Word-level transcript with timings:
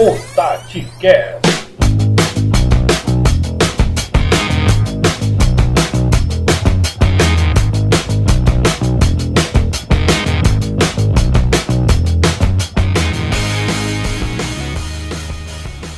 o 0.00 0.16
TatiCast. 0.32 1.48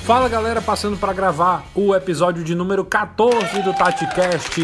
Fala 0.07 0.31
galera, 0.31 0.63
passando 0.63 0.97
para 0.97 1.13
gravar 1.13 1.67
o 1.75 1.95
episódio 1.95 2.43
de 2.43 2.55
número 2.55 2.83
14 2.87 3.61
do 3.63 3.75
TatiCast. 3.75 4.63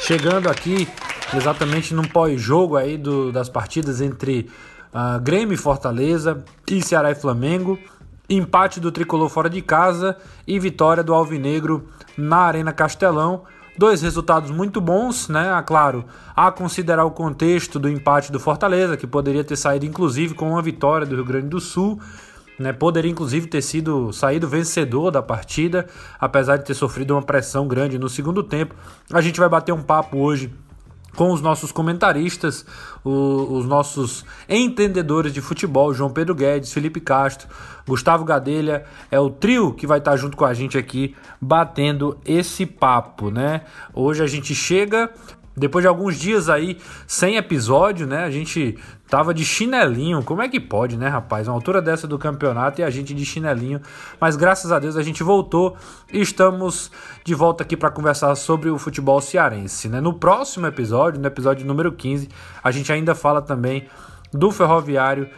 Chegando 0.00 0.48
aqui 0.48 0.86
exatamente 1.34 1.92
num 1.92 2.04
pós-jogo 2.04 2.76
aí 2.76 2.96
do, 2.96 3.32
das 3.32 3.48
partidas 3.48 4.00
entre 4.00 4.48
uh, 4.94 5.20
Grêmio 5.20 5.54
e 5.54 5.58
Fortaleza 5.58 6.44
e 6.70 6.80
Ceará 6.80 7.10
e 7.10 7.16
Flamengo. 7.16 7.76
Empate 8.34 8.80
do 8.80 8.90
tricolor 8.90 9.28
fora 9.28 9.50
de 9.50 9.60
casa 9.60 10.16
e 10.46 10.58
vitória 10.58 11.02
do 11.02 11.12
Alvinegro 11.12 11.86
na 12.16 12.38
Arena 12.38 12.72
Castelão. 12.72 13.42
Dois 13.76 14.00
resultados 14.00 14.50
muito 14.50 14.80
bons, 14.80 15.28
né? 15.28 15.50
Ah, 15.52 15.62
claro, 15.62 16.02
a 16.34 16.50
considerar 16.50 17.04
o 17.04 17.10
contexto 17.10 17.78
do 17.78 17.90
empate 17.90 18.32
do 18.32 18.40
Fortaleza, 18.40 18.96
que 18.96 19.06
poderia 19.06 19.44
ter 19.44 19.56
saído 19.56 19.84
inclusive 19.84 20.32
com 20.32 20.50
uma 20.50 20.62
vitória 20.62 21.06
do 21.06 21.14
Rio 21.14 21.26
Grande 21.26 21.48
do 21.48 21.60
Sul 21.60 22.00
né, 22.58 22.72
poderia 22.72 23.10
inclusive 23.10 23.46
ter 23.48 23.60
sido 23.60 24.12
saído 24.12 24.48
vencedor 24.48 25.10
da 25.10 25.22
partida, 25.22 25.86
apesar 26.20 26.56
de 26.56 26.64
ter 26.64 26.74
sofrido 26.74 27.12
uma 27.12 27.22
pressão 27.22 27.66
grande 27.66 27.98
no 27.98 28.08
segundo 28.08 28.42
tempo. 28.42 28.74
A 29.12 29.20
gente 29.20 29.40
vai 29.40 29.48
bater 29.48 29.72
um 29.72 29.82
papo 29.82 30.18
hoje 30.18 30.52
com 31.16 31.30
os 31.32 31.40
nossos 31.40 31.70
comentaristas, 31.70 32.64
o, 33.04 33.58
os 33.58 33.66
nossos 33.66 34.24
entendedores 34.48 35.32
de 35.32 35.40
futebol, 35.40 35.92
João 35.92 36.10
Pedro 36.10 36.34
Guedes, 36.34 36.72
Felipe 36.72 37.00
Castro, 37.00 37.48
Gustavo 37.86 38.24
Gadelha, 38.24 38.84
é 39.10 39.18
o 39.18 39.28
trio 39.28 39.74
que 39.74 39.86
vai 39.86 39.98
estar 39.98 40.16
junto 40.16 40.36
com 40.36 40.44
a 40.44 40.54
gente 40.54 40.78
aqui 40.78 41.14
batendo 41.40 42.18
esse 42.24 42.64
papo, 42.64 43.30
né? 43.30 43.62
Hoje 43.92 44.22
a 44.22 44.26
gente 44.26 44.54
chega 44.54 45.10
depois 45.56 45.82
de 45.82 45.88
alguns 45.88 46.18
dias 46.18 46.48
aí 46.48 46.78
sem 47.06 47.36
episódio, 47.36 48.06
né? 48.06 48.24
A 48.24 48.30
gente 48.30 48.78
tava 49.08 49.34
de 49.34 49.44
chinelinho. 49.44 50.22
Como 50.22 50.40
é 50.40 50.48
que 50.48 50.58
pode, 50.58 50.96
né, 50.96 51.08
rapaz? 51.08 51.46
Uma 51.46 51.54
altura 51.54 51.82
dessa 51.82 52.06
do 52.06 52.18
campeonato 52.18 52.80
e 52.80 52.84
a 52.84 52.90
gente 52.90 53.12
de 53.12 53.24
chinelinho. 53.24 53.80
Mas 54.20 54.36
graças 54.36 54.72
a 54.72 54.78
Deus 54.78 54.96
a 54.96 55.02
gente 55.02 55.22
voltou 55.22 55.76
e 56.12 56.20
estamos 56.20 56.90
de 57.24 57.34
volta 57.34 57.62
aqui 57.62 57.76
para 57.76 57.90
conversar 57.90 58.34
sobre 58.34 58.70
o 58.70 58.78
futebol 58.78 59.20
cearense, 59.20 59.88
né? 59.88 60.00
No 60.00 60.14
próximo 60.14 60.66
episódio, 60.66 61.20
no 61.20 61.26
episódio 61.26 61.66
número 61.66 61.92
15, 61.92 62.28
a 62.62 62.70
gente 62.70 62.90
ainda 62.92 63.14
fala 63.14 63.42
também 63.42 63.86
do 64.32 64.50
Ferroviário 64.50 65.28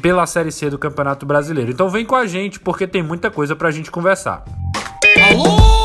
pela 0.00 0.26
Série 0.26 0.52
C 0.52 0.70
do 0.70 0.78
Campeonato 0.78 1.26
Brasileiro. 1.26 1.70
Então 1.70 1.88
vem 1.88 2.04
com 2.04 2.14
a 2.14 2.26
gente 2.26 2.60
porque 2.60 2.86
tem 2.86 3.02
muita 3.02 3.30
coisa 3.30 3.56
pra 3.56 3.70
gente 3.70 3.90
conversar. 3.90 4.44
Alô! 5.30 5.77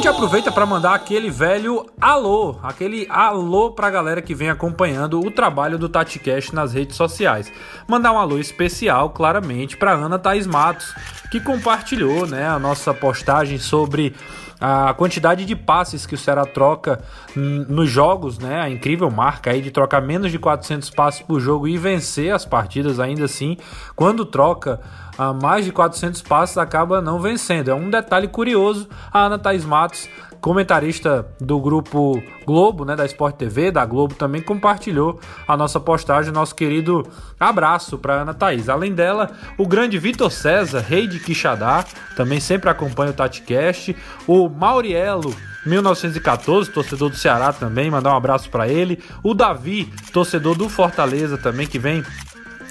A 0.00 0.02
gente 0.02 0.14
aproveita 0.14 0.50
para 0.50 0.64
mandar 0.64 0.94
aquele 0.94 1.28
velho 1.28 1.84
alô, 2.00 2.56
aquele 2.62 3.06
alô 3.10 3.72
pra 3.72 3.90
galera 3.90 4.22
que 4.22 4.34
vem 4.34 4.48
acompanhando 4.48 5.20
o 5.20 5.30
trabalho 5.30 5.76
do 5.76 5.90
TatiCast 5.90 6.54
nas 6.54 6.72
redes 6.72 6.96
sociais. 6.96 7.52
Mandar 7.86 8.12
um 8.12 8.18
alô 8.18 8.38
especial, 8.38 9.10
claramente, 9.10 9.76
para 9.76 9.92
Ana 9.92 10.18
Thaís 10.18 10.46
Matos, 10.46 10.94
que 11.30 11.38
compartilhou 11.38 12.26
né, 12.26 12.48
a 12.48 12.58
nossa 12.58 12.94
postagem 12.94 13.58
sobre 13.58 14.16
a 14.58 14.94
quantidade 14.94 15.44
de 15.44 15.54
passes 15.54 16.06
que 16.06 16.14
o 16.14 16.18
Ceará 16.18 16.46
troca 16.46 17.02
nos 17.34 17.90
jogos, 17.90 18.38
né? 18.38 18.60
A 18.60 18.68
incrível 18.70 19.10
marca 19.10 19.50
aí 19.50 19.60
de 19.60 19.70
trocar 19.70 20.00
menos 20.00 20.30
de 20.30 20.38
400 20.38 20.88
passes 20.90 21.20
por 21.20 21.40
jogo 21.40 21.68
e 21.68 21.78
vencer 21.78 22.32
as 22.32 22.44
partidas 22.44 23.00
ainda 23.00 23.24
assim. 23.24 23.56
Quando 23.96 24.24
troca 24.24 24.80
a 25.20 25.34
mais 25.34 25.66
de 25.66 25.70
400 25.70 26.22
passos 26.22 26.56
acaba 26.56 27.02
não 27.02 27.20
vencendo. 27.20 27.70
É 27.70 27.74
um 27.74 27.90
detalhe 27.90 28.26
curioso. 28.26 28.88
A 29.12 29.26
Ana 29.26 29.38
Thaís 29.38 29.66
Matos, 29.66 30.08
comentarista 30.40 31.26
do 31.38 31.60
grupo 31.60 32.22
Globo, 32.46 32.86
né, 32.86 32.96
da 32.96 33.04
Sport 33.04 33.36
TV, 33.36 33.70
da 33.70 33.84
Globo, 33.84 34.14
também 34.14 34.40
compartilhou 34.40 35.20
a 35.46 35.58
nossa 35.58 35.78
postagem. 35.78 36.32
Nosso 36.32 36.54
querido 36.54 37.06
abraço 37.38 37.98
para 37.98 38.22
Ana 38.22 38.32
Thaís. 38.32 38.70
Além 38.70 38.94
dela, 38.94 39.30
o 39.58 39.68
grande 39.68 39.98
Vitor 39.98 40.32
César, 40.32 40.80
rei 40.80 41.06
de 41.06 41.20
Quixadá, 41.20 41.84
também 42.16 42.40
sempre 42.40 42.70
acompanha 42.70 43.10
o 43.10 43.14
TatiCast. 43.14 43.94
O 44.26 44.48
Maurielo 44.48 45.34
1914, 45.66 46.72
torcedor 46.72 47.10
do 47.10 47.16
Ceará 47.16 47.52
também, 47.52 47.90
mandar 47.90 48.14
um 48.14 48.16
abraço 48.16 48.48
para 48.48 48.66
ele. 48.68 48.98
O 49.22 49.34
Davi, 49.34 49.92
torcedor 50.14 50.56
do 50.56 50.66
Fortaleza 50.70 51.36
também, 51.36 51.66
que 51.66 51.78
vem 51.78 52.02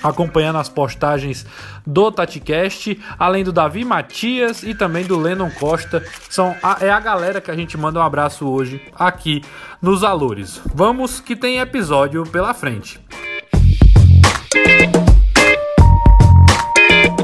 acompanhando 0.03 0.57
as 0.59 0.69
postagens 0.69 1.45
do 1.85 2.11
TatiCast, 2.11 2.99
além 3.17 3.43
do 3.43 3.51
Davi 3.51 3.83
Matias 3.83 4.63
e 4.63 4.73
também 4.73 5.05
do 5.05 5.17
Lennon 5.19 5.51
Costa. 5.51 6.03
São 6.29 6.55
a, 6.61 6.77
é 6.81 6.89
a 6.89 6.99
galera 6.99 7.41
que 7.41 7.51
a 7.51 7.55
gente 7.55 7.77
manda 7.77 7.99
um 7.99 8.03
abraço 8.03 8.47
hoje 8.47 8.81
aqui 8.95 9.41
nos 9.81 10.03
Alores. 10.03 10.61
Vamos 10.73 11.19
que 11.19 11.35
tem 11.35 11.59
episódio 11.59 12.23
pela 12.23 12.53
frente. 12.53 12.99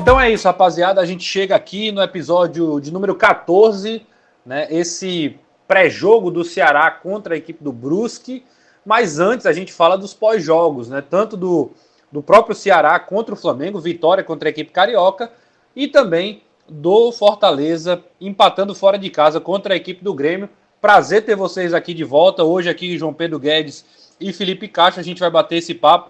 Então 0.05 0.21
é 0.21 0.31
isso, 0.31 0.47
rapaziada. 0.47 1.01
A 1.01 1.05
gente 1.05 1.23
chega 1.23 1.55
aqui 1.55 1.91
no 1.91 2.01
episódio 2.01 2.79
de 2.79 2.93
número 2.93 3.15
14, 3.15 4.05
né? 4.45 4.67
Esse 4.69 5.39
pré-jogo 5.67 6.29
do 6.29 6.43
Ceará 6.43 6.91
contra 6.91 7.33
a 7.33 7.37
equipe 7.37 7.63
do 7.63 7.73
Brusque. 7.73 8.45
Mas 8.85 9.17
antes 9.19 9.47
a 9.47 9.51
gente 9.51 9.73
fala 9.73 9.97
dos 9.97 10.13
pós-jogos, 10.13 10.89
né? 10.89 11.01
Tanto 11.01 11.35
do 11.35 11.71
do 12.15 12.23
próprio 12.23 12.55
Ceará 12.55 12.97
contra 12.97 13.35
o 13.35 13.37
Flamengo, 13.37 13.77
vitória 13.77 14.23
contra 14.23 14.47
a 14.47 14.51
equipe 14.51 14.71
carioca, 14.71 15.29
e 15.75 15.85
também 15.85 16.41
do 16.67 17.11
Fortaleza 17.11 18.01
empatando 18.21 18.73
fora 18.73 18.97
de 18.97 19.09
casa 19.09 19.41
contra 19.41 19.73
a 19.73 19.77
equipe 19.77 20.01
do 20.01 20.13
Grêmio. 20.13 20.49
Prazer 20.79 21.25
ter 21.25 21.35
vocês 21.35 21.73
aqui 21.73 21.93
de 21.93 22.05
volta. 22.05 22.41
Hoje 22.41 22.69
aqui 22.69 22.97
João 22.97 23.13
Pedro 23.13 23.37
Guedes 23.37 23.85
e 24.17 24.31
Felipe 24.31 24.69
Caixa, 24.69 25.01
a 25.01 25.03
gente 25.03 25.19
vai 25.19 25.29
bater 25.29 25.57
esse 25.57 25.73
papo, 25.73 26.09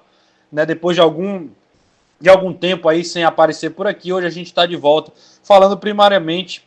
né, 0.51 0.63
depois 0.63 0.95
de 0.95 1.01
algum 1.01 1.49
de 2.22 2.29
algum 2.29 2.53
tempo 2.53 2.87
aí 2.87 3.03
sem 3.03 3.23
aparecer 3.23 3.72
por 3.72 3.87
aqui. 3.87 4.13
Hoje 4.13 4.27
a 4.27 4.29
gente 4.29 4.45
está 4.45 4.67
de 4.67 4.75
volta 4.75 5.11
falando 5.41 5.75
primariamente 5.75 6.63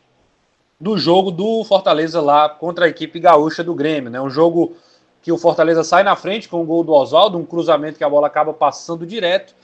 do 0.81 0.99
jogo 0.99 1.31
do 1.31 1.62
Fortaleza 1.62 2.20
lá 2.20 2.49
contra 2.49 2.87
a 2.87 2.88
equipe 2.88 3.20
gaúcha 3.20 3.62
do 3.62 3.72
Grêmio, 3.72 4.10
né? 4.10 4.20
Um 4.20 4.28
jogo 4.28 4.76
que 5.23 5.33
o 5.33 5.39
Fortaleza 5.39 5.83
sai 5.83 6.03
na 6.03 6.17
frente 6.17 6.49
com 6.49 6.62
o 6.62 6.65
gol 6.65 6.84
do 6.84 6.93
Oswaldo, 6.93 7.39
um 7.39 7.45
cruzamento 7.45 7.99
que 7.99 8.05
a 8.05 8.09
bola 8.09 8.27
acaba 8.27 8.53
passando 8.53 9.06
direto, 9.06 9.55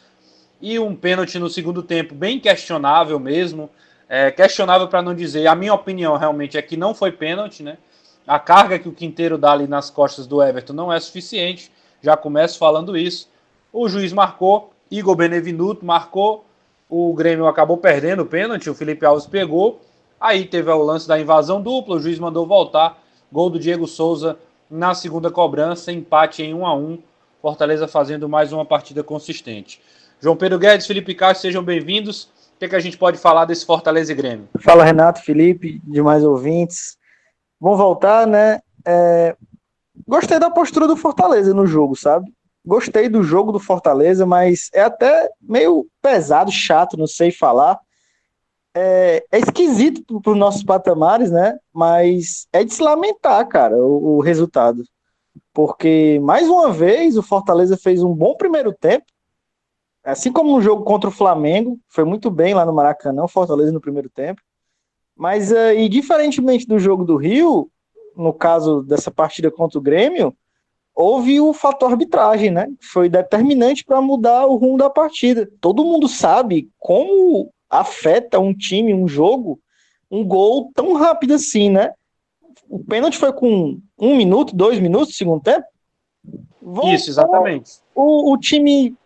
e 0.61 0.79
um 0.79 0.95
pênalti 0.95 1.39
no 1.39 1.49
segundo 1.49 1.83
tempo 1.83 2.15
bem 2.15 2.41
questionável 2.41 3.19
mesmo. 3.19 3.69
É, 4.09 4.31
questionável 4.31 4.89
para 4.89 5.03
não 5.03 5.15
dizer, 5.15 5.47
a 5.47 5.55
minha 5.55 5.75
opinião 5.75 6.17
realmente 6.17 6.57
é 6.57 6.63
que 6.63 6.77
não 6.77 6.95
foi 6.95 7.11
pênalti, 7.13 7.63
né? 7.63 7.79
A 8.27 8.39
carga 8.39 8.79
que 8.79 8.89
o 8.89 8.93
Quinteiro 8.93 9.37
dá 9.37 9.53
ali 9.53 9.67
nas 9.67 9.91
costas 9.91 10.27
do 10.27 10.43
Everton 10.43 10.73
não 10.73 10.93
é 10.93 10.99
suficiente, 10.99 11.71
já 12.03 12.17
começo 12.17 12.59
falando 12.59 12.97
isso. 12.97 13.29
O 13.73 13.89
juiz 13.89 14.13
marcou, 14.13 14.73
Igor 14.91 15.15
Benevenuto 15.15 15.85
marcou, 15.85 16.45
o 16.89 17.13
Grêmio 17.13 17.47
acabou 17.47 17.77
perdendo 17.77 18.23
o 18.23 18.27
pênalti, 18.27 18.71
o 18.71 18.75
Felipe 18.75 19.05
Alves 19.05 19.27
pegou, 19.27 19.81
aí 20.21 20.45
teve 20.45 20.71
o 20.71 20.83
lance 20.83 21.09
da 21.09 21.19
invasão 21.19 21.61
dupla, 21.61 21.97
o 21.97 22.01
juiz 22.01 22.19
mandou 22.19 22.47
voltar, 22.47 23.03
gol 23.33 23.51
do 23.51 23.59
Diego 23.59 23.87
Souza 23.87 24.39
na 24.75 24.93
segunda 24.93 25.31
cobrança, 25.31 25.93
empate 25.93 26.43
em 26.43 26.53
1 26.53 26.67
a 26.67 26.75
1 26.75 26.99
Fortaleza 27.41 27.87
fazendo 27.87 28.29
mais 28.29 28.53
uma 28.53 28.65
partida 28.65 29.05
consistente. 29.05 29.81
João 30.21 30.35
Pedro 30.35 30.59
Guedes, 30.59 30.87
Felipe 30.87 31.15
Castro, 31.15 31.43
sejam 31.43 31.63
bem-vindos. 31.63 32.25
O 32.25 32.59
que, 32.59 32.65
é 32.65 32.69
que 32.69 32.75
a 32.75 32.81
gente 32.81 32.99
pode 32.99 33.17
falar 33.17 33.45
desse 33.45 33.65
Fortaleza 33.65 34.11
e 34.11 34.15
Grêmio? 34.17 34.49
Fala, 34.59 34.83
Renato, 34.83 35.23
Felipe, 35.23 35.81
demais 35.85 36.25
ouvintes. 36.25 36.97
Vamos 37.61 37.79
voltar, 37.79 38.27
né? 38.27 38.61
É... 38.85 39.37
Gostei 40.09 40.41
da 40.41 40.51
postura 40.51 40.89
do 40.89 40.97
Fortaleza 40.97 41.55
no 41.55 41.67
jogo, 41.67 41.95
sabe? 41.95 42.33
Gostei 42.67 43.09
do 43.09 43.23
jogo 43.23 43.53
do 43.53 43.61
Fortaleza, 43.61 44.27
mas 44.27 44.71
é 44.73 44.83
até 44.83 45.31
meio 45.41 45.87
pesado, 46.03 46.51
chato, 46.51 46.97
não 46.97 47.07
sei 47.07 47.31
falar 47.31 47.79
é, 48.75 49.25
é 49.31 49.39
esquisito 49.39 50.21
para 50.21 50.33
os 50.33 50.39
nossos 50.39 50.65
patamares, 50.65 51.31
né? 51.31 51.57
Mas 51.73 52.49
é 52.53 52.65
de 52.65 52.75
se 52.75 52.83
lamentar, 52.83 53.47
cara, 53.47 53.77
o, 53.77 54.17
o, 54.17 54.21
resultado. 54.21 54.83
Porque, 55.53 56.19
mais 56.23 56.49
uma 56.49 56.73
vez, 56.73 57.17
o 57.17 57.23
Fortaleza 57.23 57.77
fez 57.77 58.03
um 58.03 58.13
bom 58.13 58.37
primeiro 58.37 58.73
tempo. 58.73 59.07
Assim 60.03 60.33
como 60.33 60.53
no 60.53 60.61
jogo 60.61 60.83
contra 60.85 61.09
o 61.09 61.13
Flamengo, 61.13 61.79
foi 61.89 62.05
muito 62.05 62.31
bem 62.31 62.53
lá 62.53 62.67
no 62.67 62.75
Maracanã, 62.75 63.23
o 63.23 63.29
Fortaleza 63.29 63.73
no 63.73 63.81
primeiro 63.81 64.11
tempo. 64.11 64.43
Mas, 65.17 65.53
uh, 65.53 65.73
e 65.77 65.89
diferentemente 65.89 66.67
do 66.67 66.79
jogo 66.79 67.05
do 67.05 67.17
Rio, 67.17 67.71
no 68.17 68.33
caso 68.33 68.83
dessa 68.83 69.11
partida 69.11 69.51
contra 69.51 69.79
o 69.79 69.83
Grêmio, 69.83 70.37
houve 70.95 71.41
o 71.41 71.53
fator 71.53 71.93
arbitragem, 71.93 72.51
né? 72.51 72.69
Foi 72.81 73.09
determinante 73.09 73.85
para 73.85 74.01
mudar 74.01 74.47
o 74.47 74.57
rumo 74.57 74.77
da 74.77 74.91
partida. 74.91 75.49
Todo 75.61 75.85
mundo 75.85 76.09
sabe 76.09 76.69
como 76.79 77.53
afeta 77.81 78.39
um 78.39 78.55
time, 78.55 78.95
um 78.95 79.09
jogo, 79.09 79.61
um 80.11 80.25
gol 80.25 80.71
tão 80.75 80.95
rápido 80.95 81.35
assim, 81.35 81.69
né? 81.69 81.93
O 82.69 82.79
pênalti 82.79 83.19
foi 83.19 83.33
com 83.33 83.81
um 83.99 84.17
minuto, 84.17 84.55
dois 84.55 84.79
minutos, 84.79 85.17
segundo 85.17 85.43
tempo? 85.43 85.67
Isso, 86.85 87.11
exatamente. 87.11 87.73
O, 87.95 88.33
o 88.33 88.39
time 88.39 88.97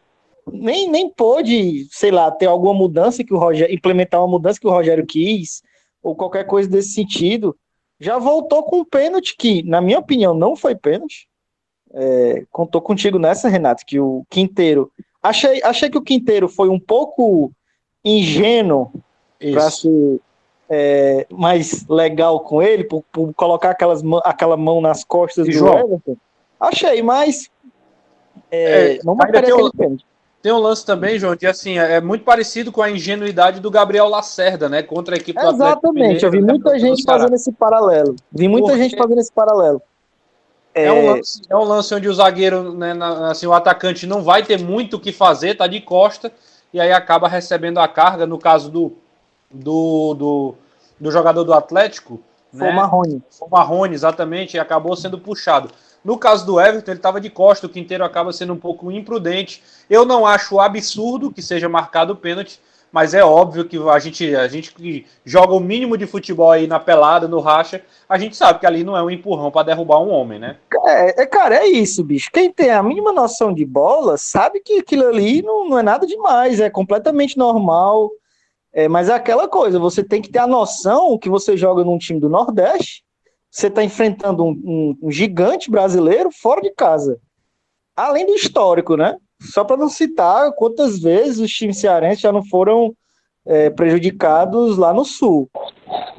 nem, 0.52 0.88
nem 0.88 1.10
pôde, 1.10 1.86
sei 1.90 2.10
lá, 2.10 2.30
ter 2.30 2.46
alguma 2.46 2.74
mudança 2.74 3.24
que 3.24 3.34
o 3.34 3.38
Rogério, 3.38 3.74
implementar 3.74 4.20
uma 4.20 4.28
mudança 4.28 4.60
que 4.60 4.66
o 4.66 4.70
Rogério 4.70 5.06
quis, 5.06 5.62
ou 6.02 6.14
qualquer 6.14 6.44
coisa 6.44 6.68
desse 6.68 6.90
sentido. 6.90 7.56
Já 8.00 8.18
voltou 8.18 8.62
com 8.62 8.80
um 8.80 8.84
pênalti 8.84 9.36
que, 9.36 9.62
na 9.64 9.80
minha 9.80 9.98
opinião, 9.98 10.34
não 10.34 10.54
foi 10.54 10.74
pênalti. 10.74 11.28
É, 11.92 12.44
contou 12.50 12.80
contigo 12.80 13.18
nessa, 13.18 13.48
Renato, 13.48 13.84
que 13.84 13.98
o 13.98 14.24
Quinteiro. 14.30 14.90
Achei, 15.22 15.60
achei 15.64 15.90
que 15.90 15.98
o 15.98 16.02
Quinteiro 16.02 16.48
foi 16.48 16.68
um 16.68 16.78
pouco 16.78 17.50
ingênuo 18.08 18.90
para 19.52 19.70
ser 19.70 20.20
é, 20.68 21.26
mais 21.30 21.86
legal 21.88 22.40
com 22.40 22.62
ele, 22.62 22.84
por, 22.84 23.02
por 23.12 23.32
colocar 23.34 23.70
aquelas, 23.70 24.02
aquela 24.24 24.56
mão 24.56 24.80
nas 24.80 25.04
costas 25.04 25.46
e 25.46 25.50
do 25.50 25.56
João. 25.56 25.78
Everton. 25.78 26.16
Achei, 26.60 27.02
mas 27.02 27.48
é, 28.50 28.96
é, 28.96 28.98
não 29.04 29.14
marcaria 29.14 29.54
aquele 29.54 29.70
pênalti. 29.70 30.06
Tem 30.40 30.52
um 30.52 30.58
lance 30.58 30.86
também, 30.86 31.18
João, 31.18 31.36
que 31.36 31.46
assim, 31.46 31.78
é 31.78 32.00
muito 32.00 32.24
parecido 32.24 32.70
com 32.70 32.80
a 32.80 32.90
ingenuidade 32.90 33.58
do 33.58 33.70
Gabriel 33.70 34.08
Lacerda, 34.08 34.68
né? 34.68 34.82
Contra 34.82 35.16
a 35.16 35.18
equipe 35.18 35.40
do 35.40 35.48
Exatamente, 35.48 36.24
eu 36.24 36.30
vi 36.30 36.40
né, 36.40 36.52
muita 36.52 36.78
gente 36.78 37.02
fazendo 37.02 37.34
esse 37.34 37.50
paralelo. 37.50 38.14
Vi 38.30 38.46
muita 38.46 38.68
Porque... 38.68 38.82
gente 38.82 38.96
fazendo 38.96 39.18
esse 39.18 39.32
paralelo. 39.32 39.82
É, 40.72 40.84
é, 40.84 40.92
um 40.92 41.06
lance, 41.06 41.42
é 41.50 41.56
um 41.56 41.64
lance 41.64 41.92
onde 41.92 42.08
o 42.08 42.14
zagueiro, 42.14 42.72
né, 42.72 42.94
na, 42.94 43.32
assim, 43.32 43.46
o 43.46 43.52
atacante 43.52 44.06
não 44.06 44.22
vai 44.22 44.44
ter 44.44 44.60
muito 44.60 44.96
o 44.96 45.00
que 45.00 45.10
fazer, 45.10 45.56
tá 45.56 45.66
de 45.66 45.80
costa, 45.80 46.32
e 46.72 46.80
aí 46.80 46.92
acaba 46.92 47.28
recebendo 47.28 47.78
a 47.78 47.88
carga, 47.88 48.26
no 48.26 48.38
caso 48.38 48.70
do, 48.70 48.96
do, 49.50 50.14
do, 50.14 50.54
do 51.00 51.10
jogador 51.10 51.44
do 51.44 51.54
Atlético. 51.54 52.20
Foi 52.50 52.66
né? 52.66 52.72
o 52.72 52.76
Marrone. 52.76 53.22
Foi 53.30 53.48
o 53.48 53.50
Marrone, 53.50 53.94
exatamente, 53.94 54.56
e 54.56 54.60
acabou 54.60 54.96
sendo 54.96 55.18
puxado. 55.18 55.70
No 56.04 56.16
caso 56.16 56.46
do 56.46 56.60
Everton, 56.60 56.92
ele 56.92 56.98
estava 56.98 57.20
de 57.20 57.28
costa, 57.28 57.66
o 57.66 57.70
Quinteiro 57.70 58.04
acaba 58.04 58.32
sendo 58.32 58.52
um 58.52 58.58
pouco 58.58 58.90
imprudente. 58.90 59.62
Eu 59.90 60.04
não 60.04 60.26
acho 60.26 60.60
absurdo 60.60 61.32
que 61.32 61.42
seja 61.42 61.68
marcado 61.68 62.12
o 62.12 62.16
pênalti, 62.16 62.60
mas 62.92 63.14
é 63.14 63.24
óbvio 63.24 63.64
que 63.64 63.76
a 63.76 63.98
gente, 63.98 64.34
a 64.34 64.48
gente 64.48 64.74
que 64.74 65.06
joga 65.24 65.54
o 65.54 65.60
mínimo 65.60 65.96
de 65.96 66.06
futebol 66.06 66.50
aí 66.50 66.66
na 66.66 66.80
pelada, 66.80 67.28
no 67.28 67.40
racha, 67.40 67.82
a 68.08 68.18
gente 68.18 68.36
sabe 68.36 68.60
que 68.60 68.66
ali 68.66 68.82
não 68.82 68.96
é 68.96 69.02
um 69.02 69.10
empurrão 69.10 69.50
para 69.50 69.66
derrubar 69.66 70.00
um 70.00 70.10
homem, 70.10 70.38
né? 70.38 70.56
É, 70.86 71.22
é, 71.22 71.26
cara, 71.26 71.56
é 71.56 71.66
isso, 71.66 72.02
bicho. 72.02 72.30
Quem 72.32 72.52
tem 72.52 72.70
a 72.70 72.82
mínima 72.82 73.12
noção 73.12 73.52
de 73.52 73.64
bola 73.64 74.16
sabe 74.16 74.60
que 74.60 74.78
aquilo 74.78 75.06
ali 75.06 75.42
não, 75.42 75.68
não 75.68 75.78
é 75.78 75.82
nada 75.82 76.06
demais, 76.06 76.60
é 76.60 76.70
completamente 76.70 77.36
normal. 77.36 78.10
É, 78.72 78.86
mas 78.86 79.08
é 79.08 79.14
aquela 79.14 79.48
coisa, 79.48 79.78
você 79.78 80.04
tem 80.04 80.20
que 80.20 80.30
ter 80.30 80.38
a 80.38 80.46
noção 80.46 81.18
que 81.18 81.28
você 81.28 81.56
joga 81.56 81.82
num 81.82 81.98
time 81.98 82.20
do 82.20 82.28
Nordeste 82.28 83.02
você 83.50 83.68
está 83.68 83.82
enfrentando 83.82 84.44
um, 84.44 84.50
um, 84.50 84.98
um, 85.02 85.10
gigante 85.10 85.70
brasileiro 85.70 86.30
fora 86.30 86.60
de 86.60 86.70
casa. 86.70 87.18
Além 87.96 88.26
do 88.26 88.34
histórico, 88.34 88.96
né? 88.96 89.16
Só 89.40 89.64
para 89.64 89.76
não 89.76 89.88
citar 89.88 90.52
quantas 90.52 91.00
vezes 91.00 91.38
os 91.38 91.50
times 91.50 91.78
cearenses 91.78 92.20
já 92.20 92.32
não 92.32 92.44
foram 92.44 92.94
é, 93.46 93.70
prejudicados 93.70 94.76
lá 94.76 94.92
no 94.92 95.04
Sul. 95.04 95.48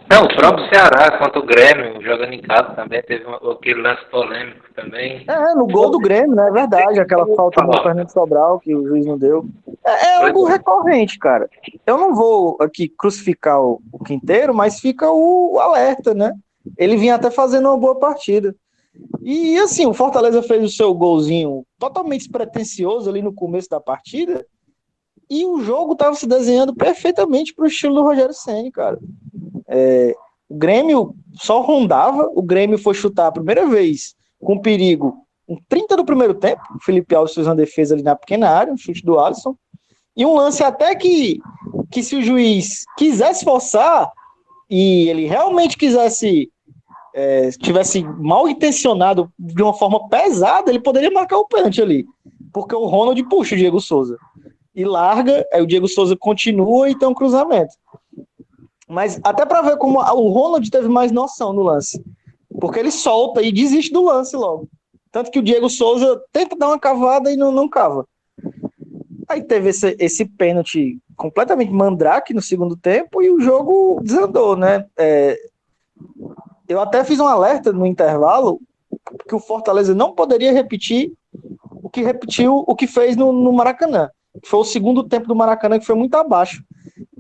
Não, 0.10 0.24
o 0.24 0.36
próprio 0.36 0.68
Ceará 0.70 1.18
contra 1.20 1.40
o 1.40 1.46
Grêmio, 1.46 2.02
jogando 2.02 2.34
em 2.34 2.42
casa 2.42 2.74
também, 2.74 3.04
teve 3.04 3.24
aquele 3.28 3.82
lance 3.82 4.04
polêmico 4.10 4.66
também. 4.76 5.24
É, 5.28 5.54
no 5.54 5.68
gol 5.68 5.92
do 5.92 6.00
Grêmio, 6.00 6.36
né? 6.36 6.48
É 6.48 6.52
verdade, 6.52 7.00
aquela 7.00 7.28
falta 7.36 7.62
do 7.62 7.84
Fernando 7.84 8.10
Sobral 8.10 8.60
que 8.60 8.74
o 8.74 8.88
juiz 8.88 9.06
não 9.06 9.20
deu. 9.20 9.46
É, 9.86 10.06
é 10.06 10.26
algo 10.26 10.46
recorrente, 10.46 11.20
cara. 11.20 11.48
Eu 11.86 11.98
não 11.98 12.16
vou 12.16 12.58
aqui 12.60 12.90
crucificar 12.90 13.62
o, 13.62 13.80
o 13.92 14.04
Quinteiro, 14.04 14.54
mas 14.54 14.80
fica 14.80 15.12
o, 15.12 15.54
o 15.54 15.60
alerta, 15.60 16.16
né? 16.16 16.34
ele 16.78 16.98
vinha 16.98 17.16
até 17.16 17.32
fazendo 17.32 17.68
uma 17.70 17.78
boa 17.78 17.98
partida. 17.98 18.56
E 19.22 19.58
assim, 19.60 19.86
o 19.86 19.94
Fortaleza 19.94 20.42
fez 20.42 20.64
o 20.64 20.76
seu 20.76 20.94
golzinho 20.94 21.66
totalmente 21.78 22.22
despretensioso 22.22 23.10
ali 23.10 23.22
no 23.22 23.34
começo 23.34 23.70
da 23.70 23.80
partida. 23.80 24.46
E 25.30 25.46
o 25.46 25.62
jogo 25.62 25.94
estava 25.94 26.16
se 26.16 26.26
desenhando 26.26 26.74
perfeitamente 26.74 27.54
para 27.54 27.66
o 27.66 27.68
estilo 27.68 27.96
do 27.96 28.04
Rogério 28.04 28.34
Senni, 28.34 28.72
cara. 28.72 29.00
É, 29.68 30.16
o 30.50 30.56
Grêmio 30.56 31.16
só 31.34 31.62
rondava, 31.62 32.30
o 32.34 32.42
Grêmio 32.42 32.80
foi 32.80 32.96
chutar 32.96 33.28
a 33.28 33.32
primeira 33.32 33.68
vez 33.68 34.16
com 34.40 34.60
perigo, 34.60 35.16
um 35.48 35.58
30 35.68 35.98
do 35.98 36.06
primeiro 36.06 36.34
tempo. 36.34 36.62
O 36.76 36.84
Felipe 36.84 37.14
Alves 37.14 37.36
fez 37.36 37.46
uma 37.46 37.56
defesa 37.56 37.94
ali 37.94 38.02
na 38.02 38.16
pequena 38.16 38.50
área, 38.50 38.74
um 38.74 38.78
chute 38.78 39.06
do 39.06 39.20
Alisson. 39.20 39.56
E 40.18 40.26
um 40.26 40.36
lance 40.36 40.64
até 40.64 40.96
que, 40.96 41.40
que 41.92 42.02
se 42.02 42.16
o 42.16 42.22
juiz 42.22 42.84
quisesse 42.98 43.46
forçar 43.46 44.12
e 44.70 45.08
ele 45.10 45.26
realmente 45.26 45.78
quisesse 45.78 46.52
é, 47.14 47.50
tivesse 47.52 48.04
mal 48.04 48.48
intencionado 48.48 49.32
de 49.38 49.62
uma 49.62 49.74
forma 49.74 50.08
pesada, 50.08 50.70
ele 50.70 50.80
poderia 50.80 51.12
marcar 51.12 51.38
o 51.38 51.48
pênalti 51.48 51.82
ali. 51.82 52.06
Porque 52.54 52.76
o 52.76 52.86
Ronald 52.86 53.22
puxa 53.26 53.56
o 53.56 53.58
Diego 53.58 53.80
Souza. 53.80 54.18
E 54.76 54.86
larga, 54.86 55.46
aí 55.52 55.62
o 55.62 55.68
Diego 55.68 55.88
Souza 55.88 56.16
continua 56.18 56.90
e 56.90 56.98
tem 56.98 57.08
um 57.08 57.14
cruzamento. 57.14 57.74
Mas 58.88 59.20
até 59.24 59.46
para 59.46 59.62
ver 59.62 59.78
como 59.78 60.00
o 60.00 60.30
Ronald 60.30 60.70
teve 60.70 60.88
mais 60.88 61.12
noção 61.12 61.54
no 61.54 61.62
lance. 61.62 62.04
Porque 62.60 62.80
ele 62.80 62.92
solta 62.92 63.42
e 63.42 63.52
desiste 63.52 63.92
do 63.92 64.04
lance 64.04 64.36
logo. 64.36 64.68
Tanto 65.12 65.32
que 65.32 65.40
o 65.40 65.44
Diego 65.44 65.70
Souza 65.70 66.22
tenta 66.32 66.56
dar 66.56 66.68
uma 66.68 66.80
cavada 66.80 67.32
e 67.32 67.38
não, 67.38 67.52
não 67.52 67.70
cava. 67.70 68.08
Aí 69.28 69.44
teve 69.44 69.70
esse, 69.70 69.96
esse 70.00 70.26
pênalti 70.26 70.98
completamente 71.16 71.72
mandrake 71.72 72.34
no 72.34 72.42
segundo 72.42 72.76
tempo 72.76 73.22
e 73.22 73.30
o 73.30 73.40
jogo 73.40 74.00
desandou, 74.02 74.56
né? 74.56 74.86
É, 74.98 75.38
eu 76.70 76.80
até 76.80 77.04
fiz 77.04 77.20
um 77.20 77.28
alerta 77.28 77.74
no 77.74 77.86
intervalo 77.86 78.62
que 79.28 79.34
o 79.34 79.40
Fortaleza 79.40 79.96
não 79.96 80.14
poderia 80.14 80.54
repetir 80.54 81.12
o 81.82 81.90
que 81.90 82.04
repetiu, 82.04 82.64
o 82.68 82.76
que 82.76 82.86
fez 82.86 83.18
no, 83.18 83.34
no 83.34 83.52
Maracanã. 83.52 84.10
Foi 84.46 84.60
o 84.60 84.64
segundo 84.64 85.04
tempo 85.04 85.28
do 85.28 85.36
Maracanã 85.36 85.80
que 85.80 85.86
foi 85.86 85.96
muito 85.96 86.14
abaixo. 86.16 86.64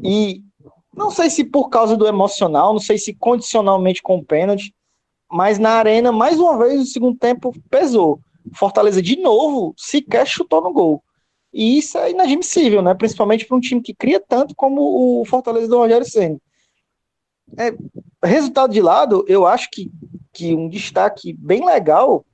E 0.04 0.44
não 0.96 1.10
sei 1.10 1.32
se 1.32 1.44
por 1.44 1.70
causa 1.70 1.98
do 1.98 2.08
emocional, 2.08 2.74
não 2.74 2.80
sei 2.80 3.00
se 3.00 3.14
condicionalmente 3.16 4.04
com 4.04 4.18
o 4.18 4.24
pênalti, 4.24 4.74
mas 5.32 5.58
na 5.58 5.72
arena, 5.72 6.12
mais 6.12 6.40
uma 6.40 6.58
vez, 6.58 6.82
o 6.82 6.86
segundo 6.86 7.18
tempo 7.18 7.52
pesou. 7.72 8.20
Fortaleza, 8.56 9.02
de 9.02 9.16
novo, 9.20 9.74
sequer 9.78 10.28
chutou 10.28 10.62
no 10.62 10.72
gol. 10.72 11.04
E 11.52 11.80
isso 11.80 11.98
é 11.98 12.12
inadmissível, 12.12 12.84
né? 12.84 12.94
Principalmente 12.94 13.46
para 13.46 13.58
um 13.58 13.60
time 13.60 13.82
que 13.82 13.96
cria 13.96 14.20
tanto 14.20 14.56
como 14.56 15.22
o 15.22 15.26
Fortaleza 15.26 15.68
do 15.68 15.78
Rogério 15.78 16.06
Senna. 16.06 16.38
É, 17.58 17.74
resultado 18.24 18.72
de 18.74 18.82
lado, 18.82 19.24
eu 19.28 19.46
acho 19.46 19.70
que, 19.72 19.92
que 20.34 20.54
um 20.54 20.70
destaque 20.70 21.34
bem 21.34 21.66
legal, 21.66 22.26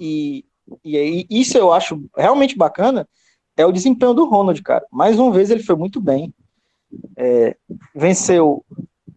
e, 0.00 0.44
e 0.84 1.26
isso 1.30 1.56
eu 1.56 1.72
acho 1.72 2.04
realmente 2.16 2.56
bacana, 2.56 3.08
é 3.56 3.64
o 3.64 3.72
desempenho 3.72 4.14
do 4.14 4.26
Ronald, 4.26 4.60
cara. 4.62 4.84
Mais 4.90 5.18
uma 5.18 5.32
vez 5.32 5.50
ele 5.50 5.62
foi 5.62 5.76
muito 5.76 6.00
bem. 6.00 6.32
É, 7.16 7.56
venceu 7.94 8.64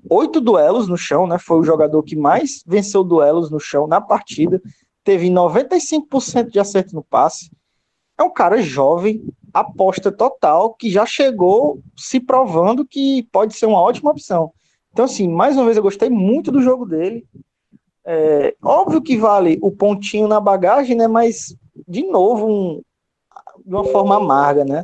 oito 0.10 0.40
duelos 0.40 0.88
no 0.88 0.98
chão, 0.98 1.28
né? 1.28 1.38
Foi 1.40 1.60
o 1.60 1.64
jogador 1.64 2.04
que 2.04 2.16
mais 2.16 2.64
venceu 2.66 3.04
duelos 3.04 3.50
no 3.50 3.60
chão 3.60 3.88
na 3.88 4.00
partida. 4.00 4.62
Teve 5.04 5.30
95% 5.30 6.50
de 6.50 6.60
acerto 6.60 6.94
no 6.94 7.04
passe. 7.04 7.52
É 8.18 8.24
um 8.24 8.32
cara 8.32 8.62
jovem, 8.62 9.24
aposta 9.54 10.12
total, 10.12 10.74
que 10.74 10.90
já 10.90 11.06
chegou 11.06 11.82
se 11.96 12.20
provando 12.20 12.86
que 12.86 13.28
pode 13.32 13.56
ser 13.56 13.68
uma 13.68 13.82
ótima 13.82 14.12
opção. 14.12 14.52
Então, 14.98 15.06
assim, 15.06 15.28
mais 15.28 15.56
uma 15.56 15.66
vez 15.66 15.78
eu 15.78 15.84
gostei 15.84 16.10
muito 16.10 16.52
do 16.52 16.60
jogo 16.60 16.84
dele. 16.84 17.24
É, 18.04 18.56
óbvio 18.64 19.00
que 19.00 19.16
vale 19.16 19.60
o 19.62 19.70
pontinho 19.70 20.28
na 20.28 20.40
bagagem, 20.40 20.98
né? 20.98 21.08
Mas, 21.08 21.56
de 21.88 22.02
novo, 22.02 22.48
um, 22.48 22.82
de 23.64 23.76
uma 23.76 23.84
forma 23.84 24.16
amarga, 24.16 24.66
né? 24.66 24.84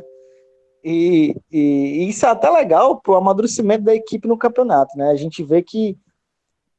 E, 0.84 1.34
e, 1.50 1.58
e 1.58 2.08
isso 2.08 2.24
é 2.26 2.28
até 2.28 2.48
legal 2.48 3.00
para 3.00 3.12
o 3.12 3.16
amadurecimento 3.16 3.82
da 3.82 3.92
equipe 3.92 4.28
no 4.28 4.38
campeonato, 4.38 4.96
né? 4.96 5.10
A 5.10 5.16
gente 5.16 5.42
vê 5.42 5.60
que 5.60 5.98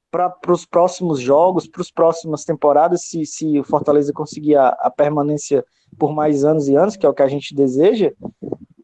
para 0.10 0.32
os 0.48 0.66
próximos 0.66 1.20
jogos, 1.20 1.68
para 1.68 1.82
as 1.82 1.92
próximas 1.92 2.46
temporadas, 2.46 3.02
se, 3.02 3.26
se 3.26 3.60
o 3.60 3.66
Fortaleza 3.66 4.14
conseguir 4.14 4.56
a, 4.56 4.70
a, 4.80 4.90
permanência 4.90 5.62
por 6.00 6.14
mais 6.14 6.46
anos 6.46 6.70
e 6.70 6.76
anos, 6.78 6.96
que 6.96 7.06
é 7.06 7.10
o 7.10 7.14
que 7.14 7.22
a 7.22 7.28
gente 7.28 7.54
deseja, 7.54 8.14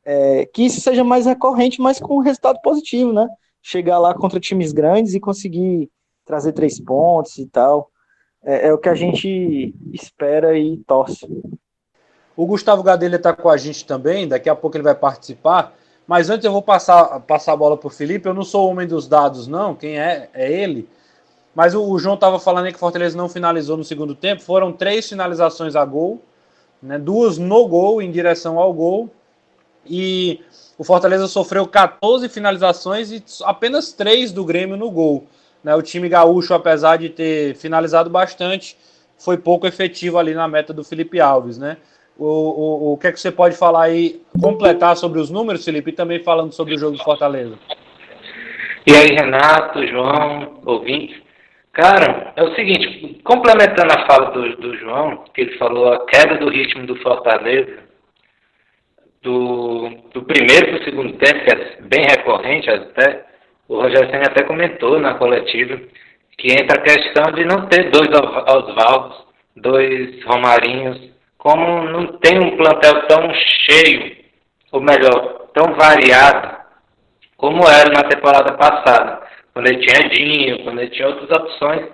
é, 0.03 0.45
que 0.45 0.63
isso 0.63 0.81
seja 0.81 1.05
mais 1.05 1.25
recorrente, 1.25 1.79
mas 1.79 2.01
com 2.01 2.19
resultado 2.19 2.59
positivo, 2.61 3.13
né? 3.13 3.29
Chegar 3.61 3.99
lá 3.99 4.13
contra 4.13 4.39
times 4.39 4.71
grandes 4.71 5.13
e 5.13 5.19
conseguir 5.19 5.89
trazer 6.25 6.53
três 6.53 6.79
pontos 6.79 7.37
e 7.37 7.45
tal. 7.45 7.89
É, 8.43 8.67
é 8.67 8.73
o 8.73 8.77
que 8.77 8.89
a 8.89 8.95
gente 8.95 9.75
espera 9.93 10.57
e 10.57 10.77
torce. 10.87 11.27
O 12.35 12.45
Gustavo 12.45 12.81
Gadelha 12.81 13.17
está 13.17 13.33
com 13.33 13.49
a 13.49 13.57
gente 13.57 13.85
também, 13.85 14.27
daqui 14.27 14.49
a 14.49 14.55
pouco 14.55 14.75
ele 14.75 14.83
vai 14.83 14.95
participar. 14.95 15.75
Mas 16.07 16.29
antes 16.29 16.45
eu 16.45 16.51
vou 16.51 16.61
passar, 16.61 17.19
passar 17.21 17.53
a 17.53 17.55
bola 17.55 17.77
para 17.77 17.87
o 17.87 17.91
Felipe. 17.91 18.27
Eu 18.27 18.33
não 18.33 18.43
sou 18.43 18.67
o 18.67 18.71
homem 18.71 18.87
dos 18.87 19.07
dados, 19.07 19.47
não. 19.47 19.75
Quem 19.75 19.99
é, 19.99 20.29
é 20.33 20.51
ele. 20.51 20.89
Mas 21.53 21.75
o, 21.75 21.83
o 21.83 21.99
João 21.99 22.15
estava 22.15 22.39
falando 22.39 22.65
aí 22.65 22.71
que 22.71 22.77
o 22.77 22.79
Fortaleza 22.79 23.17
não 23.17 23.29
finalizou 23.29 23.77
no 23.77 23.83
segundo 23.83 24.15
tempo. 24.15 24.41
Foram 24.41 24.73
três 24.73 25.07
finalizações 25.07 25.75
a 25.75 25.85
gol, 25.85 26.21
né, 26.81 26.97
duas 26.97 27.37
no 27.37 27.67
gol, 27.67 28.01
em 28.01 28.11
direção 28.11 28.57
ao 28.57 28.73
gol. 28.73 29.09
E 29.85 30.41
o 30.81 30.83
Fortaleza 30.83 31.27
sofreu 31.27 31.67
14 31.67 32.27
finalizações 32.27 33.11
e 33.11 33.23
apenas 33.43 33.93
3 33.93 34.31
do 34.31 34.43
Grêmio 34.43 34.75
no 34.75 34.89
gol. 34.89 35.27
Né? 35.63 35.75
O 35.75 35.81
time 35.83 36.09
gaúcho, 36.09 36.55
apesar 36.55 36.97
de 36.97 37.07
ter 37.07 37.55
finalizado 37.55 38.09
bastante, 38.09 38.75
foi 39.15 39.37
pouco 39.37 39.67
efetivo 39.67 40.17
ali 40.17 40.33
na 40.33 40.47
meta 40.47 40.73
do 40.73 40.83
Felipe 40.83 41.21
Alves. 41.21 41.59
Né? 41.59 41.77
O, 42.17 42.25
o, 42.25 42.93
o 42.93 42.97
que 42.97 43.05
é 43.05 43.11
que 43.11 43.19
você 43.19 43.31
pode 43.31 43.55
falar 43.55 43.83
aí, 43.83 44.23
completar 44.41 44.97
sobre 44.97 45.19
os 45.19 45.29
números, 45.29 45.63
Felipe, 45.63 45.91
e 45.91 45.93
também 45.93 46.23
falando 46.23 46.51
sobre 46.51 46.73
o 46.73 46.79
jogo 46.79 46.97
do 46.97 47.03
Fortaleza? 47.03 47.59
E 48.87 48.91
aí, 48.95 49.09
Renato, 49.09 49.85
João, 49.85 50.61
ouvinte. 50.65 51.21
Cara, 51.73 52.33
é 52.35 52.41
o 52.41 52.55
seguinte, 52.55 53.21
complementando 53.23 53.93
a 53.93 54.07
fala 54.07 54.31
do, 54.31 54.55
do 54.55 54.75
João, 54.77 55.25
que 55.31 55.41
ele 55.41 55.57
falou 55.59 55.93
a 55.93 56.07
queda 56.07 56.37
do 56.37 56.49
ritmo 56.49 56.87
do 56.87 56.95
Fortaleza, 57.03 57.90
do, 59.21 59.89
do 60.13 60.23
primeiro 60.23 60.67
para 60.67 60.81
o 60.81 60.83
segundo 60.83 61.13
tempo, 61.13 61.45
que 61.45 61.51
é 61.51 61.81
bem 61.81 62.05
recorrente 62.05 62.69
até, 62.69 63.25
o 63.67 63.81
Rogério 63.81 64.09
Senna 64.09 64.25
até 64.25 64.43
comentou 64.43 64.99
na 64.99 65.13
coletiva, 65.15 65.79
que 66.37 66.51
entra 66.51 66.79
a 66.79 66.83
questão 66.83 67.31
de 67.33 67.45
não 67.45 67.67
ter 67.67 67.89
dois 67.91 68.09
Osvaldos, 68.09 69.25
dois 69.55 70.23
Romarinhos, 70.25 71.11
como 71.37 71.83
não 71.83 72.17
tem 72.17 72.39
um 72.39 72.57
plantel 72.57 73.07
tão 73.07 73.31
cheio, 73.33 74.17
ou 74.71 74.81
melhor, 74.81 75.47
tão 75.53 75.73
variado, 75.73 76.57
como 77.37 77.67
era 77.67 77.89
na 77.89 78.03
temporada 78.03 78.53
passada, 78.53 79.21
quando 79.53 79.67
ele 79.67 79.85
tinha 79.85 80.09
Dinho, 80.09 80.63
quando 80.63 80.79
ele 80.79 80.91
tinha 80.91 81.07
outras 81.07 81.29
opções 81.29 81.87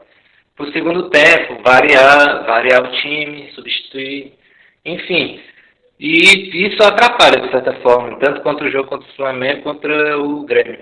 para 0.55 0.65
o 0.65 0.71
segundo 0.71 1.09
tempo, 1.09 1.61
variar, 1.63 2.45
variar 2.45 2.83
o 2.83 2.91
time, 2.91 3.51
substituir, 3.53 4.33
enfim. 4.85 5.41
E 5.99 6.67
isso 6.67 6.83
atrapalha, 6.83 7.41
de 7.41 7.51
certa 7.51 7.73
forma, 7.81 8.19
tanto 8.19 8.41
contra 8.41 8.67
o 8.67 8.71
jogo 8.71 8.87
contra 8.89 9.09
o 9.09 9.15
Flamengo, 9.15 9.63
contra 9.63 10.19
o 10.19 10.45
Grêmio. 10.45 10.79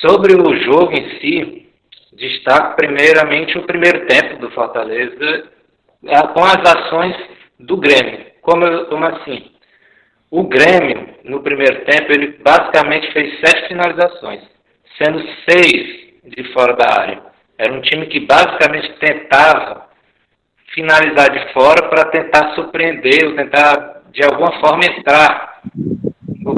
Sobre 0.00 0.34
o 0.34 0.56
jogo 0.64 0.92
em 0.92 1.18
si, 1.18 1.68
destaco 2.12 2.76
primeiramente 2.76 3.56
o 3.56 3.62
primeiro 3.62 4.06
tempo 4.06 4.38
do 4.40 4.50
Fortaleza, 4.50 5.48
com 6.34 6.44
as 6.44 6.58
ações 6.58 7.16
do 7.58 7.78
Grêmio. 7.78 8.26
Como, 8.42 8.84
como 8.86 9.06
assim? 9.06 9.50
O 10.30 10.42
Grêmio, 10.42 11.14
no 11.24 11.40
primeiro 11.40 11.84
tempo, 11.84 12.12
ele 12.12 12.38
basicamente 12.42 13.10
fez 13.12 13.40
sete 13.40 13.68
finalizações, 13.68 14.42
sendo 15.02 15.24
seis 15.48 16.12
de 16.24 16.52
fora 16.52 16.74
da 16.74 17.00
área. 17.00 17.22
Era 17.56 17.72
um 17.72 17.80
time 17.80 18.06
que 18.06 18.20
basicamente 18.20 18.92
tentava 18.98 19.88
finalizar 20.74 21.30
de 21.30 21.52
fora 21.52 21.88
para 21.88 22.10
tentar 22.10 22.54
surpreender, 22.54 23.28
ou 23.28 23.36
tentar 23.36 23.93
de 24.14 24.24
alguma 24.24 24.52
forma 24.60 24.86
entrar, 24.86 25.60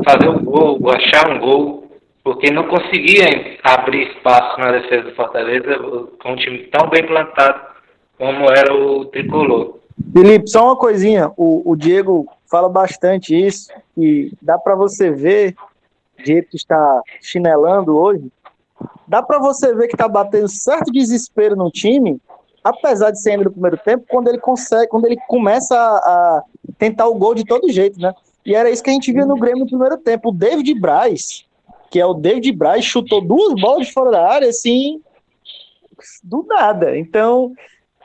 fazer 0.04 0.28
um 0.28 0.44
gol, 0.44 0.78
achar 0.90 1.30
um 1.30 1.40
gol, 1.40 1.90
porque 2.22 2.50
não 2.50 2.68
conseguia 2.68 3.58
abrir 3.62 4.08
espaço 4.10 4.60
na 4.60 4.72
defesa 4.72 5.08
do 5.08 5.14
Fortaleza 5.14 5.78
com 6.22 6.32
um 6.32 6.36
time 6.36 6.58
tão 6.70 6.88
bem 6.90 7.06
plantado 7.06 7.60
como 8.18 8.50
era 8.50 8.74
o 8.74 9.06
tricolor. 9.06 9.78
Felipe, 10.12 10.48
só 10.48 10.66
uma 10.66 10.76
coisinha, 10.76 11.32
o, 11.36 11.70
o 11.70 11.74
Diego 11.74 12.28
fala 12.50 12.68
bastante 12.68 13.34
isso, 13.34 13.72
e 13.96 14.32
dá 14.42 14.58
para 14.58 14.74
você 14.74 15.10
ver, 15.10 15.54
Diego 16.22 16.48
que 16.50 16.56
está 16.56 17.00
chinelando 17.22 17.96
hoje, 17.96 18.30
dá 19.08 19.22
para 19.22 19.38
você 19.38 19.74
ver 19.74 19.88
que 19.88 19.94
está 19.94 20.08
batendo 20.08 20.48
certo 20.48 20.92
desespero 20.92 21.56
no 21.56 21.70
time, 21.70 22.20
apesar 22.62 23.10
de 23.12 23.20
ser 23.20 23.30
ainda 23.32 23.44
no 23.44 23.52
primeiro 23.52 23.78
tempo, 23.78 24.04
quando 24.08 24.28
ele 24.28 24.38
consegue, 24.38 24.88
quando 24.88 25.06
ele 25.06 25.16
começa 25.28 25.74
a, 25.74 25.78
a, 25.78 26.42
tentar 26.78 27.06
o 27.06 27.14
gol 27.14 27.34
de 27.34 27.44
todo 27.44 27.70
jeito, 27.70 28.00
né? 28.00 28.12
E 28.44 28.54
era 28.54 28.70
isso 28.70 28.82
que 28.82 28.90
a 28.90 28.92
gente 28.92 29.12
via 29.12 29.26
no 29.26 29.36
Grêmio 29.36 29.60
no 29.60 29.66
primeiro 29.66 29.98
tempo. 29.98 30.28
O 30.28 30.32
David 30.32 30.72
Braz, 30.78 31.44
que 31.90 32.00
é 32.00 32.06
o 32.06 32.14
David 32.14 32.52
Braz, 32.52 32.84
chutou 32.84 33.20
duas 33.20 33.60
bolas 33.60 33.88
de 33.88 33.92
fora 33.92 34.10
da 34.10 34.28
área, 34.28 34.48
assim, 34.48 35.02
do 36.22 36.44
nada. 36.48 36.96
Então, 36.96 37.52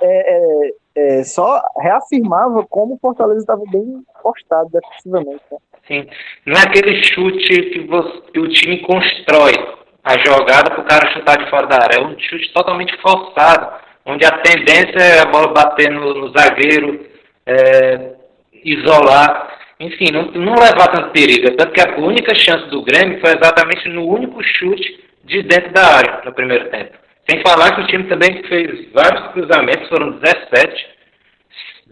é, 0.02 0.34
é, 0.34 0.74
é, 0.96 1.24
só 1.24 1.62
reafirmava 1.80 2.66
como 2.68 2.96
o 2.96 3.00
Fortaleza 3.00 3.42
estava 3.42 3.64
bem 3.72 4.04
postado 4.22 4.70
defensivamente. 4.70 5.44
Né? 5.52 5.58
Sim. 5.88 6.08
Não 6.46 6.56
é 6.56 6.64
aquele 6.64 7.04
chute 7.04 7.62
que, 7.72 7.88
você, 7.88 8.22
que 8.34 8.40
o 8.40 8.50
time 8.50 8.80
constrói 8.80 9.54
a 10.04 10.18
jogada 10.26 10.72
para 10.72 10.82
o 10.82 10.88
cara 10.88 11.14
chutar 11.14 11.38
de 11.38 11.50
fora 11.50 11.68
da 11.68 11.76
área. 11.76 11.98
É 11.98 12.04
um 12.04 12.18
chute 12.18 12.52
totalmente 12.54 13.00
forçado, 13.02 13.74
onde 14.06 14.26
a 14.26 14.38
tendência 14.40 14.98
é 14.98 15.20
a 15.20 15.26
bola 15.26 15.54
bater 15.54 15.92
no, 15.92 16.14
no 16.14 16.32
zagueiro, 16.32 17.06
é, 17.46 18.16
isolar, 18.64 19.58
enfim, 19.80 20.12
não, 20.12 20.26
não 20.32 20.54
levar 20.54 20.88
tanto 20.92 21.12
perigo. 21.12 21.56
Tanto 21.56 21.72
que 21.72 21.82
a 21.82 21.98
única 21.98 22.34
chance 22.36 22.70
do 22.70 22.84
Grêmio 22.84 23.20
foi 23.20 23.32
exatamente 23.32 23.90
no 23.90 24.06
único 24.06 24.42
chute 24.44 25.04
de 25.24 25.42
dentro 25.44 25.72
da 25.72 25.86
área 25.96 26.22
no 26.26 26.34
primeiro 26.34 26.70
tempo. 26.70 26.98
Sem 27.30 27.42
falar 27.42 27.76
que 27.76 27.82
o 27.82 27.88
time 27.88 28.04
também 28.06 28.44
fez 28.44 28.92
vários 28.92 29.32
cruzamentos, 29.32 29.88
foram 29.90 30.20
17, 30.20 30.88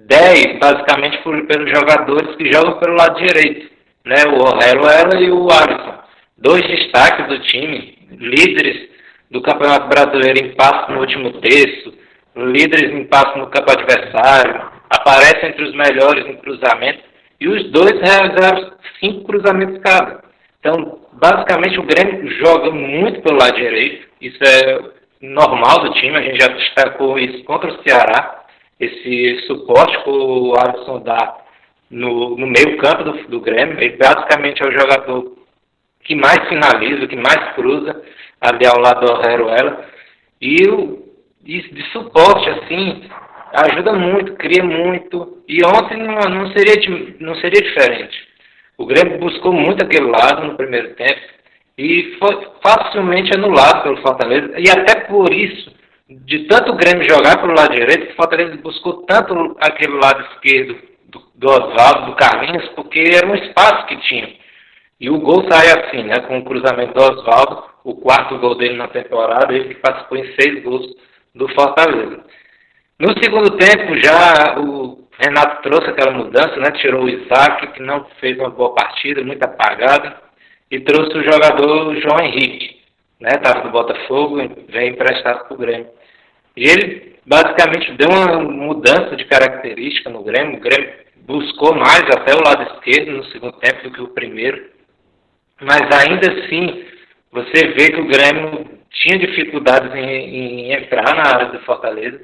10 0.07 0.59
basicamente 0.59 1.17
por, 1.19 1.45
pelos 1.45 1.69
jogadores 1.69 2.35
que 2.35 2.51
jogam 2.51 2.79
pelo 2.79 2.95
lado 2.95 3.19
direito, 3.19 3.71
né? 4.05 4.23
o 4.27 4.41
Orejuela 4.41 5.19
e 5.19 5.31
o 5.31 5.47
Alisson. 5.51 5.99
Dois 6.37 6.61
destaques 6.67 7.27
do 7.27 7.39
time, 7.39 7.97
líderes 8.11 8.89
do 9.29 9.41
Campeonato 9.41 9.87
Brasileiro 9.87 10.45
em 10.45 10.55
passo 10.55 10.91
no 10.91 10.99
último 10.99 11.33
terço, 11.41 11.93
líderes 12.35 12.91
em 12.91 13.05
passo 13.05 13.37
no 13.37 13.47
campo 13.47 13.71
adversário, 13.71 14.78
aparecem 14.89 15.49
entre 15.49 15.63
os 15.63 15.73
melhores 15.73 16.25
em 16.25 16.37
cruzamento, 16.37 17.03
e 17.39 17.47
os 17.47 17.71
dois 17.71 17.93
realizaram 18.01 18.73
cinco 18.99 19.23
cruzamentos 19.23 19.81
cada. 19.81 20.23
Então, 20.59 20.99
basicamente, 21.13 21.79
o 21.79 21.83
Grêmio 21.83 22.29
joga 22.43 22.71
muito 22.71 23.21
pelo 23.21 23.37
lado 23.37 23.55
direito, 23.55 24.07
isso 24.19 24.39
é 24.43 24.79
normal 25.21 25.79
do 25.79 25.93
time, 25.93 26.15
a 26.15 26.21
gente 26.21 26.41
já 26.41 26.47
destacou 26.47 27.17
isso 27.19 27.43
contra 27.43 27.69
o 27.69 27.83
Ceará, 27.83 28.45
esse 28.79 29.45
suporte 29.45 30.03
que 30.03 30.09
o 30.09 30.53
Alisson 30.57 30.99
dá 31.01 31.37
no, 31.89 32.37
no 32.37 32.47
meio 32.47 32.77
campo 32.77 33.03
do, 33.03 33.27
do 33.27 33.41
Grêmio, 33.41 33.79
ele 33.79 33.97
basicamente 33.97 34.63
é 34.63 34.67
o 34.67 34.71
jogador 34.71 35.37
que 36.03 36.15
mais 36.15 36.47
finaliza, 36.47 37.07
que 37.07 37.15
mais 37.15 37.53
cruza 37.55 38.01
ali 38.41 38.65
ao 38.65 38.79
lado 38.79 39.05
do 39.05 39.29
Heruela, 39.29 39.85
e 40.41 40.67
o, 40.69 41.05
de, 41.41 41.61
de 41.73 41.83
suporte, 41.91 42.49
assim, 42.49 43.09
ajuda 43.53 43.93
muito, 43.93 44.33
cria 44.33 44.63
muito, 44.63 45.43
e 45.47 45.63
ontem 45.65 45.97
não, 45.97 46.15
não, 46.15 46.51
seria, 46.51 46.75
não 47.19 47.35
seria 47.35 47.61
diferente. 47.61 48.27
O 48.77 48.85
Grêmio 48.85 49.19
buscou 49.19 49.51
muito 49.51 49.83
aquele 49.83 50.09
lado 50.09 50.47
no 50.47 50.55
primeiro 50.55 50.93
tempo, 50.95 51.19
e 51.77 52.17
foi 52.19 52.47
facilmente 52.61 53.33
anulado 53.33 53.83
pelo 53.83 54.01
Fortaleza. 54.01 54.53
E 54.57 54.69
até 54.69 55.01
por 55.05 55.33
isso, 55.33 55.71
de 56.09 56.39
tanto 56.47 56.73
o 56.73 56.75
Grêmio 56.75 57.07
jogar 57.09 57.39
pelo 57.39 57.55
lado 57.55 57.73
direito, 57.73 58.11
o 58.11 58.15
Fortaleza 58.15 58.57
buscou 58.57 59.03
tanto 59.03 59.55
aquele 59.61 59.93
lado 59.93 60.25
esquerdo 60.33 60.77
do, 61.07 61.23
do 61.35 61.47
Oswaldo, 61.47 62.07
do 62.07 62.15
Carlinhos, 62.15 62.67
porque 62.69 63.03
era 63.13 63.27
um 63.27 63.35
espaço 63.35 63.85
que 63.85 63.95
tinha. 64.01 64.29
E 64.99 65.09
o 65.09 65.19
gol 65.19 65.45
sai 65.49 65.67
assim, 65.67 66.03
né, 66.03 66.19
com 66.27 66.39
o 66.39 66.43
cruzamento 66.43 66.93
do 66.93 67.01
Oswaldo, 67.01 67.63
o 67.85 67.95
quarto 67.95 68.37
gol 68.37 68.55
dele 68.55 68.75
na 68.75 68.89
temporada, 68.89 69.53
ele 69.53 69.73
que 69.73 69.79
participou 69.79 70.17
em 70.17 70.35
seis 70.35 70.61
gols 70.63 70.85
do 71.33 71.47
Fortaleza. 71.49 72.23
No 72.99 73.13
segundo 73.23 73.57
tempo, 73.57 73.95
já 74.03 74.59
o 74.59 75.07
Renato 75.17 75.61
trouxe 75.61 75.89
aquela 75.89 76.11
mudança, 76.11 76.57
né, 76.57 76.71
tirou 76.71 77.03
o 77.03 77.09
Isaac, 77.09 77.67
que 77.67 77.81
não 77.81 78.05
fez 78.19 78.37
uma 78.37 78.49
boa 78.49 78.73
partida, 78.73 79.23
muito 79.23 79.41
apagada 79.43 80.17
e 80.69 80.79
trouxe 80.81 81.17
o 81.17 81.23
jogador 81.23 81.95
João 81.95 82.19
Henrique, 82.19 82.81
né? 83.19 83.31
Estava 83.35 83.63
no 83.63 83.71
Botafogo, 83.71 84.37
veio 84.67 84.91
emprestado 84.91 85.45
para 85.45 85.53
o 85.53 85.57
Grêmio. 85.57 85.87
E 86.55 86.67
ele 86.67 87.15
basicamente 87.25 87.91
deu 87.93 88.09
uma 88.09 88.37
mudança 88.39 89.15
de 89.15 89.25
característica 89.25 90.09
no 90.09 90.23
Grêmio. 90.23 90.57
O 90.57 90.61
Grêmio 90.61 90.93
buscou 91.25 91.73
mais 91.75 92.01
até 92.01 92.33
o 92.35 92.43
lado 92.43 92.63
esquerdo 92.73 93.11
no 93.11 93.23
segundo 93.25 93.53
tempo 93.59 93.83
do 93.83 93.91
que 93.91 94.01
o 94.01 94.09
primeiro. 94.09 94.69
Mas 95.61 95.81
ainda 95.81 96.31
assim, 96.31 96.85
você 97.31 97.67
vê 97.69 97.91
que 97.91 98.01
o 98.01 98.07
Grêmio 98.07 98.79
tinha 98.91 99.19
dificuldades 99.19 99.93
em, 99.95 100.05
em 100.05 100.73
entrar 100.73 101.15
na 101.15 101.35
área 101.35 101.45
do 101.47 101.59
Fortaleza. 101.59 102.21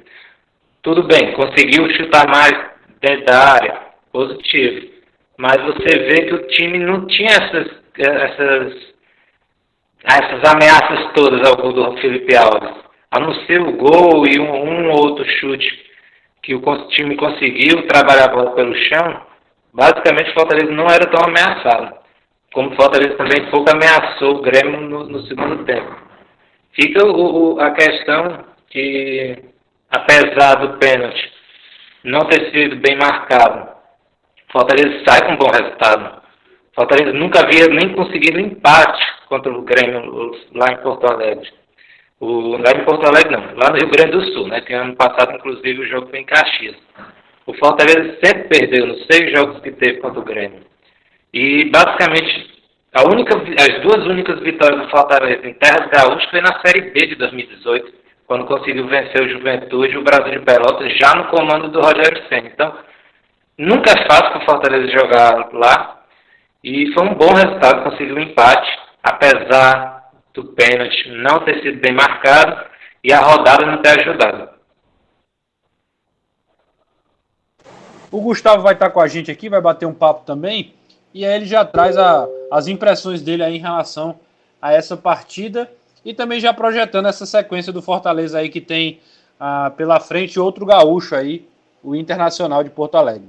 Tudo 0.85 1.01
bem, 1.01 1.33
conseguiu 1.33 1.89
chutar 1.95 2.27
mais 2.29 2.53
dentro 3.01 3.25
da 3.25 3.53
área, 3.55 3.81
positivo. 4.13 4.87
Mas 5.35 5.57
você 5.63 5.97
vê 5.97 6.27
que 6.27 6.33
o 6.35 6.47
time 6.49 6.77
não 6.77 7.07
tinha 7.07 7.29
essas 7.29 7.83
essas, 7.97 8.93
essas 10.03 10.53
ameaças 10.53 11.11
todas 11.15 11.43
ao 11.47 11.57
gol 11.57 11.73
do 11.73 11.97
Felipe 11.97 12.35
Alves. 12.35 12.83
A 13.09 13.19
não 13.19 13.33
ser 13.45 13.61
o 13.61 13.71
gol 13.71 14.27
e 14.27 14.39
um, 14.39 14.53
um 14.53 14.91
outro 14.91 15.25
chute 15.25 15.67
que 16.43 16.53
o 16.53 16.87
time 16.89 17.15
conseguiu 17.15 17.87
trabalhar 17.87 18.25
a 18.25 18.35
bola 18.35 18.51
pelo 18.51 18.75
chão, 18.75 19.21
basicamente 19.73 20.29
o 20.29 20.33
Fortaleza 20.35 20.71
não 20.71 20.85
era 20.85 21.09
tão 21.09 21.27
ameaçado. 21.27 21.95
Como 22.53 22.69
o 22.69 22.75
Fortaleza 22.75 23.17
também 23.17 23.49
pouco 23.49 23.71
ameaçou 23.71 24.35
o 24.35 24.41
Grêmio 24.43 24.81
no, 24.81 25.05
no 25.05 25.25
segundo 25.25 25.65
tempo. 25.65 25.95
Fica 26.73 27.03
o, 27.07 27.55
o, 27.55 27.59
a 27.59 27.71
questão 27.71 28.45
que, 28.69 29.54
apesar 29.89 30.55
do 30.55 30.77
pênalti 30.77 31.31
não 32.03 32.21
ter 32.27 32.51
sido 32.51 32.75
bem 32.77 32.95
marcado, 32.97 33.69
Fortaleza 34.51 35.03
sai 35.05 35.25
com 35.25 35.33
um 35.33 35.37
bom 35.37 35.49
resultado. 35.49 36.21
Fortaleza 36.73 37.13
nunca 37.13 37.41
havia 37.41 37.67
nem 37.67 37.93
conseguido 37.93 38.39
empate 38.39 39.03
contra 39.27 39.51
o 39.51 39.63
Grêmio 39.63 40.31
lá 40.53 40.71
em 40.71 40.77
Porto 40.77 41.05
Alegre. 41.07 41.49
O, 42.19 42.57
lá 42.57 42.71
em 42.71 42.85
Porto 42.85 43.05
Alegre 43.05 43.31
não, 43.31 43.55
lá 43.55 43.71
no 43.71 43.77
Rio 43.77 43.89
Grande 43.89 44.11
do 44.11 44.33
Sul, 44.33 44.47
né? 44.47 44.61
Que 44.61 44.73
ano 44.73 44.95
passado, 44.95 45.35
inclusive, 45.35 45.81
o 45.81 45.87
jogo 45.87 46.09
foi 46.09 46.19
em 46.19 46.25
Caxias. 46.25 46.75
o 47.45 47.53
Fortaleza 47.55 48.17
sempre 48.23 48.47
perdeu 48.47 48.87
nos 48.87 49.05
seis 49.11 49.31
jogos 49.37 49.61
que 49.61 49.71
teve 49.71 49.99
contra 49.99 50.19
o 50.19 50.25
Grêmio. 50.25 50.61
E 51.33 51.65
basicamente 51.65 52.55
única, 53.03 53.35
as 53.35 53.81
duas 53.81 54.05
únicas 54.07 54.39
vitórias 54.39 54.81
do 54.81 54.89
Fortaleza 54.89 55.45
em 55.45 55.53
Terras 55.55 55.89
Gaúchas 55.89 56.29
foi 56.29 56.39
na 56.39 56.61
Série 56.61 56.91
B 56.91 57.07
de 57.07 57.15
2018, 57.15 57.93
quando 58.27 58.45
conseguiu 58.45 58.87
vencer 58.87 59.21
o 59.21 59.29
Juventude 59.29 59.97
o 59.97 60.03
Brasil 60.03 60.39
de 60.39 60.45
Pelotas 60.45 60.97
já 60.97 61.13
no 61.15 61.27
comando 61.29 61.69
do 61.69 61.79
Rogério 61.79 62.27
Senna. 62.27 62.47
Então, 62.47 62.77
nunca 63.57 63.91
é 63.91 64.07
fácil 64.07 64.31
para 64.31 64.41
o 64.41 64.45
Fortaleza 64.45 64.91
jogar 64.91 65.49
lá. 65.53 66.03
E 66.63 66.91
foi 66.93 67.03
um 67.03 67.13
bom 67.13 67.33
resultado, 67.33 67.83
conseguiu 67.83 68.15
um 68.15 68.21
empate, 68.21 68.67
apesar 69.03 70.09
do 70.33 70.45
pênalti 70.45 71.09
não 71.09 71.39
ter 71.45 71.61
sido 71.61 71.79
bem 71.79 71.93
marcado 71.93 72.65
e 73.03 73.13
a 73.13 73.19
rodada 73.19 73.65
não 73.65 73.81
ter 73.81 73.99
ajudado. 73.99 74.49
O 78.11 78.21
Gustavo 78.21 78.63
vai 78.63 78.73
estar 78.73 78.89
com 78.89 78.99
a 78.99 79.07
gente 79.07 79.29
aqui, 79.29 79.49
vai 79.49 79.61
bater 79.61 79.85
um 79.85 79.93
papo 79.93 80.25
também. 80.25 80.73
E 81.13 81.25
aí 81.25 81.35
ele 81.35 81.45
já 81.45 81.63
traz 81.63 81.97
a, 81.97 82.27
as 82.51 82.67
impressões 82.67 83.21
dele 83.21 83.43
aí 83.43 83.57
em 83.57 83.61
relação 83.61 84.19
a 84.61 84.73
essa 84.73 84.97
partida 84.97 85.69
e 86.05 86.13
também 86.13 86.39
já 86.39 86.53
projetando 86.53 87.07
essa 87.07 87.25
sequência 87.25 87.73
do 87.73 87.81
Fortaleza 87.81 88.37
aí 88.37 88.47
que 88.47 88.61
tem 88.61 88.99
ah, 89.39 89.73
pela 89.75 89.99
frente 89.99 90.39
outro 90.39 90.63
gaúcho 90.63 91.15
aí, 91.15 91.49
o 91.83 91.95
Internacional 91.95 92.63
de 92.63 92.69
Porto 92.69 92.95
Alegre. 92.95 93.27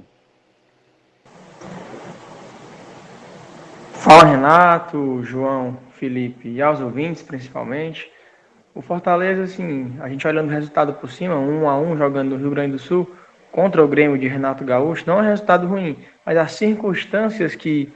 Fala 3.93 4.23
Renato, 4.25 5.23
João, 5.23 5.77
Felipe 5.93 6.47
e 6.47 6.61
aos 6.61 6.79
ouvintes 6.79 7.23
principalmente. 7.23 8.09
O 8.75 8.81
Fortaleza, 8.81 9.43
assim, 9.43 9.97
a 9.99 10.07
gente 10.07 10.25
olhando 10.27 10.49
o 10.49 10.53
resultado 10.53 10.93
por 10.93 11.09
cima, 11.09 11.35
um 11.35 11.67
a 11.67 11.77
um 11.79 11.97
jogando 11.97 12.29
no 12.29 12.37
Rio 12.37 12.51
Grande 12.51 12.73
do 12.73 12.79
Sul, 12.79 13.11
contra 13.51 13.83
o 13.83 13.87
Grêmio 13.87 14.19
de 14.19 14.27
Renato 14.27 14.63
Gaúcho 14.63 15.03
não 15.07 15.17
é 15.17 15.21
um 15.23 15.29
resultado 15.29 15.65
ruim, 15.65 15.97
mas 16.23 16.37
as 16.37 16.51
circunstâncias 16.51 17.55
que, 17.55 17.91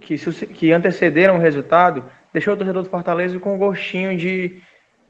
que, 0.00 0.16
que 0.46 0.72
antecederam 0.72 1.34
o 1.36 1.40
resultado 1.40 2.04
deixou 2.32 2.54
o 2.54 2.56
torcedor 2.56 2.82
do 2.82 2.88
Fortaleza 2.88 3.38
com 3.38 3.54
um 3.54 3.58
gostinho 3.58 4.16
de, 4.16 4.62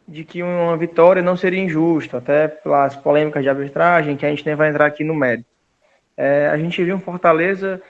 de 0.06 0.24
que 0.24 0.42
uma 0.42 0.76
vitória 0.76 1.22
não 1.22 1.36
seria 1.36 1.62
injusta, 1.62 2.18
até 2.18 2.48
pelas 2.48 2.96
polêmicas 2.96 3.42
de 3.42 3.48
arbitragem, 3.48 4.16
que 4.16 4.26
a 4.26 4.30
gente 4.30 4.46
nem 4.46 4.54
vai 4.54 4.70
entrar 4.70 4.86
aqui 4.86 5.04
no 5.04 5.14
mérito. 5.14 5.48
É, 6.16 6.48
a 6.48 6.56
gente 6.56 6.82
viu 6.84 6.96
um 6.96 7.00
Fortaleza 7.00 7.80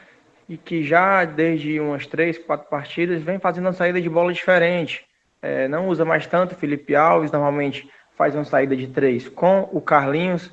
e 0.49 0.57
que 0.57 0.83
já 0.83 1.25
desde 1.25 1.79
umas 1.79 2.07
três, 2.07 2.37
quatro 2.39 2.69
partidas 2.69 3.23
vem 3.23 3.39
fazendo 3.39 3.67
uma 3.67 3.73
saída 3.73 4.01
de 4.01 4.09
bola 4.09 4.33
diferente. 4.33 5.05
É, 5.43 5.69
não 5.69 5.89
usa 5.89 6.05
mais 6.05 6.27
tanto 6.27 6.55
Felipe 6.55 6.95
Alves, 6.95 7.33
normalmente 7.33 7.89
faz 8.17 8.35
uma 8.35 8.45
saída 8.45 8.77
de 8.77 8.87
três 8.89 9.29
com 9.29 9.69
o 9.73 9.81
Carlinhos 9.81 10.53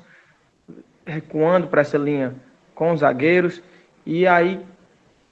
recuando 1.06 1.66
para 1.68 1.80
essa 1.80 1.98
linha 1.98 2.34
com 2.74 2.92
os 2.92 3.00
zagueiros. 3.00 3.62
E 4.06 4.26
aí 4.26 4.60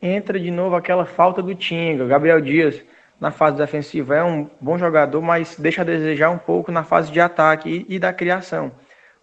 entra 0.01 0.39
de 0.39 0.51
novo 0.51 0.77
aquela 0.77 1.07
falta 1.07 1.43
do 1.43 1.55
Tinga. 1.55 2.07
Gabriel 2.07 2.41
Dias, 2.41 2.83
na 3.21 3.31
fase 3.31 3.57
defensiva, 3.57 4.15
é 4.15 4.23
um 4.23 4.49
bom 4.61 4.77
jogador, 4.77 5.23
mas 5.23 5.57
deixa 5.57 5.83
a 5.83 5.85
desejar 5.85 6.31
um 6.31 6.39
pouco 6.39 6.71
na 6.71 6.85
fase 6.85 7.11
de 7.11 7.21
ataque 7.21 7.87
e, 7.89 7.97
e 7.97 7.99
da 7.99 8.13
criação. 8.13 8.73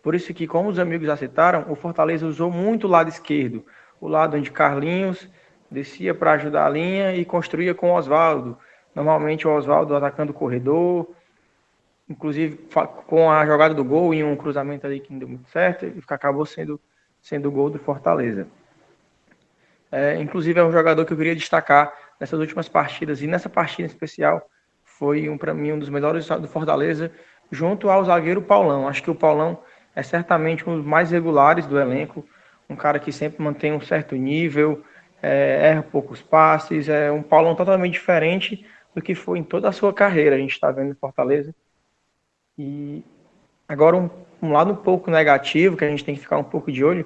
Por 0.02 0.16
isso 0.16 0.34
que, 0.34 0.48
como 0.48 0.70
os 0.70 0.80
amigos 0.80 1.08
já 1.08 1.16
citaram, 1.16 1.66
o 1.70 1.76
Fortaleza 1.76 2.26
usou 2.26 2.52
muito 2.52 2.88
o 2.88 2.90
lado 2.90 3.10
esquerdo. 3.10 3.64
O 4.02 4.08
lado 4.08 4.36
onde 4.36 4.52
Carlinhos 4.52 5.30
descia 5.72 6.14
para 6.14 6.34
ajudar 6.34 6.66
a 6.66 6.70
linha 6.70 7.16
e 7.16 7.24
construía 7.24 7.74
com 7.74 7.92
o 7.92 7.96
Oswaldo. 7.96 8.58
Normalmente 8.94 9.48
o 9.48 9.52
Oswaldo 9.56 9.96
atacando 9.96 10.32
o 10.32 10.36
corredor, 10.36 11.10
inclusive 12.10 12.68
com 13.08 13.32
a 13.32 13.46
jogada 13.46 13.74
do 13.74 13.84
gol 13.84 14.14
em 14.14 14.24
um 14.24 14.36
cruzamento 14.36 14.86
ali 14.86 15.00
que 15.00 15.12
não 15.12 15.20
deu 15.20 15.28
muito 15.28 15.50
certo, 15.50 15.86
e 15.86 16.04
acabou 16.08 16.46
sendo, 16.46 16.80
sendo 17.22 17.48
o 17.48 17.52
gol 17.52 17.70
do 17.70 17.80
Fortaleza. 17.80 18.48
É, 19.92 20.20
inclusive 20.20 20.60
é 20.60 20.64
um 20.64 20.72
jogador 20.72 21.06
que 21.06 21.14
eu 21.14 21.18
queria 21.18 21.36
destacar 21.36 21.94
nessas 22.24 22.39
últimas 22.39 22.70
partidas, 22.70 23.22
e 23.22 23.27
nessa 23.27 23.50
partida 23.50 23.86
especial 23.86 24.50
foi 24.86 25.27
um, 25.27 25.38
para 25.38 25.53
mim 25.53 25.74
um 25.74 25.80
dos 25.80 25.89
melhores 25.89 26.25
do 26.25 26.48
Fortaleza, 26.48 27.12
junto 27.51 27.89
ao 27.89 28.06
zagueiro 28.06 28.41
Paulão. 28.41 28.88
Acho 28.88 29.04
que 29.04 29.12
o 29.12 29.15
Paulão 29.15 29.60
é 29.93 30.02
certamente 30.02 30.67
um 30.67 30.78
dos 30.78 30.86
mais 30.86 31.12
regulares 31.12 31.65
do 31.65 31.78
elenco, 31.78 32.26
um 32.69 32.78
cara 32.78 32.98
que 32.98 33.12
sempre 33.12 33.43
mantém 33.43 33.74
um 33.74 33.82
certo 33.82 34.15
nível, 34.15 34.82
é, 35.21 35.71
erra 35.71 35.84
poucos 35.84 36.21
passes, 36.21 36.88
é 36.88 37.12
um 37.12 37.21
Paulão 37.21 37.56
totalmente 37.56 37.91
diferente 37.91 38.65
do 38.95 39.02
que 39.02 39.13
foi 39.13 39.39
em 39.39 39.43
toda 39.43 39.67
a 39.67 39.74
sua 39.74 39.93
carreira. 39.93 40.38
A 40.38 40.39
gente 40.39 40.54
está 40.54 40.71
vendo 40.71 40.91
em 40.91 40.95
Fortaleza 40.95 41.54
e 42.58 43.04
agora 43.67 43.98
um, 43.98 44.10
um, 44.41 44.54
lado 44.54 44.71
um 44.71 44.78
pouco 44.78 45.12
negativo, 45.12 45.76
que 45.76 45.84
a 45.84 45.89
gente 45.89 46.06
tem 46.06 46.15
que 46.15 46.21
ficar 46.21 46.38
um 46.38 46.43
pouco 46.43 46.71
de 46.71 46.86
olho, 46.86 47.06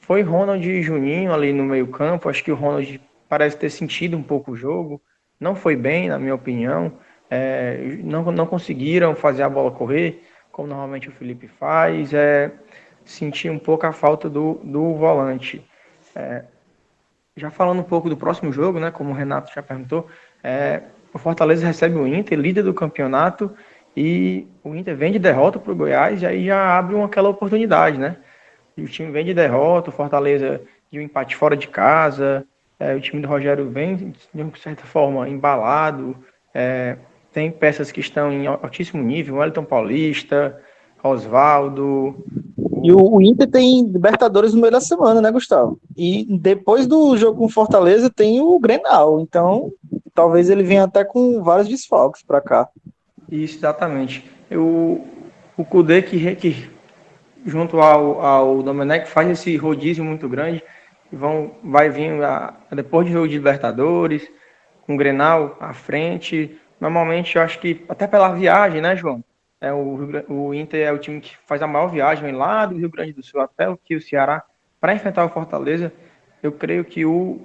foi 0.00 0.22
Ronald 0.22 0.66
e 0.66 0.80
Juninho 0.80 1.34
ali 1.34 1.52
no 1.52 1.64
meio 1.64 1.88
campo. 1.88 2.30
Acho 2.30 2.42
que 2.42 2.50
o 2.50 2.56
Ronald 2.56 2.98
parece 3.28 3.56
ter 3.56 3.70
sentido 3.70 4.16
um 4.16 4.22
pouco 4.22 4.52
o 4.52 4.56
jogo. 4.56 5.00
Não 5.38 5.54
foi 5.54 5.76
bem, 5.76 6.08
na 6.08 6.18
minha 6.18 6.34
opinião. 6.34 6.92
É, 7.30 7.98
não, 8.02 8.30
não 8.30 8.46
conseguiram 8.46 9.14
fazer 9.14 9.42
a 9.42 9.48
bola 9.48 9.70
correr, 9.70 10.22
como 10.52 10.68
normalmente 10.68 11.08
o 11.08 11.12
Felipe 11.12 11.48
faz. 11.48 12.12
É, 12.14 12.52
senti 13.04 13.48
um 13.48 13.58
pouco 13.58 13.86
a 13.86 13.92
falta 13.92 14.28
do, 14.28 14.60
do 14.62 14.94
volante. 14.94 15.64
É, 16.14 16.44
já 17.36 17.50
falando 17.50 17.80
um 17.80 17.84
pouco 17.84 18.08
do 18.08 18.16
próximo 18.16 18.50
jogo, 18.52 18.80
né, 18.80 18.90
como 18.90 19.10
o 19.10 19.14
Renato 19.14 19.52
já 19.54 19.62
perguntou, 19.62 20.08
é, 20.42 20.82
o 21.12 21.18
Fortaleza 21.18 21.66
recebe 21.66 21.96
o 21.96 22.06
Inter, 22.06 22.38
líder 22.38 22.62
do 22.62 22.72
campeonato, 22.72 23.54
e 23.96 24.46
o 24.62 24.74
Inter 24.74 24.96
vem 24.96 25.12
de 25.12 25.18
derrota 25.18 25.58
para 25.58 25.72
o 25.72 25.76
Goiás 25.76 26.22
e 26.22 26.26
aí 26.26 26.46
já 26.46 26.78
abre 26.78 26.94
uma, 26.94 27.06
aquela 27.06 27.28
oportunidade, 27.28 27.98
né? 27.98 28.16
O 28.76 28.84
time 28.84 29.10
vem 29.10 29.24
de 29.24 29.32
derrota, 29.32 29.88
o 29.88 29.92
Fortaleza 29.92 30.60
de 30.90 30.98
um 30.98 31.02
empate 31.02 31.34
fora 31.34 31.56
de 31.56 31.66
casa, 31.66 32.46
é, 32.78 32.94
o 32.94 33.00
time 33.00 33.22
do 33.22 33.28
Rogério 33.28 33.68
vem, 33.70 34.14
de 34.34 34.42
uma 34.42 34.52
certa 34.56 34.84
forma, 34.84 35.28
embalado, 35.28 36.16
é, 36.54 36.96
tem 37.32 37.50
peças 37.50 37.90
que 37.90 38.00
estão 38.00 38.32
em 38.32 38.46
altíssimo 38.46 39.02
nível, 39.02 39.36
Wellington 39.36 39.64
Paulista, 39.64 40.58
Oswaldo. 41.02 42.24
E 42.82 42.92
o, 42.92 43.14
o, 43.14 43.22
Inter 43.22 43.48
tem 43.48 43.84
Libertadores 43.86 44.54
no 44.54 44.60
meio 44.60 44.72
da 44.72 44.80
semana, 44.80 45.20
né, 45.20 45.30
Gustavo? 45.30 45.78
E 45.96 46.26
depois 46.38 46.86
do 46.86 47.16
jogo 47.16 47.38
com 47.38 47.48
Fortaleza 47.48 48.10
tem 48.10 48.40
o 48.40 48.58
Grenal, 48.58 49.20
então 49.20 49.72
talvez 50.14 50.48
ele 50.48 50.62
venha 50.62 50.84
até 50.84 51.04
com 51.04 51.42
vários 51.42 51.68
desfalques 51.68 52.22
para 52.22 52.40
cá. 52.40 52.68
Isso, 53.30 53.58
exatamente. 53.58 54.30
Eu, 54.50 55.04
o 55.56 55.64
Kudê, 55.64 56.00
que, 56.00 56.36
que 56.36 56.70
junto 57.44 57.80
ao, 57.80 58.20
ao 58.20 58.62
Domenech, 58.62 59.08
faz 59.08 59.30
esse 59.30 59.56
rodízio 59.56 60.04
muito 60.04 60.28
grande. 60.28 60.62
Vão, 61.16 61.54
vai 61.62 61.88
vir 61.88 62.22
a, 62.22 62.54
depois 62.72 63.06
de 63.06 63.12
jogo 63.12 63.28
de 63.28 63.36
Libertadores, 63.36 64.30
com 64.82 64.94
o 64.94 64.96
Grenal 64.96 65.56
à 65.60 65.72
frente. 65.72 66.60
Normalmente, 66.80 67.36
eu 67.36 67.42
acho 67.42 67.58
que 67.58 67.84
até 67.88 68.06
pela 68.06 68.34
viagem, 68.34 68.80
né, 68.80 68.94
João? 68.96 69.24
É, 69.60 69.72
o, 69.72 70.22
o 70.28 70.54
Inter 70.54 70.86
é 70.86 70.92
o 70.92 70.98
time 70.98 71.20
que 71.20 71.36
faz 71.46 71.62
a 71.62 71.66
maior 71.66 71.88
viagem 71.88 72.32
lá 72.32 72.66
do 72.66 72.76
Rio 72.76 72.90
Grande 72.90 73.12
do 73.12 73.22
Sul 73.24 73.40
até 73.40 73.68
o 73.68 73.76
que 73.76 73.96
o 73.96 74.00
Ceará 74.00 74.44
para 74.80 74.94
enfrentar 74.94 75.24
o 75.24 75.30
Fortaleza. 75.30 75.92
Eu 76.42 76.52
creio 76.52 76.84
que 76.84 77.04
o, 77.04 77.40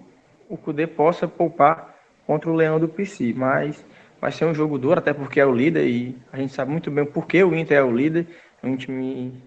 o 0.50 0.58
Cudê 0.58 0.86
possa 0.86 1.28
poupar 1.28 1.96
contra 2.28 2.50
o 2.50 2.54
Leão 2.54 2.80
do 2.80 2.88
PC, 2.88 3.34
mas 3.36 3.84
vai 4.20 4.32
ser 4.32 4.46
um 4.46 4.54
jogo 4.54 4.78
duro, 4.78 5.00
até 5.00 5.14
porque 5.14 5.40
é 5.40 5.46
o 5.46 5.54
líder 5.54 5.88
e 5.88 6.18
a 6.32 6.38
gente 6.38 6.54
sabe 6.54 6.72
muito 6.72 6.92
bem 6.92 7.06
por 7.06 7.26
que 7.26 7.44
o 7.44 7.56
Inter 7.56 7.78
é 7.78 7.84
o 7.84 7.92
líder. 7.96 8.28
É 8.62 8.68
um 8.68 8.76
time 8.76 9.42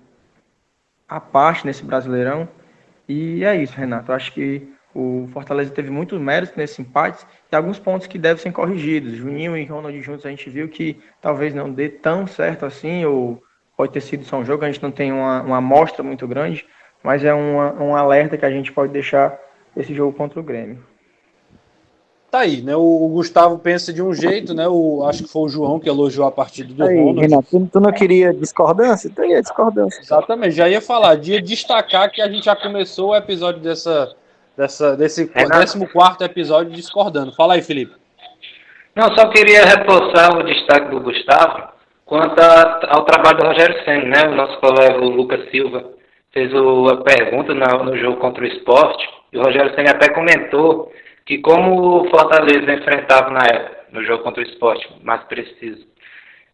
à 1.08 1.20
parte 1.20 1.66
nesse 1.66 1.84
Brasileirão. 1.84 2.48
E 3.08 3.44
é 3.44 3.54
isso, 3.56 3.76
Renato. 3.76 4.12
Acho 4.12 4.32
que 4.32 4.68
o 4.94 5.28
Fortaleza 5.32 5.70
teve 5.72 5.90
muitos 5.90 6.20
méritos 6.20 6.56
nesse 6.56 6.80
empate 6.80 7.26
e 7.50 7.56
alguns 7.56 7.78
pontos 7.78 8.06
que 8.06 8.18
devem 8.18 8.42
ser 8.42 8.52
corrigidos. 8.52 9.16
Juninho 9.16 9.56
e 9.56 9.64
Ronald 9.64 10.00
juntos 10.00 10.24
a 10.24 10.30
gente 10.30 10.48
viu 10.48 10.68
que 10.68 11.00
talvez 11.20 11.52
não 11.52 11.70
dê 11.70 11.88
tão 11.88 12.26
certo 12.26 12.64
assim, 12.64 13.04
ou 13.04 13.42
pode 13.76 13.92
ter 13.92 14.00
sido 14.00 14.24
só 14.24 14.38
um 14.38 14.44
jogo, 14.44 14.64
a 14.64 14.70
gente 14.70 14.82
não 14.82 14.92
tem 14.92 15.12
uma, 15.12 15.42
uma 15.42 15.56
amostra 15.56 16.02
muito 16.02 16.28
grande, 16.28 16.64
mas 17.02 17.24
é 17.24 17.34
uma, 17.34 17.72
um 17.74 17.96
alerta 17.96 18.38
que 18.38 18.46
a 18.46 18.50
gente 18.50 18.70
pode 18.70 18.92
deixar 18.92 19.36
esse 19.76 19.92
jogo 19.92 20.16
contra 20.16 20.38
o 20.38 20.42
Grêmio 20.42 20.93
tá 22.34 22.40
aí, 22.40 22.60
né? 22.62 22.74
O, 22.74 23.08
Gustavo 23.12 23.56
pensa 23.58 23.92
de 23.92 24.02
um 24.02 24.12
jeito, 24.12 24.52
né? 24.54 24.66
O, 24.66 25.04
acho 25.08 25.22
que 25.22 25.28
foi 25.30 25.42
o 25.42 25.48
João 25.48 25.78
que 25.78 25.88
elogiou 25.88 26.26
a 26.26 26.32
partida 26.32 26.74
do 26.74 26.82
aí, 26.82 26.98
Ronald. 26.98 27.20
Renato, 27.20 27.68
tu 27.72 27.80
não 27.80 27.92
queria 27.92 28.34
discordância? 28.34 29.06
Então 29.06 29.24
ia 29.24 29.40
discordância. 29.40 30.00
Exatamente, 30.00 30.56
já 30.56 30.68
ia 30.68 30.80
falar, 30.80 31.14
de 31.14 31.40
destacar 31.40 32.10
que 32.10 32.20
a 32.20 32.28
gente 32.28 32.46
já 32.46 32.56
começou 32.56 33.10
o 33.10 33.16
episódio 33.16 33.60
dessa, 33.60 34.16
dessa, 34.56 34.96
desse 34.96 35.28
14 35.28 35.78
episódio 36.22 36.72
discordando. 36.72 37.32
Fala 37.32 37.54
aí, 37.54 37.62
Felipe. 37.62 37.94
Não, 38.96 39.16
só 39.16 39.28
queria 39.28 39.64
reforçar 39.64 40.36
o 40.36 40.42
destaque 40.42 40.90
do 40.90 41.00
Gustavo 41.00 41.68
quanto 42.04 42.40
a, 42.40 42.96
ao 42.96 43.04
trabalho 43.04 43.38
do 43.38 43.46
Rogério 43.46 43.84
Senna, 43.84 44.06
né? 44.06 44.28
O 44.28 44.34
nosso 44.34 44.58
colega 44.58 45.00
o 45.00 45.08
Lucas 45.08 45.48
Silva 45.50 45.84
fez 46.32 46.52
o, 46.52 46.88
a 46.88 46.96
pergunta 46.96 47.54
no, 47.54 47.84
no 47.84 47.96
jogo 47.96 48.16
contra 48.16 48.42
o 48.42 48.46
esporte, 48.46 49.08
e 49.32 49.38
o 49.38 49.42
Rogério 49.42 49.72
Senna 49.76 49.92
até 49.92 50.08
comentou 50.08 50.90
que 51.26 51.38
como 51.38 52.02
o 52.02 52.10
Fortaleza 52.10 52.72
enfrentava 52.72 53.30
na 53.30 53.44
época, 53.44 53.84
no 53.92 54.04
jogo 54.04 54.22
contra 54.22 54.42
o 54.42 54.46
esporte, 54.46 54.88
mais 55.02 55.22
preciso, 55.24 55.86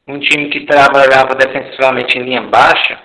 um 0.06 0.18
time 0.18 0.50
que 0.50 0.66
trabalhava 0.66 1.34
defensivamente 1.34 2.18
em 2.18 2.22
linha 2.22 2.42
baixa, 2.42 3.00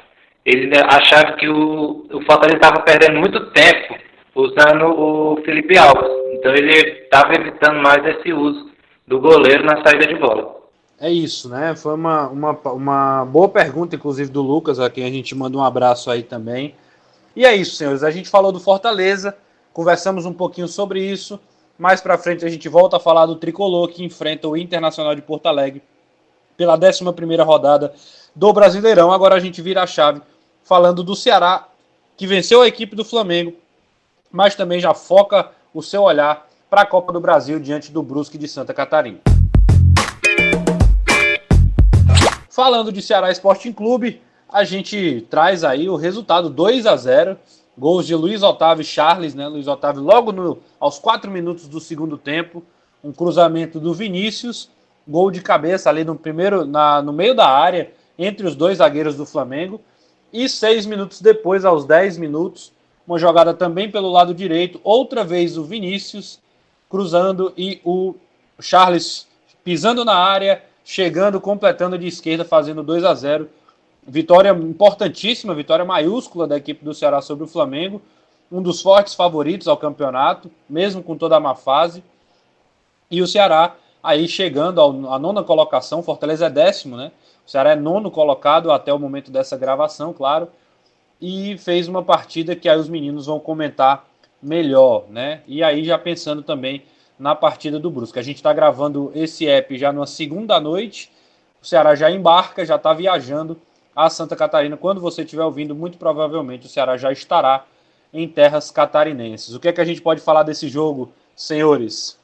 ele 0.46 0.72
achava 0.78 1.34
que 1.34 1.48
o, 1.48 2.06
o 2.12 2.22
Fortaleza 2.26 2.58
estava 2.58 2.82
perdendo 2.82 3.20
muito 3.20 3.52
tempo 3.52 3.96
usando 4.36 4.86
o 4.86 5.42
Felipe 5.44 5.78
Alves. 5.78 6.12
Então 6.34 6.54
ele 6.54 6.72
estava 6.72 7.34
evitando 7.34 7.82
mais 7.82 8.06
esse 8.06 8.32
uso 8.32 8.70
do 9.08 9.20
goleiro 9.20 9.64
na 9.64 9.82
saída 9.84 10.06
de 10.06 10.16
bola. 10.16 10.56
É 11.00 11.10
isso, 11.12 11.50
né? 11.50 11.76
Foi 11.76 11.94
uma, 11.94 12.28
uma, 12.28 12.52
uma 12.52 13.26
boa 13.26 13.50
pergunta, 13.50 13.96
inclusive, 13.96 14.30
do 14.30 14.42
Lucas, 14.42 14.80
a 14.80 14.90
quem 14.90 15.06
a 15.06 15.10
gente 15.10 15.36
manda 15.36 15.58
um 15.58 15.64
abraço 15.64 16.10
aí 16.10 16.24
também. 16.24 16.76
E 17.36 17.46
é 17.46 17.56
isso, 17.56 17.76
senhores. 17.76 18.04
A 18.04 18.12
gente 18.12 18.30
falou 18.30 18.52
do 18.52 18.60
Fortaleza, 18.60 19.36
conversamos 19.74 20.26
um 20.26 20.34
pouquinho 20.34 20.68
sobre 20.68 21.02
isso. 21.02 21.40
Mais 21.78 22.00
para 22.00 22.18
frente 22.18 22.46
a 22.46 22.50
gente 22.50 22.70
volta 22.70 22.98
a 22.98 23.00
falar 23.00 23.26
do 23.26 23.36
tricolor 23.36 23.90
que 23.90 24.04
enfrenta 24.04 24.48
o 24.48 24.56
Internacional 24.56 25.14
de 25.14 25.22
Porto 25.22 25.48
Alegre 25.48 25.84
pela 26.56 26.76
11 26.76 27.04
rodada 27.44 27.94
do 28.34 28.54
Brasileirão. 28.54 29.12
Agora 29.12 29.36
a 29.36 29.40
gente 29.40 29.62
vira 29.62 29.84
a 29.84 29.88
chave 29.88 30.22
falando 30.64 31.04
do 31.04 31.16
Ceará, 31.16 31.68
que 32.16 32.26
venceu 32.26 32.62
a 32.62 32.68
equipe 32.68 32.96
do 32.96 33.04
Flamengo, 33.04 33.54
mas 34.32 34.56
também 34.56 34.80
já 34.80 34.94
foca 34.94 35.52
o 35.74 35.82
seu 35.82 36.04
olhar 36.04 36.48
para 36.70 36.82
a 36.82 36.86
Copa 36.86 37.12
do 37.12 37.20
Brasil 37.20 37.60
diante 37.60 37.92
do 37.92 38.02
Brusque 38.02 38.38
de 38.38 38.48
Santa 38.48 38.74
Catarina. 38.74 39.20
Falando 42.50 42.90
de 42.90 43.02
Ceará 43.02 43.30
Sporting 43.32 43.74
Clube, 43.74 44.22
a 44.48 44.64
gente 44.64 45.28
traz 45.30 45.66
aí 45.66 45.90
o 45.90 45.98
resultado 45.98 46.50
2 46.50 46.86
a 46.86 46.96
0 46.96 47.38
Gols 47.78 48.08
de 48.08 48.16
Luiz 48.16 48.42
Otávio 48.42 48.82
e 48.82 48.86
Charles, 48.86 49.36
né? 49.36 49.48
Luiz 49.48 49.68
Otávio 49.68 50.02
logo 50.02 50.32
no, 50.32 50.60
aos 50.80 50.98
4 50.98 51.30
minutos 51.30 51.68
do 51.68 51.80
segundo 51.80 52.18
tempo. 52.18 52.64
Um 53.04 53.12
cruzamento 53.12 53.80
do 53.80 53.94
Vinícius. 53.94 54.70
Gol 55.08 55.30
de 55.30 55.42
cabeça 55.42 55.90
ali 55.90 56.04
no 56.04 56.16
primeiro, 56.16 56.66
na, 56.66 57.00
no 57.00 57.14
meio 57.14 57.36
da 57.36 57.48
área, 57.48 57.92
entre 58.18 58.48
os 58.48 58.56
dois 58.56 58.80
zagueiros 58.80 59.16
do 59.16 59.26
Flamengo. 59.26 59.80
E 60.34 60.50
seis 60.50 60.86
minutos 60.86 61.22
depois, 61.22 61.64
aos 61.64 61.86
10 61.86 62.18
minutos, 62.18 62.74
uma 63.08 63.20
jogada 63.20 63.54
também 63.54 63.92
pelo 63.92 64.12
lado 64.12 64.34
direito. 64.34 64.82
Outra 64.84 65.24
vez 65.24 65.58
o 65.58 65.64
Vinícius 65.64 66.40
cruzando 66.90 67.54
e 67.56 67.80
o 67.84 68.16
Charles 68.60 69.28
pisando 69.64 70.04
na 70.04 70.16
área, 70.16 70.64
chegando, 70.84 71.40
completando 71.40 71.98
de 71.98 72.08
esquerda, 72.08 72.44
fazendo 72.44 72.82
2 72.84 73.04
a 73.04 73.14
0 73.14 73.50
Vitória 74.08 74.52
importantíssima, 74.52 75.56
vitória 75.56 75.84
maiúscula 75.84 76.46
da 76.46 76.58
equipe 76.58 76.86
do 76.86 76.94
Ceará 76.94 77.22
sobre 77.22 77.44
o 77.44 77.48
Flamengo. 77.48 78.00
Um 78.52 78.62
dos 78.62 78.80
fortes 78.80 79.16
favoritos 79.16 79.68
ao 79.68 79.78
campeonato, 79.78 80.52
mesmo 80.70 81.02
com 81.02 81.18
toda 81.18 81.36
a 81.36 81.40
má 81.40 81.56
fase. 81.56 82.04
E 83.10 83.20
o 83.22 83.28
Ceará 83.28 83.76
aí 84.04 84.28
chegando 84.28 84.80
à 85.10 85.18
nona 85.18 85.44
colocação, 85.44 86.04
Fortaleza 86.04 86.46
é 86.46 86.50
décimo, 86.52 86.96
né? 86.96 87.12
O 87.48 87.50
Ceará 87.50 87.72
é 87.72 87.76
nono 87.76 88.12
colocado 88.12 88.72
até 88.72 88.94
o 88.94 89.00
momento 89.00 89.32
dessa 89.32 89.58
gravação, 89.58 90.14
claro. 90.14 90.50
E 91.20 91.58
fez 91.58 91.88
uma 91.88 92.04
partida 92.04 92.56
que 92.56 92.70
aí 92.70 92.78
os 92.78 92.88
meninos 92.88 93.26
vão 93.26 93.40
comentar 93.40 94.06
melhor, 94.40 95.06
né? 95.10 95.42
E 95.48 95.64
aí 95.64 95.84
já 95.84 95.98
pensando 95.98 96.44
também 96.44 96.84
na 97.18 97.34
partida 97.34 97.80
do 97.80 97.90
Brusque. 97.90 98.20
A 98.20 98.24
gente 98.24 98.36
está 98.36 98.54
gravando 98.54 99.12
esse 99.16 99.48
app 99.48 99.76
já 99.76 99.92
numa 99.92 100.06
segunda 100.06 100.60
noite. 100.60 101.12
O 101.60 101.66
Ceará 101.66 101.96
já 101.96 102.12
embarca, 102.12 102.64
já 102.64 102.76
está 102.76 102.94
viajando 102.94 103.60
a 103.96 104.10
Santa 104.10 104.36
Catarina. 104.36 104.76
Quando 104.76 105.00
você 105.00 105.24
estiver 105.24 105.44
ouvindo, 105.44 105.74
muito 105.74 105.98
provavelmente 105.98 106.66
o 106.66 106.70
Ceará 106.70 106.98
já 106.98 107.12
estará 107.12 107.66
em 108.14 108.28
terras 108.28 108.70
catarinenses. 108.70 109.54
O 109.54 109.60
que 109.60 109.70
é 109.70 109.74
que 109.74 109.82
a 109.82 109.86
gente 109.86 110.02
pode 110.02 110.22
falar 110.22 110.44
desse 110.44 110.68
jogo, 110.68 111.12
senhores? 111.36 112.20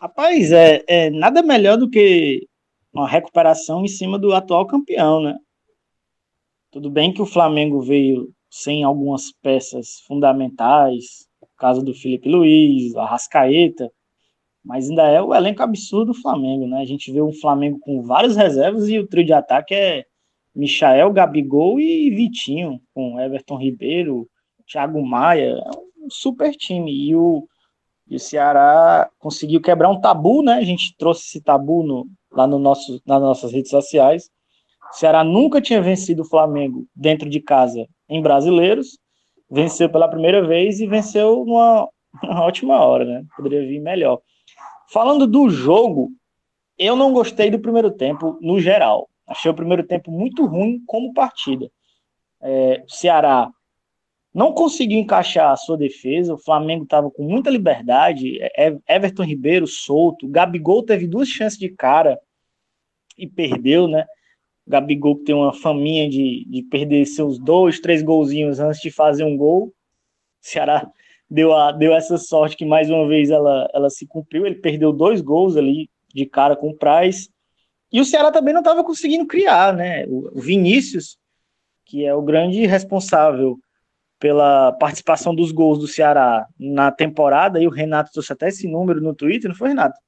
Rapaz, 0.00 0.52
é, 0.52 0.82
é 0.86 1.10
nada 1.10 1.42
melhor 1.42 1.76
do 1.76 1.90
que 1.90 2.46
uma 2.92 3.08
recuperação 3.08 3.84
em 3.84 3.88
cima 3.88 4.18
do 4.18 4.32
atual 4.32 4.66
campeão, 4.66 5.20
né? 5.20 5.36
Tudo 6.70 6.88
bem 6.88 7.12
que 7.12 7.20
o 7.20 7.26
Flamengo 7.26 7.80
veio 7.80 8.32
sem 8.48 8.82
algumas 8.84 9.32
peças 9.42 10.00
fundamentais, 10.06 11.28
caso 11.56 11.82
do 11.82 11.92
Felipe 11.92 12.28
Luiz, 12.28 12.96
a 12.96 13.04
Rascaeta, 13.04 13.92
mas 14.64 14.88
ainda 14.88 15.06
é 15.06 15.20
o 15.20 15.34
elenco 15.34 15.62
absurdo 15.62 16.12
do 16.12 16.20
Flamengo, 16.20 16.66
né? 16.66 16.80
A 16.80 16.84
gente 16.84 17.12
vê 17.12 17.20
um 17.20 17.32
Flamengo 17.32 17.78
com 17.80 18.02
várias 18.02 18.36
reservas 18.36 18.88
e 18.88 18.98
o 18.98 19.06
trio 19.06 19.24
de 19.24 19.32
ataque 19.32 19.74
é 19.74 20.06
Michael, 20.54 21.12
Gabigol 21.12 21.78
e 21.78 22.10
Vitinho, 22.10 22.80
com 22.94 23.20
Everton 23.20 23.56
Ribeiro, 23.56 24.28
Thiago 24.66 25.04
Maia, 25.04 25.50
é 25.50 25.70
um 26.04 26.10
super 26.10 26.54
time. 26.54 26.92
E 26.92 27.14
o, 27.14 27.46
e 28.08 28.16
o 28.16 28.20
Ceará 28.20 29.08
conseguiu 29.18 29.60
quebrar 29.60 29.90
um 29.90 30.00
tabu, 30.00 30.42
né? 30.42 30.54
A 30.54 30.64
gente 30.64 30.94
trouxe 30.96 31.22
esse 31.22 31.40
tabu 31.40 31.82
no, 31.82 32.06
lá 32.32 32.46
no 32.46 32.58
nosso, 32.58 33.00
nas 33.06 33.20
nossas 33.20 33.52
redes 33.52 33.70
sociais. 33.70 34.30
O 34.92 34.96
Ceará 34.96 35.22
nunca 35.22 35.60
tinha 35.60 35.80
vencido 35.80 36.22
o 36.22 36.28
Flamengo 36.28 36.86
dentro 36.94 37.28
de 37.28 37.40
casa 37.40 37.86
em 38.08 38.20
brasileiros, 38.22 38.98
venceu 39.50 39.88
pela 39.88 40.08
primeira 40.08 40.46
vez 40.46 40.80
e 40.80 40.86
venceu 40.86 41.44
numa, 41.44 41.88
numa 42.22 42.44
ótima 42.44 42.80
hora, 42.80 43.04
né? 43.04 43.24
Poderia 43.36 43.66
vir 43.66 43.80
melhor. 43.80 44.20
Falando 44.92 45.26
do 45.26 45.48
jogo, 45.48 46.10
eu 46.76 46.96
não 46.96 47.12
gostei 47.12 47.50
do 47.50 47.58
primeiro 47.60 47.90
tempo 47.90 48.38
no 48.40 48.58
geral. 48.58 49.09
Achei 49.30 49.48
o 49.48 49.54
primeiro 49.54 49.86
tempo 49.86 50.10
muito 50.10 50.44
ruim 50.44 50.82
como 50.84 51.14
partida. 51.14 51.70
É, 52.42 52.82
o 52.84 52.90
Ceará 52.92 53.48
não 54.34 54.52
conseguiu 54.52 54.98
encaixar 54.98 55.52
a 55.52 55.56
sua 55.56 55.76
defesa, 55.76 56.34
o 56.34 56.38
Flamengo 56.38 56.82
estava 56.82 57.08
com 57.12 57.22
muita 57.22 57.48
liberdade, 57.48 58.38
é, 58.42 58.76
Everton 58.88 59.22
Ribeiro 59.22 59.68
solto, 59.68 60.26
Gabigol 60.26 60.84
teve 60.84 61.06
duas 61.06 61.28
chances 61.28 61.58
de 61.58 61.68
cara 61.68 62.18
e 63.16 63.24
perdeu, 63.24 63.86
né? 63.86 64.04
Gabigol 64.66 65.22
tem 65.24 65.34
uma 65.34 65.52
faminha 65.52 66.08
de, 66.08 66.44
de 66.48 66.62
perder 66.64 67.06
seus 67.06 67.38
dois, 67.38 67.78
três 67.78 68.02
golzinhos 68.02 68.58
antes 68.58 68.80
de 68.80 68.90
fazer 68.90 69.24
um 69.24 69.36
gol. 69.36 69.66
O 69.66 69.72
Ceará 70.40 70.90
deu, 71.28 71.54
a, 71.54 71.70
deu 71.70 71.94
essa 71.94 72.18
sorte 72.18 72.56
que 72.56 72.64
mais 72.64 72.90
uma 72.90 73.06
vez 73.06 73.30
ela, 73.30 73.68
ela 73.72 73.90
se 73.90 74.06
cumpriu, 74.06 74.44
ele 74.44 74.56
perdeu 74.56 74.92
dois 74.92 75.20
gols 75.20 75.56
ali 75.56 75.88
de 76.12 76.26
cara 76.26 76.56
com 76.56 76.70
o 76.70 76.76
Price. 76.76 77.30
E 77.92 78.00
o 78.00 78.04
Ceará 78.04 78.30
também 78.30 78.54
não 78.54 78.60
estava 78.60 78.84
conseguindo 78.84 79.26
criar, 79.26 79.74
né? 79.74 80.04
O 80.06 80.40
Vinícius, 80.40 81.18
que 81.84 82.04
é 82.04 82.14
o 82.14 82.22
grande 82.22 82.64
responsável 82.66 83.58
pela 84.18 84.72
participação 84.72 85.34
dos 85.34 85.50
gols 85.50 85.78
do 85.78 85.88
Ceará 85.88 86.46
na 86.58 86.92
temporada, 86.92 87.58
e 87.58 87.66
o 87.66 87.70
Renato 87.70 88.12
trouxe 88.12 88.32
até 88.32 88.48
esse 88.48 88.68
número 88.68 89.00
no 89.00 89.14
Twitter, 89.14 89.48
não 89.48 89.56
foi, 89.56 89.68
Renato? 89.70 89.98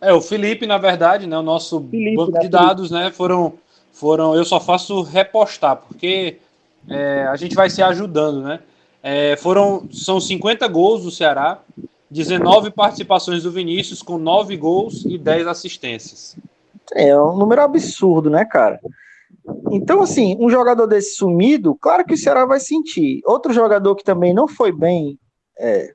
É, 0.00 0.12
o 0.12 0.20
Felipe, 0.20 0.66
na 0.66 0.78
verdade, 0.78 1.26
né, 1.26 1.36
o 1.38 1.42
nosso 1.42 1.80
Felipe, 1.80 2.16
banco 2.16 2.32
né, 2.32 2.40
de 2.40 2.48
dados, 2.48 2.90
né, 2.90 3.10
foram, 3.10 3.54
foram, 3.92 4.34
eu 4.34 4.44
só 4.44 4.60
faço 4.60 5.02
repostar, 5.02 5.76
porque 5.76 6.38
é, 6.88 7.26
a 7.28 7.36
gente 7.36 7.54
vai 7.54 7.68
se 7.68 7.82
ajudando, 7.82 8.42
né? 8.42 8.60
É, 9.02 9.36
foram, 9.36 9.88
são 9.90 10.20
50 10.20 10.68
gols 10.68 11.04
do 11.04 11.10
Ceará, 11.10 11.58
19 12.10 12.70
participações 12.70 13.42
do 13.42 13.50
Vinícius, 13.50 14.02
com 14.02 14.18
9 14.18 14.56
gols 14.56 15.04
e 15.06 15.16
10 15.16 15.46
assistências. 15.46 16.36
É 16.94 17.18
um 17.18 17.36
número 17.36 17.62
absurdo, 17.62 18.30
né, 18.30 18.44
cara? 18.44 18.80
Então, 19.70 20.02
assim, 20.02 20.36
um 20.40 20.50
jogador 20.50 20.86
desse 20.86 21.14
sumido, 21.14 21.74
claro 21.74 22.04
que 22.04 22.14
o 22.14 22.18
Ceará 22.18 22.44
vai 22.44 22.60
sentir. 22.60 23.20
Outro 23.24 23.52
jogador 23.52 23.94
que 23.94 24.04
também 24.04 24.34
não 24.34 24.48
foi 24.48 24.72
bem, 24.72 25.18
é, 25.58 25.92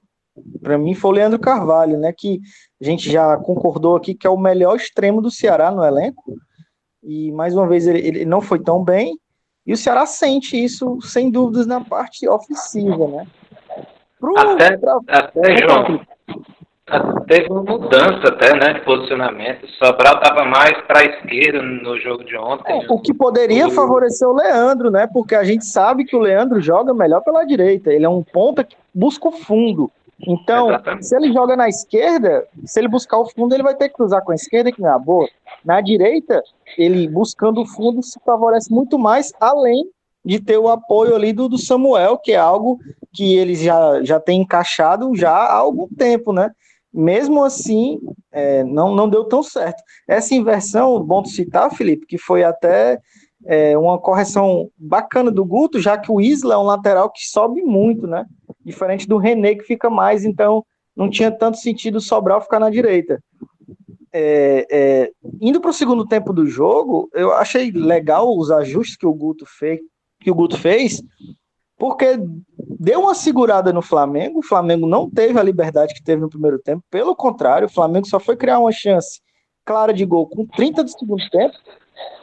para 0.62 0.78
mim, 0.78 0.94
foi 0.94 1.12
o 1.12 1.14
Leandro 1.14 1.40
Carvalho, 1.40 1.98
né? 1.98 2.14
Que 2.16 2.40
a 2.82 2.84
gente 2.84 3.10
já 3.10 3.38
concordou 3.38 3.96
aqui 3.96 4.14
que 4.14 4.28
é 4.28 4.30
o 4.30 4.38
melhor 4.38 4.76
extremo 4.76 5.22
do 5.22 5.32
Ceará 5.32 5.72
no 5.72 5.84
elenco. 5.84 6.36
E 7.04 7.32
mais 7.32 7.56
uma 7.56 7.68
vez 7.68 7.88
ele, 7.88 8.00
ele 8.00 8.26
não 8.26 8.42
foi 8.42 8.60
tão 8.60 8.84
bem. 8.84 9.18
E 9.66 9.74
o 9.74 9.78
Ceará 9.78 10.06
sente 10.06 10.62
isso, 10.62 11.00
sem 11.02 11.32
dúvidas, 11.32 11.66
na 11.66 11.84
parte 11.84 12.28
ofensiva, 12.28 13.08
né? 13.08 13.28
Pro, 14.20 14.38
até, 14.38 14.78
pra... 14.78 15.00
até 15.08 15.58
João, 15.58 16.02
Teve 17.28 17.52
uma 17.52 17.64
mudança 17.64 18.28
até, 18.28 18.54
né, 18.54 18.74
de 18.74 18.82
posicionamento. 18.82 19.64
O 19.64 19.70
Sobral 19.70 20.18
estava 20.18 20.46
mais 20.46 20.80
para 20.86 21.00
a 21.00 21.04
esquerda 21.04 21.60
no 21.62 22.00
jogo 22.00 22.24
de 22.24 22.38
ontem. 22.38 22.84
É, 22.84 22.86
o 22.88 23.00
que 23.00 23.12
poderia 23.12 23.72
favorecer 23.72 24.28
o 24.28 24.36
Leandro, 24.36 24.92
né? 24.92 25.08
Porque 25.12 25.34
a 25.34 25.44
gente 25.44 25.66
sabe 25.66 26.06
que 26.06 26.16
o 26.16 26.20
Leandro 26.20 26.62
joga 26.62 26.94
melhor 26.94 27.22
pela 27.22 27.44
direita. 27.44 27.92
Ele 27.92 28.06
é 28.06 28.10
um 28.10 28.22
ponta 28.22 28.64
que 28.64 28.76
busca 28.94 29.28
o 29.28 29.32
fundo. 29.32 29.92
Então, 30.28 30.70
Exatamente. 30.70 31.08
se 31.08 31.16
ele 31.16 31.34
joga 31.34 31.56
na 31.56 31.68
esquerda, 31.68 32.48
se 32.66 32.80
ele 32.80 32.88
buscar 32.88 33.18
o 33.18 33.30
fundo, 33.32 33.56
ele 33.56 33.64
vai 33.64 33.76
ter 33.76 33.90
que 33.90 33.96
cruzar 33.96 34.24
com 34.24 34.32
a 34.32 34.36
esquerda, 34.36 34.72
que 34.72 34.82
não 34.82 34.94
é 34.94 35.00
boa. 35.00 35.28
Na 35.64 35.82
direita, 35.82 36.44
ele 36.78 37.08
buscando 37.08 37.62
o 37.62 37.66
fundo 37.66 38.04
se 38.04 38.20
favorece 38.24 38.72
muito 38.72 39.00
mais, 39.00 39.34
além 39.42 39.84
de 40.24 40.40
ter 40.40 40.58
o 40.58 40.70
apoio 40.70 41.16
ali 41.16 41.34
do, 41.34 41.50
do 41.50 41.58
Samuel, 41.58 42.18
que 42.18 42.32
é 42.32 42.38
algo 42.38 42.80
que 43.12 43.36
eles 43.36 43.60
já, 43.60 44.04
já 44.04 44.20
têm 44.20 44.42
encaixado 44.42 45.16
já 45.16 45.32
há 45.32 45.56
algum 45.56 45.88
tempo, 45.88 46.32
né? 46.32 46.52
Mesmo 46.96 47.44
assim, 47.44 48.00
é, 48.32 48.64
não, 48.64 48.96
não 48.96 49.10
deu 49.10 49.26
tão 49.26 49.44
certo. 49.44 49.84
Essa 50.08 50.34
inversão, 50.34 51.04
bom 51.04 51.22
de 51.22 51.30
citar, 51.30 51.70
Felipe, 51.70 52.06
que 52.06 52.18
foi 52.18 52.44
até 52.44 53.00
é, 53.46 53.78
uma 53.78 54.00
correção 54.00 54.72
bacana 54.78 55.30
do 55.30 55.44
Guto, 55.44 55.82
já 55.82 55.98
que 55.98 56.10
o 56.10 56.22
Isla 56.22 56.54
é 56.54 56.58
um 56.58 56.64
lateral 56.64 57.10
que 57.12 57.28
sobe 57.28 57.62
muito, 57.62 58.08
né? 58.08 58.26
Diferente 58.64 59.08
do 59.08 59.18
René, 59.18 59.56
que 59.56 59.64
fica 59.64 59.90
mais, 59.90 60.24
então 60.24 60.66
não 60.96 61.10
tinha 61.10 61.30
tanto 61.30 61.58
sentido 61.58 61.98
o 61.98 62.02
Sobral 62.02 62.42
ficar 62.42 62.60
na 62.60 62.70
direita. 62.70 63.22
É, 64.14 64.66
é, 64.72 65.12
indo 65.42 65.60
para 65.60 65.72
o 65.72 65.74
segundo 65.74 66.08
tempo 66.08 66.32
do 66.32 66.48
jogo, 66.48 67.10
eu 67.14 67.34
achei 67.34 67.72
legal 67.72 68.38
os 68.38 68.50
ajustes 68.50 68.96
que 68.96 69.06
o 69.06 69.14
Guto 69.14 69.46
fez, 69.46 69.82
que 70.22 70.32
o 70.32 70.36
Guto 70.36 70.58
fez, 70.58 71.04
porque 71.78 72.18
deu 72.80 73.02
uma 73.02 73.14
segurada 73.16 73.72
no 73.74 73.82
Flamengo. 73.82 74.40
O 74.40 74.44
Flamengo 74.46 74.88
não 74.88 75.10
teve 75.10 75.40
a 75.40 75.44
liberdade 75.44 75.94
que 75.94 76.04
teve 76.04 76.22
no 76.22 76.30
primeiro 76.30 76.60
tempo. 76.60 76.84
Pelo 76.90 77.16
contrário, 77.16 77.68
o 77.68 77.72
Flamengo 77.72 78.08
só 78.08 78.20
foi 78.20 78.36
criar 78.36 78.60
uma 78.60 78.72
chance 78.72 79.20
clara 79.66 79.94
de 79.94 80.06
gol 80.06 80.28
com 80.28 80.46
30 80.46 80.84
do 80.84 80.90
segundo 80.90 81.30
tempo. 81.30 81.56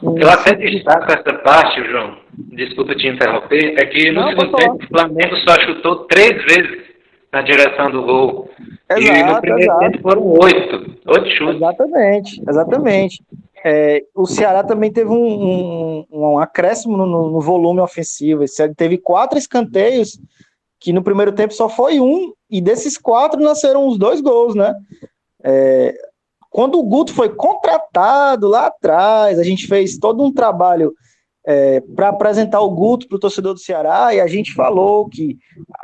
Eu 0.03 0.29
até 0.29 0.55
destaco 0.55 1.11
essa 1.11 1.33
parte, 1.39 1.83
João. 1.89 2.17
Desculpa 2.55 2.95
te 2.95 3.07
interromper. 3.07 3.75
É 3.79 3.85
que 3.85 4.11
no 4.11 4.21
Não, 4.21 4.29
segundo 4.29 4.55
tempo 4.57 4.83
o 4.83 4.87
Flamengo 4.87 5.35
só 5.47 5.55
chutou 5.61 6.05
três 6.05 6.31
vezes 6.45 6.83
na 7.31 7.41
direção 7.41 7.89
do 7.91 8.03
gol. 8.03 8.49
e 8.91 8.93
no 8.93 8.99
Exato, 8.99 9.41
primeiro 9.41 9.71
exato. 9.71 9.79
tempo 9.79 10.01
foram 10.03 10.21
oito. 10.27 10.75
Oito 11.07 11.29
chutes. 11.35 11.55
Exatamente, 11.55 12.41
exatamente. 12.47 13.23
É, 13.65 14.03
o 14.13 14.25
Ceará 14.25 14.63
também 14.63 14.91
teve 14.91 15.09
um, 15.09 15.15
um, 15.15 16.05
um 16.11 16.37
acréscimo 16.37 16.97
no, 16.97 17.05
no- 17.05 17.39
volume 17.41 17.79
ofensivo. 17.79 18.43
Esse- 18.43 18.73
Teve 18.75 18.97
quatro 18.97 19.37
escanteios, 19.37 20.19
que 20.79 20.91
no 20.91 21.01
primeiro 21.03 21.31
tempo 21.31 21.53
só 21.53 21.69
foi 21.69 21.99
um, 21.99 22.33
e 22.49 22.59
desses 22.59 22.97
quatro 22.97 23.39
nasceram 23.41 23.87
os 23.87 23.97
dois 23.97 24.19
gols, 24.19 24.53
né? 24.53 24.75
É, 25.43 25.95
quando 26.49 26.77
o 26.77 26.83
Guto 26.83 27.13
foi 27.13 27.29
contratado 27.33 28.47
lá 28.47 28.67
atrás, 28.67 29.39
a 29.39 29.43
gente 29.43 29.65
fez 29.65 29.97
todo 29.97 30.21
um 30.23 30.31
trabalho 30.31 30.93
para 31.95 32.09
apresentar 32.09 32.61
o 32.61 32.69
Guto 32.69 33.07
para 33.07 33.17
o 33.17 33.19
torcedor 33.19 33.53
do 33.53 33.59
Ceará, 33.59 34.13
e 34.15 34.21
a 34.21 34.27
gente 34.27 34.53
falou 34.53 35.09
que 35.09 35.37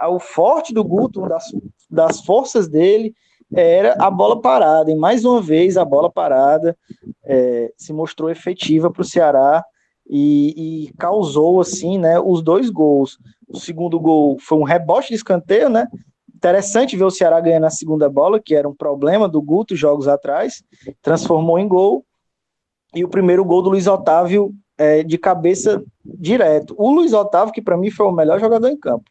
o 0.09 0.19
forte 0.19 0.73
do 0.73 0.83
Guto, 0.83 1.19
uma 1.19 1.27
das, 1.29 1.45
das 1.89 2.21
forças 2.21 2.69
dele, 2.69 3.13
era 3.53 3.95
a 3.99 4.09
bola 4.09 4.41
parada. 4.41 4.91
E 4.91 4.95
mais 4.95 5.25
uma 5.25 5.41
vez, 5.41 5.77
a 5.77 5.85
bola 5.85 6.12
parada 6.12 6.77
é, 7.25 7.71
se 7.77 7.93
mostrou 7.93 8.29
efetiva 8.29 8.91
para 8.91 9.01
o 9.01 9.05
Ceará 9.05 9.63
e, 10.07 10.88
e 10.88 10.93
causou, 10.93 11.59
assim, 11.59 11.97
né, 11.97 12.19
os 12.19 12.41
dois 12.41 12.69
gols. 12.69 13.17
O 13.47 13.57
segundo 13.57 13.99
gol 13.99 14.38
foi 14.39 14.57
um 14.57 14.63
rebote 14.63 15.09
de 15.09 15.15
escanteio, 15.15 15.69
né? 15.69 15.88
Interessante 16.33 16.95
ver 16.95 17.03
o 17.03 17.12
Ceará 17.12 17.39
ganhando 17.39 17.65
a 17.65 17.69
segunda 17.69 18.09
bola, 18.09 18.39
que 18.39 18.55
era 18.55 18.67
um 18.67 18.75
problema 18.75 19.27
do 19.27 19.41
Guto 19.41 19.75
jogos 19.75 20.07
atrás, 20.07 20.63
transformou 21.01 21.59
em 21.59 21.67
gol. 21.67 22.05
E 22.95 23.03
o 23.03 23.09
primeiro 23.09 23.43
gol 23.43 23.62
do 23.62 23.69
Luiz 23.69 23.88
Otávio 23.88 24.53
é, 24.77 25.03
de 25.03 25.17
cabeça 25.17 25.83
direto. 26.03 26.73
O 26.77 26.89
Luiz 26.91 27.13
Otávio, 27.13 27.53
que 27.53 27.62
para 27.62 27.77
mim 27.77 27.91
foi 27.91 28.05
o 28.05 28.12
melhor 28.12 28.39
jogador 28.39 28.69
em 28.69 28.79
campo, 28.79 29.03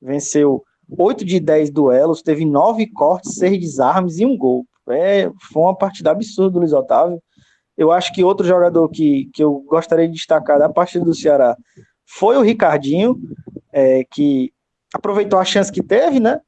venceu 0.00 0.62
8 0.88 1.24
de 1.24 1.40
10 1.40 1.70
duelos, 1.70 2.22
teve 2.22 2.44
9 2.44 2.86
cortes, 2.88 3.34
6 3.34 3.58
desarmes 3.58 4.18
e 4.18 4.26
um 4.26 4.36
gol. 4.36 4.66
É, 4.88 5.30
foi 5.52 5.62
uma 5.62 5.76
partida 5.76 6.10
absurda 6.10 6.50
do 6.50 6.58
Luiz 6.60 6.72
Otávio. 6.72 7.20
Eu 7.76 7.90
acho 7.90 8.12
que 8.12 8.24
outro 8.24 8.46
jogador 8.46 8.88
que, 8.88 9.28
que 9.34 9.42
eu 9.42 9.64
gostaria 9.68 10.06
de 10.06 10.14
destacar 10.14 10.58
da 10.58 10.68
partida 10.68 11.04
do 11.04 11.14
Ceará 11.14 11.56
foi 12.06 12.36
o 12.36 12.42
Ricardinho, 12.42 13.18
é, 13.72 14.04
que 14.10 14.52
aproveitou 14.94 15.38
a 15.38 15.44
chance 15.44 15.72
que 15.72 15.82
teve, 15.82 16.20
né? 16.20 16.40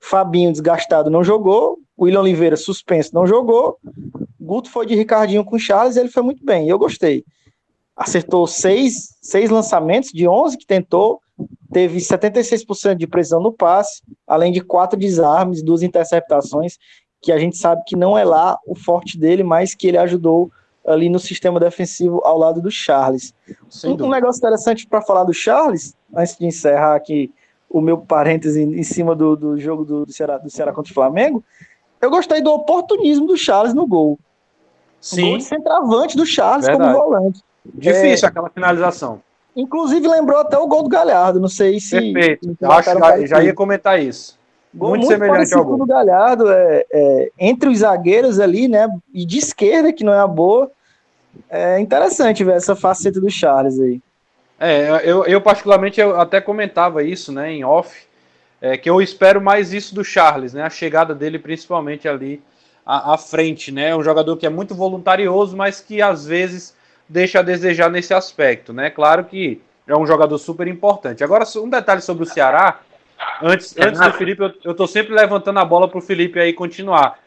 Fabinho 0.00 0.52
desgastado 0.52 1.10
não 1.10 1.24
jogou, 1.24 1.78
William 1.98 2.20
Oliveira 2.20 2.56
suspenso 2.56 3.14
não 3.14 3.26
jogou, 3.26 3.78
Guto 4.38 4.70
foi 4.70 4.86
de 4.86 4.94
Ricardinho 4.94 5.44
com 5.44 5.58
Charles 5.58 5.96
ele 5.96 6.08
foi 6.08 6.22
muito 6.22 6.44
bem, 6.44 6.68
eu 6.68 6.78
gostei. 6.78 7.24
Acertou 7.96 8.46
seis, 8.46 9.16
seis 9.22 9.50
lançamentos 9.50 10.10
de 10.10 10.28
11 10.28 10.58
que 10.58 10.66
tentou, 10.66 11.20
teve 11.72 11.98
76% 11.98 12.96
de 12.96 13.06
precisão 13.06 13.40
no 13.40 13.52
passe, 13.52 14.02
além 14.26 14.52
de 14.52 14.60
quatro 14.60 14.98
desarmes, 14.98 15.62
duas 15.62 15.82
interceptações, 15.82 16.76
que 17.22 17.32
a 17.32 17.38
gente 17.38 17.56
sabe 17.56 17.82
que 17.86 17.96
não 17.96 18.16
é 18.16 18.24
lá 18.24 18.58
o 18.66 18.74
forte 18.74 19.18
dele, 19.18 19.42
mas 19.42 19.74
que 19.74 19.86
ele 19.86 19.98
ajudou 19.98 20.50
ali 20.86 21.08
no 21.08 21.18
sistema 21.18 21.58
defensivo 21.58 22.20
ao 22.24 22.38
lado 22.38 22.60
do 22.60 22.70
Charles. 22.70 23.34
Um, 23.84 24.04
um 24.04 24.10
negócio 24.10 24.38
interessante 24.38 24.86
para 24.86 25.02
falar 25.02 25.24
do 25.24 25.34
Charles, 25.34 25.96
antes 26.14 26.36
de 26.38 26.46
encerrar 26.46 26.94
aqui 26.94 27.32
o 27.68 27.80
meu 27.80 27.98
parêntese 27.98 28.62
em 28.62 28.82
cima 28.82 29.14
do, 29.14 29.36
do 29.36 29.58
jogo 29.58 29.84
do, 29.84 30.06
do, 30.06 30.12
Ceará, 30.12 30.38
do 30.38 30.48
Ceará 30.48 30.72
contra 30.72 30.90
o 30.90 30.94
Flamengo, 30.94 31.42
eu 32.00 32.10
gostei 32.10 32.40
do 32.40 32.52
oportunismo 32.52 33.26
do 33.26 33.36
Charles 33.36 33.74
no 33.74 33.86
gol. 33.86 34.12
O 34.12 34.16
gol 34.16 34.18
Sim, 35.00 35.38
de 35.38 35.44
centroavante 35.44 36.16
do 36.16 36.24
Charles 36.24 36.66
Verdade. 36.66 36.92
como 36.92 37.04
volante. 37.04 37.42
Difícil 37.74 38.28
aquela 38.28 38.50
finalização. 38.50 39.20
Inclusive 39.54 40.06
lembrou 40.06 40.38
até 40.38 40.58
o 40.58 40.66
gol 40.66 40.82
do 40.82 40.88
Galhardo, 40.88 41.40
não 41.40 41.48
sei 41.48 41.80
se... 41.80 42.12
Perfeito. 42.12 42.46
se 42.46 42.64
acho, 42.64 42.94
marcaram 42.94 43.26
já, 43.26 43.42
ia 43.42 43.54
comentar 43.54 44.02
isso. 44.02 44.38
Gol 44.74 44.90
muito 44.90 45.06
semelhante 45.06 45.54
ao 45.54 45.64
gol. 45.64 45.78
do 45.78 45.86
Galhardo, 45.86 46.50
é, 46.50 46.84
é, 46.92 47.30
entre 47.38 47.70
os 47.70 47.78
zagueiros 47.78 48.38
ali, 48.38 48.68
né, 48.68 48.86
e 49.14 49.24
de 49.24 49.38
esquerda, 49.38 49.92
que 49.92 50.04
não 50.04 50.12
é 50.12 50.18
a 50.18 50.26
boa, 50.26 50.70
é 51.48 51.80
interessante 51.80 52.44
ver 52.44 52.56
essa 52.56 52.76
faceta 52.76 53.18
do 53.18 53.30
Charles 53.30 53.80
aí. 53.80 54.00
É, 54.60 55.02
eu, 55.04 55.24
eu 55.24 55.40
particularmente 55.40 56.00
eu 56.00 56.20
até 56.20 56.38
comentava 56.38 57.02
isso, 57.02 57.32
né, 57.32 57.50
em 57.50 57.64
off, 57.64 58.06
é, 58.60 58.76
que 58.76 58.90
eu 58.90 59.00
espero 59.00 59.40
mais 59.40 59.72
isso 59.72 59.94
do 59.94 60.04
Charles, 60.04 60.52
né, 60.52 60.62
a 60.62 60.70
chegada 60.70 61.14
dele 61.14 61.38
principalmente 61.38 62.06
ali 62.06 62.42
à, 62.84 63.14
à 63.14 63.18
frente, 63.18 63.72
né, 63.72 63.96
um 63.96 64.02
jogador 64.02 64.36
que 64.36 64.44
é 64.44 64.50
muito 64.50 64.74
voluntarioso, 64.74 65.56
mas 65.56 65.80
que 65.80 66.02
às 66.02 66.26
vezes 66.26 66.75
deixa 67.08 67.40
a 67.40 67.42
desejar 67.42 67.90
nesse 67.90 68.12
aspecto, 68.12 68.72
né, 68.72 68.90
claro 68.90 69.24
que 69.24 69.60
é 69.86 69.96
um 69.96 70.06
jogador 70.06 70.36
super 70.38 70.66
importante. 70.66 71.22
Agora, 71.22 71.44
um 71.56 71.68
detalhe 71.68 72.00
sobre 72.00 72.24
o 72.24 72.26
Ceará, 72.26 72.80
antes, 73.40 73.76
antes 73.78 74.00
do 74.00 74.12
Felipe, 74.14 74.42
eu, 74.42 74.52
eu 74.64 74.74
tô 74.74 74.86
sempre 74.86 75.14
levantando 75.14 75.60
a 75.60 75.64
bola 75.64 75.88
pro 75.88 76.00
Felipe 76.00 76.40
aí 76.40 76.52
continuar. 76.52 77.18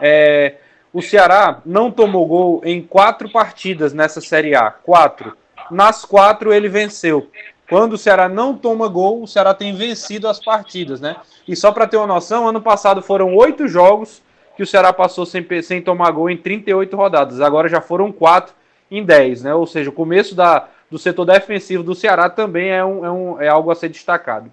É, 0.00 0.54
o 0.92 1.02
Ceará 1.02 1.60
não 1.66 1.90
tomou 1.90 2.26
gol 2.26 2.62
em 2.64 2.80
quatro 2.80 3.30
partidas 3.30 3.92
nessa 3.92 4.20
Série 4.20 4.54
A, 4.54 4.70
quatro. 4.70 5.36
Nas 5.70 6.04
quatro 6.04 6.52
ele 6.54 6.68
venceu. 6.68 7.30
Quando 7.68 7.94
o 7.94 7.98
Ceará 7.98 8.28
não 8.28 8.56
toma 8.56 8.88
gol, 8.88 9.22
o 9.22 9.26
Ceará 9.26 9.52
tem 9.52 9.74
vencido 9.74 10.28
as 10.28 10.38
partidas, 10.38 11.00
né? 11.00 11.16
E 11.46 11.54
só 11.56 11.72
para 11.72 11.86
ter 11.86 11.96
uma 11.96 12.06
noção, 12.06 12.48
ano 12.48 12.62
passado 12.62 13.02
foram 13.02 13.34
oito 13.34 13.66
jogos 13.68 14.22
que 14.56 14.62
o 14.62 14.66
Ceará 14.66 14.92
passou 14.92 15.26
sem, 15.26 15.44
sem 15.62 15.82
tomar 15.82 16.10
gol 16.12 16.30
em 16.30 16.36
38 16.36 16.96
rodadas. 16.96 17.40
Agora 17.40 17.68
já 17.68 17.80
foram 17.80 18.10
quatro 18.10 18.54
em 18.90 19.04
10, 19.04 19.44
né? 19.44 19.54
Ou 19.54 19.66
seja, 19.66 19.90
o 19.90 19.92
começo 19.92 20.34
da, 20.34 20.68
do 20.90 20.98
setor 20.98 21.24
defensivo 21.24 21.82
do 21.82 21.94
Ceará 21.94 22.28
também 22.28 22.70
é, 22.70 22.84
um, 22.84 23.04
é, 23.04 23.10
um, 23.10 23.40
é 23.40 23.48
algo 23.48 23.70
a 23.70 23.74
ser 23.74 23.88
destacado. 23.88 24.50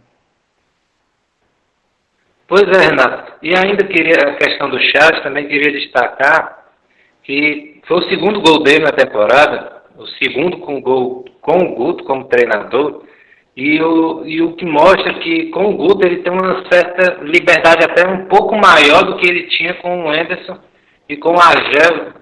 Pois 2.48 2.64
é, 2.64 2.90
Renato. 2.90 3.34
E 3.42 3.56
ainda 3.56 3.84
queria, 3.86 4.16
a 4.16 4.36
questão 4.36 4.70
do 4.70 4.80
Charles, 4.80 5.24
também 5.24 5.48
queria 5.48 5.72
destacar 5.72 6.64
que 7.24 7.82
foi 7.88 7.98
o 8.00 8.10
segundo 8.10 8.42
gol 8.42 8.64
dele 8.64 8.84
na 8.84 8.92
temporada, 8.92 9.82
o 9.98 10.06
segundo 10.08 10.58
com 10.58 10.82
gol 10.82 11.26
com 11.42 11.58
o 11.58 11.76
Guto 11.76 12.04
como 12.04 12.26
treinador, 12.26 13.04
e 13.56 13.82
o, 13.82 14.26
e 14.26 14.42
o 14.42 14.54
que 14.54 14.66
mostra 14.66 15.14
que 15.20 15.48
com 15.48 15.66
o 15.66 15.78
Guto 15.78 16.06
ele 16.06 16.24
tem 16.24 16.32
uma 16.32 16.64
certa 16.72 17.22
liberdade 17.24 17.86
até 17.86 18.08
um 18.08 18.26
pouco 18.26 18.56
maior 18.56 19.04
do 19.04 19.18
que 19.18 19.28
ele 19.28 19.48
tinha 19.50 19.74
com 19.76 20.06
o 20.06 20.10
Anderson 20.10 20.58
e 21.08 21.16
com 21.18 21.36
o 21.36 21.40
Argel, 21.40 22.14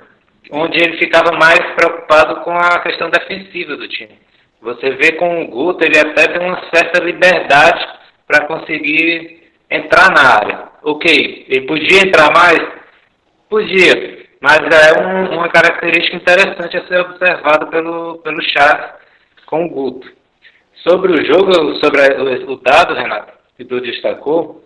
onde 0.52 0.78
ele 0.84 0.98
ficava 0.98 1.32
mais 1.38 1.60
preocupado 1.76 2.42
com 2.42 2.52
a 2.52 2.80
questão 2.80 3.10
defensiva 3.10 3.76
do 3.76 3.88
time. 3.88 4.20
Você 4.62 4.92
vê 4.92 5.14
com 5.14 5.44
o 5.44 5.48
Guto, 5.48 5.84
ele 5.84 5.98
até 5.98 6.28
tem 6.28 6.46
uma 6.48 6.62
certa 6.74 7.04
liberdade 7.04 7.88
para 8.28 8.46
conseguir 8.46 9.50
entrar 9.70 10.12
na 10.12 10.36
área. 10.36 10.70
Ok, 10.84 11.46
ele 11.48 11.66
podia 11.66 12.02
entrar 12.02 12.32
mais? 12.34 12.60
Podia, 13.50 14.28
mas 14.40 14.60
é 14.60 15.02
um- 15.02 15.38
uma 15.38 15.50
característica 15.50 16.16
interessante 16.16 16.78
a 16.78 16.88
ser 16.88 17.00
observada 17.00 17.68
pelo, 17.68 18.18
pelo 18.20 18.42
Charles 18.42 18.92
com 19.46 19.66
o 19.66 19.70
Guto. 19.70 20.08
Sobre 20.88 21.12
o 21.12 21.26
jogo, 21.26 21.76
sobre 21.84 22.02
o 22.46 22.56
dado, 22.58 22.94
Renato, 22.94 23.34
que 23.58 23.66
tu 23.66 23.80
destacou, 23.82 24.64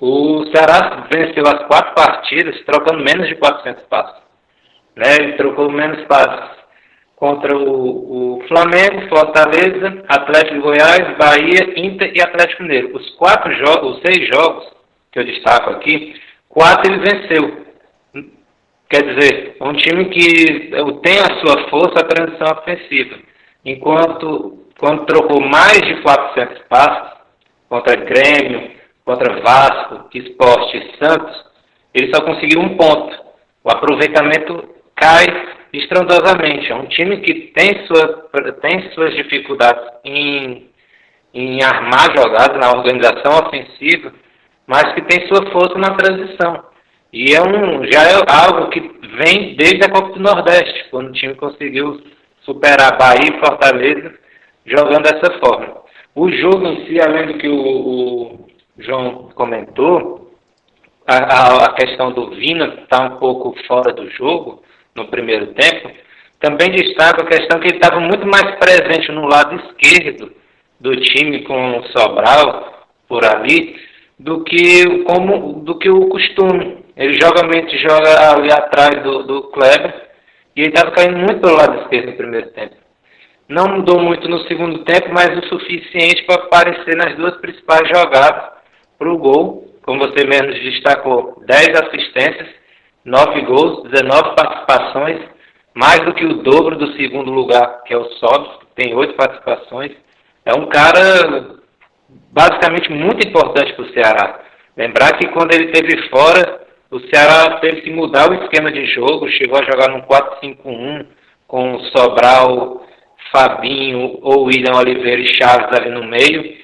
o 0.00 0.44
Ceará 0.54 1.06
venceu 1.12 1.42
as 1.46 1.66
quatro 1.66 1.94
partidas 1.94 2.58
trocando 2.64 3.02
menos 3.04 3.28
de 3.28 3.34
400 3.36 3.82
passos. 3.84 4.27
Né? 4.98 5.14
Ele 5.20 5.32
trocou 5.34 5.70
menos 5.70 6.04
passos 6.06 6.58
contra 7.14 7.56
o, 7.56 8.38
o 8.38 8.48
Flamengo, 8.48 9.08
Fortaleza, 9.08 10.04
Atlético 10.08 10.54
de 10.54 10.60
Goiás, 10.60 11.16
Bahia, 11.16 11.80
Inter 11.80 12.12
e 12.14 12.20
Atlético 12.20 12.62
Mineiro. 12.64 12.96
Os 12.96 13.10
quatro 13.16 13.52
jogos, 13.54 13.96
os 13.96 14.02
seis 14.02 14.28
jogos 14.28 14.68
que 15.12 15.20
eu 15.20 15.24
destaco 15.24 15.70
aqui, 15.70 16.20
quatro 16.48 16.92
ele 16.92 17.00
venceu. 17.00 17.66
Quer 18.90 19.02
dizer, 19.02 19.56
um 19.60 19.72
time 19.74 20.06
que 20.06 20.70
tem 21.02 21.18
a 21.18 21.38
sua 21.40 21.68
força 21.68 22.00
a 22.00 22.08
transição 22.08 22.48
ofensiva. 22.58 23.18
Enquanto 23.64 24.58
quando 24.78 25.06
trocou 25.06 25.40
mais 25.40 25.80
de 25.80 26.00
400 26.02 26.62
passos 26.68 27.18
contra 27.68 27.96
Grêmio, 27.96 28.70
contra 29.04 29.40
Vasco, 29.40 30.08
Esporte 30.14 30.76
e 30.76 31.04
Santos, 31.04 31.44
ele 31.94 32.12
só 32.14 32.24
conseguiu 32.24 32.60
um 32.60 32.76
ponto. 32.76 33.16
O 33.62 33.70
aproveitamento 33.70 34.77
cai 35.00 35.26
estrondosamente. 35.72 36.70
É 36.70 36.74
um 36.74 36.86
time 36.86 37.18
que 37.18 37.52
tem, 37.52 37.86
sua, 37.86 38.28
tem 38.60 38.90
suas 38.92 39.14
dificuldades 39.14 39.82
em, 40.04 40.70
em 41.34 41.62
armar 41.62 42.16
jogadas 42.16 42.58
na 42.58 42.76
organização 42.76 43.46
ofensiva, 43.46 44.12
mas 44.66 44.92
que 44.94 45.02
tem 45.02 45.26
sua 45.28 45.50
força 45.50 45.78
na 45.78 45.94
transição. 45.94 46.64
E 47.12 47.34
é 47.34 47.40
um, 47.40 47.84
já 47.90 48.02
é 48.02 48.14
algo 48.28 48.68
que 48.70 48.80
vem 48.80 49.54
desde 49.56 49.84
a 49.84 49.90
Copa 49.90 50.12
do 50.12 50.20
Nordeste, 50.20 50.88
quando 50.90 51.08
o 51.08 51.12
time 51.12 51.34
conseguiu 51.34 52.02
superar 52.42 52.98
Bahia 52.98 53.34
e 53.34 53.40
Fortaleza 53.40 54.14
jogando 54.66 55.04
dessa 55.04 55.38
forma. 55.38 55.78
O 56.14 56.30
jogo 56.30 56.66
em 56.66 56.86
si, 56.86 57.00
além 57.00 57.28
do 57.28 57.38
que 57.38 57.48
o, 57.48 57.54
o 57.54 58.48
João 58.78 59.30
comentou, 59.34 60.32
a, 61.06 61.64
a, 61.64 61.72
questão 61.72 62.12
do 62.12 62.30
Vina 62.30 62.66
está 62.82 63.04
um 63.04 63.16
pouco 63.18 63.54
fora 63.66 63.92
do 63.92 64.10
jogo 64.10 64.62
no 64.94 65.06
primeiro 65.08 65.48
tempo, 65.48 65.90
também 66.40 66.70
destaca 66.70 67.22
a 67.22 67.26
questão 67.26 67.60
que 67.60 67.68
ele 67.68 67.76
estava 67.76 68.00
muito 68.00 68.26
mais 68.26 68.56
presente 68.56 69.10
no 69.10 69.26
lado 69.26 69.56
esquerdo 69.56 70.32
do 70.80 70.96
time 71.00 71.42
com 71.42 71.78
o 71.78 71.86
Sobral 71.88 72.86
por 73.08 73.24
ali 73.24 73.76
do 74.18 74.44
que 74.44 75.02
como 75.04 75.60
do 75.64 75.78
que 75.78 75.90
o 75.90 76.08
costume. 76.08 76.84
Ele 76.96 77.14
joga, 77.20 77.42
joga 77.78 78.32
ali 78.34 78.52
atrás 78.52 79.02
do, 79.02 79.22
do 79.22 79.42
Kleber 79.50 80.08
e 80.56 80.62
ele 80.62 80.68
estava 80.70 80.90
caindo 80.92 81.16
muito 81.16 81.40
pelo 81.40 81.56
lado 81.56 81.82
esquerdo 81.82 82.10
no 82.10 82.16
primeiro 82.16 82.48
tempo. 82.50 82.74
Não 83.48 83.66
mudou 83.66 84.00
muito 84.00 84.28
no 84.28 84.40
segundo 84.40 84.84
tempo, 84.84 85.08
mas 85.10 85.30
o 85.38 85.48
suficiente 85.48 86.24
para 86.24 86.42
aparecer 86.42 86.96
nas 86.96 87.16
duas 87.16 87.36
principais 87.36 87.88
jogadas 87.88 88.50
para 88.98 89.10
o 89.10 89.16
gol, 89.16 89.74
como 89.82 90.00
você 90.00 90.26
mesmo 90.26 90.52
destacou, 90.52 91.42
10 91.46 91.68
assistências, 91.80 92.48
9 93.04 93.40
gols, 93.42 93.90
19 93.90 94.34
participações, 94.34 95.20
mais 95.74 96.00
do 96.04 96.14
que 96.14 96.24
o 96.24 96.42
dobro 96.42 96.76
do 96.76 96.92
segundo 96.96 97.30
lugar, 97.30 97.82
que 97.84 97.94
é 97.94 97.96
o 97.96 98.04
Sobs, 98.14 98.58
que 98.58 98.66
tem 98.74 98.94
8 98.94 99.14
participações. 99.14 99.92
É 100.44 100.52
um 100.54 100.66
cara 100.66 101.58
basicamente 102.32 102.90
muito 102.90 103.26
importante 103.26 103.72
para 103.74 103.84
o 103.84 103.92
Ceará. 103.92 104.40
Lembrar 104.76 105.16
que 105.18 105.28
quando 105.28 105.52
ele 105.52 105.66
esteve 105.66 106.08
fora, 106.08 106.66
o 106.90 107.00
Ceará 107.00 107.58
teve 107.60 107.82
que 107.82 107.90
mudar 107.90 108.30
o 108.30 108.34
esquema 108.42 108.72
de 108.72 108.86
jogo, 108.86 109.28
chegou 109.28 109.58
a 109.58 109.64
jogar 109.64 109.88
num 109.90 110.02
4-5-1 110.02 111.06
com 111.46 111.80
Sobral, 111.94 112.86
Fabinho 113.30 114.18
ou 114.22 114.44
William 114.44 114.76
Oliveira 114.76 115.20
e 115.20 115.34
Chaves 115.34 115.78
ali 115.78 115.90
no 115.90 116.04
meio. 116.04 116.56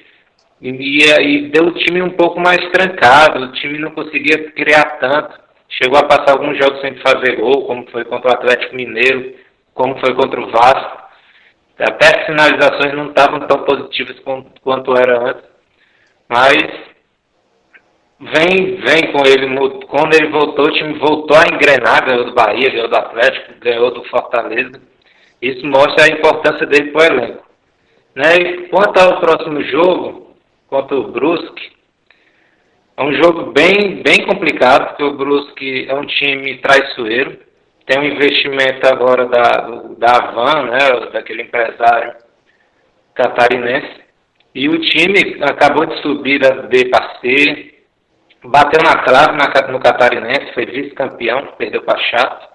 E, 0.61 0.69
e 0.69 1.49
deu 1.49 1.67
o 1.67 1.73
time 1.73 2.01
um 2.01 2.11
pouco 2.11 2.39
mais 2.39 2.57
trancado, 2.71 3.45
o 3.45 3.51
time 3.51 3.77
não 3.77 3.91
conseguia 3.91 4.51
criar 4.51 4.97
tanto. 4.99 5.44
Chegou 5.81 5.99
a 5.99 6.03
passar 6.03 6.31
alguns 6.31 6.57
jogos 6.57 6.79
sem 6.79 6.95
fazer 6.97 7.35
gol, 7.35 7.65
como 7.67 7.89
foi 7.91 8.05
contra 8.05 8.31
o 8.31 8.33
Atlético 8.33 8.75
Mineiro, 8.75 9.35
como 9.73 9.99
foi 9.99 10.15
contra 10.15 10.39
o 10.39 10.49
Vasco. 10.49 11.03
Até 11.77 12.17
as 12.17 12.25
finalizações 12.25 12.93
não 12.93 13.09
estavam 13.09 13.41
tão 13.41 13.65
positivas 13.65 14.17
quanto 14.61 14.97
era 14.97 15.31
antes. 15.31 15.43
Mas 16.29 16.63
vem, 18.19 18.77
vem 18.77 19.11
com 19.11 19.25
ele. 19.25 19.85
Quando 19.87 20.13
ele 20.15 20.31
voltou, 20.31 20.65
o 20.65 20.71
time 20.71 20.97
voltou 20.97 21.37
a 21.37 21.53
engrenar, 21.53 22.05
ganhou 22.05 22.25
do 22.25 22.33
Bahia, 22.33 22.69
ganhou 22.69 22.87
do 22.87 22.95
Atlético, 22.95 23.59
ganhou 23.59 23.91
do 23.91 24.03
Fortaleza. 24.05 24.81
Isso 25.41 25.67
mostra 25.67 26.05
a 26.05 26.17
importância 26.17 26.65
dele 26.65 26.91
para 26.91 27.01
o 27.01 27.05
elenco. 27.05 27.45
Né? 28.15 28.35
E 28.37 28.67
quanto 28.69 28.97
ao 28.97 29.19
próximo 29.19 29.61
jogo, 29.63 30.35
contra 30.69 30.95
o 30.95 31.11
Brusque, 31.11 31.75
é 32.97 33.03
um 33.03 33.13
jogo 33.13 33.51
bem, 33.51 34.01
bem 34.01 34.25
complicado, 34.25 34.89
porque 34.89 35.03
o 35.03 35.17
Brusque 35.17 35.85
é 35.89 35.93
um 35.93 36.05
time 36.05 36.57
traiçoeiro. 36.59 37.37
Tem 37.85 37.99
um 37.99 38.05
investimento 38.05 38.87
agora 38.87 39.25
da, 39.25 39.49
da 39.97 40.17
Avan, 40.17 40.63
né, 40.71 41.09
daquele 41.11 41.43
empresário 41.43 42.15
catarinense. 43.13 44.05
E 44.55 44.69
o 44.69 44.79
time 44.79 45.37
acabou 45.41 45.85
de 45.85 46.01
subir 46.01 46.39
da 46.39 46.49
D 46.67 46.87
para 46.89 47.19
C, 47.19 47.83
bateu 48.41 48.81
na 48.81 49.03
trave 49.03 49.37
na, 49.37 49.71
no 49.71 49.79
Catarinense, 49.79 50.53
foi 50.53 50.65
vice-campeão, 50.65 51.53
perdeu 51.57 51.81
para 51.81 51.99
Chato 51.99 52.47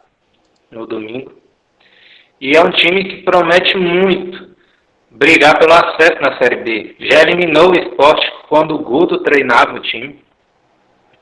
no 0.70 0.86
domingo. 0.86 1.32
E 2.40 2.56
é 2.56 2.62
um 2.62 2.70
time 2.70 3.04
que 3.04 3.22
promete 3.22 3.76
muito 3.76 4.56
brigar 5.10 5.58
pelo 5.58 5.74
acesso 5.74 6.22
na 6.22 6.38
Série 6.38 6.62
B. 6.62 6.96
Já 7.00 7.22
eliminou 7.22 7.70
o 7.70 7.78
esporte 7.78 8.26
quando 8.48 8.74
o 8.74 8.82
Guto 8.82 9.18
treinava 9.18 9.74
o 9.74 9.80
time. 9.80 10.22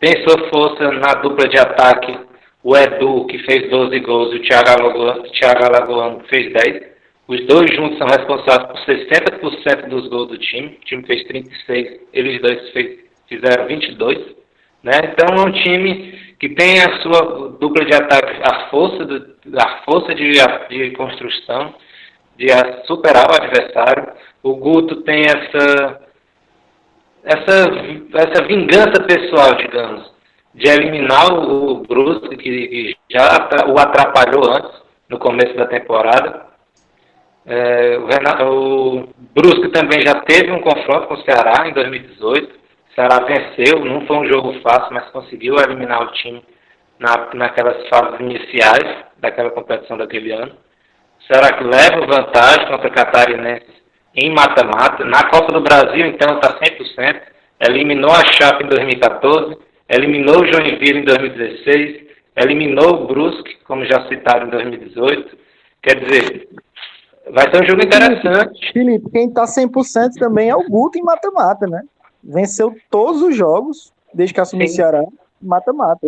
Pensou 0.00 0.48
força 0.48 0.92
na 0.92 1.14
dupla 1.14 1.48
de 1.48 1.58
ataque 1.58 2.16
o 2.62 2.76
Edu, 2.76 3.26
que 3.26 3.38
fez 3.40 3.70
12 3.70 3.98
gols, 4.00 4.32
e 4.32 4.36
o 4.36 4.42
Thiago 4.42 5.64
Alagoano, 5.64 6.20
que 6.20 6.28
fez 6.28 6.52
10. 6.52 6.88
Os 7.28 7.46
dois 7.46 7.70
juntos 7.74 7.98
são 7.98 8.06
responsáveis 8.06 8.68
por 8.68 8.94
60% 8.94 9.88
dos 9.88 10.08
gols 10.08 10.28
do 10.28 10.38
time. 10.38 10.78
O 10.80 10.84
time 10.84 11.06
fez 11.06 11.24
36, 11.24 12.00
eles 12.12 12.40
dois 12.40 12.70
fez, 12.70 13.00
fizeram 13.28 13.66
22. 13.66 14.18
Né? 14.82 14.92
Então 15.04 15.36
é 15.36 15.46
um 15.46 15.52
time 15.52 16.18
que 16.38 16.48
tem 16.50 16.80
a 16.80 17.00
sua 17.00 17.56
dupla 17.58 17.84
de 17.84 17.94
ataque, 17.94 18.40
a 18.42 18.68
força, 18.70 19.04
do, 19.04 19.34
a 19.58 19.82
força 19.84 20.14
de, 20.14 20.32
de 20.68 20.90
construção, 20.92 21.74
de 22.36 22.46
superar 22.86 23.26
o 23.30 23.34
adversário. 23.34 24.12
O 24.42 24.54
Guto 24.56 25.02
tem 25.02 25.22
essa, 25.22 26.00
essa, 27.28 27.68
essa 28.14 28.46
vingança 28.46 29.02
pessoal, 29.06 29.54
digamos, 29.56 30.10
de 30.54 30.66
eliminar 30.66 31.30
o 31.30 31.82
Brusque, 31.86 32.36
que, 32.36 32.96
já 33.10 33.48
o 33.68 33.78
atrapalhou 33.78 34.50
antes, 34.50 34.82
no 35.10 35.18
começo 35.18 35.54
da 35.54 35.66
temporada. 35.66 36.46
É, 37.46 37.98
o, 37.98 38.06
Renato, 38.06 38.44
o 38.44 39.08
Brusque 39.34 39.68
também 39.68 40.00
já 40.06 40.20
teve 40.22 40.50
um 40.50 40.60
confronto 40.60 41.06
com 41.06 41.14
o 41.14 41.22
Ceará 41.22 41.68
em 41.68 41.74
2018. 41.74 42.58
Ceará 42.94 43.20
venceu, 43.24 43.84
não 43.84 44.06
foi 44.06 44.16
um 44.16 44.26
jogo 44.26 44.60
fácil, 44.60 44.92
mas 44.92 45.10
conseguiu 45.10 45.56
eliminar 45.56 46.02
o 46.02 46.12
time 46.12 46.42
na, 46.98 47.28
naquelas 47.34 47.86
fases 47.88 48.20
iniciais 48.20 49.04
daquela 49.18 49.50
competição 49.50 49.98
daquele 49.98 50.32
ano. 50.32 50.52
O 51.20 51.32
Ceará 51.32 51.56
que 51.56 51.64
leva 51.64 52.06
vantagem 52.06 52.66
contra 52.68 52.88
o 52.88 52.92
Catarinense 52.92 53.78
em 54.14 54.32
mata-mata. 54.32 55.04
Na 55.04 55.28
Copa 55.30 55.52
do 55.52 55.60
Brasil, 55.60 56.06
então, 56.06 56.36
está 56.36 56.58
100%. 56.58 57.20
Eliminou 57.60 58.10
a 58.10 58.24
Chapa 58.32 58.62
em 58.62 58.68
2014, 58.68 59.56
eliminou 59.88 60.42
o 60.42 60.46
Joinville 60.46 61.00
em 61.00 61.04
2016, 61.04 62.02
eliminou 62.36 63.02
o 63.02 63.06
Brusque, 63.06 63.56
como 63.66 63.84
já 63.84 64.06
citaram 64.08 64.46
em 64.46 64.50
2018. 64.50 65.36
Quer 65.82 66.04
dizer, 66.04 66.48
vai 67.30 67.50
ser 67.50 67.62
um 67.62 67.66
jogo 67.66 67.82
interessante. 67.82 68.72
Felipe, 68.72 69.10
quem 69.10 69.28
está 69.28 69.44
100% 69.44 70.14
também 70.18 70.50
é 70.50 70.56
o 70.56 70.68
Guto 70.68 70.98
em 70.98 71.02
mata-mata, 71.02 71.66
né? 71.66 71.82
venceu 72.22 72.74
todos 72.90 73.22
os 73.22 73.36
jogos 73.36 73.92
desde 74.12 74.34
que 74.34 74.40
assumiu 74.40 74.66
o 74.66 74.70
Ceará, 74.70 75.04
mata-mata. 75.40 76.00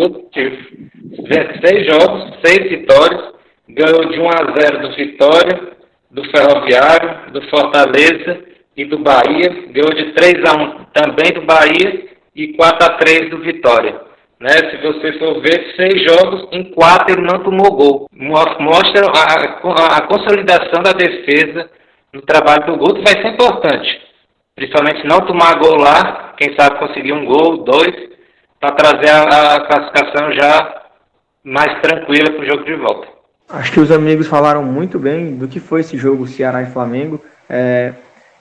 Seis 1.62 1.86
jogos, 1.86 2.38
seis 2.44 2.68
vitórias, 2.68 3.34
ganhou 3.68 4.08
de 4.08 4.18
1 4.18 4.28
a 4.28 4.60
0 4.60 4.88
do 4.88 4.96
Vitória, 4.96 5.72
do 6.10 6.24
Ferroviário, 6.30 7.32
do 7.32 7.42
Fortaleza 7.48 8.44
e 8.76 8.84
do 8.84 8.98
Bahia, 8.98 9.48
ganhou 9.70 9.94
de 9.94 10.12
3 10.12 10.34
a 10.48 10.56
1 10.56 10.84
também 10.92 11.32
do 11.32 11.42
Bahia 11.42 12.08
e 12.34 12.54
4 12.54 12.86
a 12.86 12.96
3 12.96 13.30
do 13.30 13.38
Vitória. 13.38 14.00
Né? 14.38 14.50
Se 14.50 14.76
você 14.78 15.18
for 15.18 15.40
ver, 15.40 15.74
seis 15.76 16.02
jogos, 16.02 16.48
em 16.50 16.64
quatro 16.72 17.14
ele 17.14 17.26
não 17.26 17.42
tomou 17.42 17.76
gol. 17.76 18.08
Mostra 18.10 19.06
a, 19.06 19.96
a 19.98 20.06
consolidação 20.06 20.82
da 20.82 20.92
defesa 20.92 21.70
no 22.12 22.22
trabalho 22.22 22.66
do 22.66 22.76
Guto 22.78 23.02
vai 23.02 23.20
ser 23.20 23.28
importante 23.28 24.10
principalmente 24.60 25.06
não 25.06 25.26
tomar 25.26 25.58
gol 25.58 25.76
lá, 25.80 26.34
quem 26.36 26.54
sabe 26.54 26.78
conseguir 26.78 27.14
um 27.14 27.24
gol, 27.24 27.64
dois, 27.64 28.10
para 28.60 28.74
trazer 28.74 29.08
a, 29.08 29.54
a, 29.54 29.66
classificação 29.66 30.32
já 30.32 30.82
mais 31.42 31.80
tranquila 31.80 32.30
para 32.30 32.42
o 32.42 32.46
jogo 32.46 32.64
de 32.64 32.74
volta. 32.74 33.08
Acho 33.52 33.72
que 33.72 33.80
os 33.80 33.90
amigos 33.90 34.28
falaram 34.28 34.62
muito 34.62 34.96
bem 34.96 35.34
do 35.34 35.48
que 35.48 35.58
foi 35.58 35.80
esse 35.80 35.96
jogo 35.96 36.24
Ceará 36.24 36.62
e 36.62 36.70
Flamengo. 36.70 37.20
É, 37.48 37.92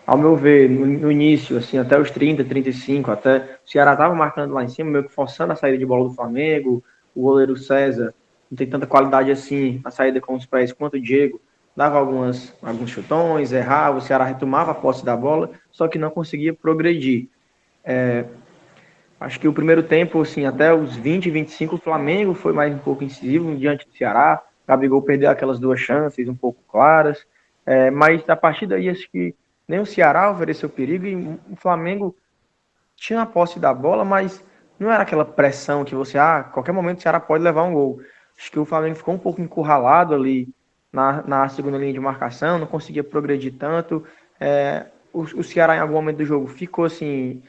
ao 0.06 0.16
meu 0.16 0.36
ver, 0.36 0.70
no, 0.70 0.86
no, 0.86 1.12
início, 1.12 1.58
assim, 1.58 1.80
até 1.80 2.00
os 2.00 2.12
30, 2.12 2.44
35, 2.44 3.10
até 3.10 3.38
o 3.66 3.70
Ceará 3.70 3.94
estava 3.94 4.14
marcando 4.14 4.54
lá 4.54 4.64
em 4.64 4.70
cima, 4.70 4.92
meio 4.92 5.06
que 5.06 5.12
forçando 5.12 5.52
a 5.52 5.56
saída 5.56 5.80
de 5.80 5.86
bola 5.86 6.08
do 6.08 6.14
Flamengo, 6.14 6.84
o 7.16 7.24
goleiro 7.24 7.58
César 7.58 8.14
não 8.52 8.56
tem 8.56 8.68
tanta 8.68 8.86
qualidade 8.86 9.32
assim 9.32 9.82
na 9.84 9.90
saída 9.90 10.22
com 10.22 10.36
os 10.36 10.46
pés 10.46 10.72
quanto 10.72 10.98
o 10.98 11.02
Diego 11.02 11.42
dava 11.76 11.98
algumas, 11.98 12.54
alguns 12.62 12.92
chutões, 12.92 13.52
errava, 13.52 13.98
o 13.98 14.02
Ceará 14.02 14.26
retomava 14.26 14.72
a 14.72 14.76
posse 14.76 15.04
da 15.04 15.18
bola, 15.18 15.50
só 15.72 15.88
que 15.88 15.98
não 15.98 16.12
conseguia 16.12 16.54
progredir. 16.54 17.30
É, 17.84 18.26
acho 19.20 19.40
que 19.40 19.48
o 19.48 19.54
primeiro 19.54 19.82
tempo, 19.82 20.22
assim, 20.22 20.46
até 20.46 20.72
os 20.72 20.96
20, 20.96 21.32
25, 21.32 21.76
o 21.76 21.80
Flamengo 21.80 22.36
foi 22.36 22.54
mais 22.54 22.72
um 22.72 22.78
pouco 22.78 23.04
incisivo 23.04 23.56
diante 23.56 23.88
do 23.88 23.98
Ceará, 23.98 24.44
Gabigol 24.70 25.02
perdeu 25.02 25.32
aquelas 25.32 25.60
duas 25.60 25.80
chances 25.80 26.30
um 26.30 26.36
pouco 26.36 26.62
claras, 26.68 27.26
é, 27.66 27.90
mas 27.90 28.24
a 28.30 28.36
partir 28.36 28.68
daí 28.68 28.88
acho 28.88 29.10
que 29.10 29.34
nem 29.68 29.80
o 29.80 29.86
Ceará 29.86 30.30
ofereceu 30.30 30.70
perigo 30.70 31.08
e 31.08 31.16
o 31.52 31.56
Flamengo 31.56 32.16
tinha 32.96 33.24
a 33.24 33.26
posse 33.26 33.60
da 33.60 33.74
bola, 33.74 34.06
mas 34.06 34.46
não 34.80 34.92
era 34.92 35.02
aquela 35.02 35.26
pressão 35.26 35.84
que 35.84 35.96
você, 35.96 36.20
ah, 36.20 36.44
qualquer 36.44 36.72
momento 36.72 37.00
o 37.00 37.02
Ceará 37.02 37.20
pode 37.20 37.44
levar 37.44 37.64
um 37.64 37.74
gol. 37.74 38.00
Acho 38.38 38.52
que 38.52 38.60
o 38.60 38.66
Flamengo 38.66 38.96
ficou 38.96 39.16
um 39.16 39.18
pouco 39.18 39.42
encurralado 39.42 40.14
ali 40.14 40.48
na, 40.94 41.24
na 41.24 41.50
segunda 41.50 41.78
linha 41.80 41.94
de 41.94 42.00
marcação, 42.00 42.60
não 42.60 42.68
conseguia 42.68 43.04
progredir 43.04 43.56
tanto. 43.58 44.06
É, 44.40 44.86
o, 45.12 45.22
o, 45.22 45.44
Ceará, 45.44 45.76
em 45.76 45.80
algum 45.80 45.96
momento 45.96 46.18
do 46.18 46.26
jogo, 46.26 46.46
ficou 46.48 46.86
assim, 46.86 47.42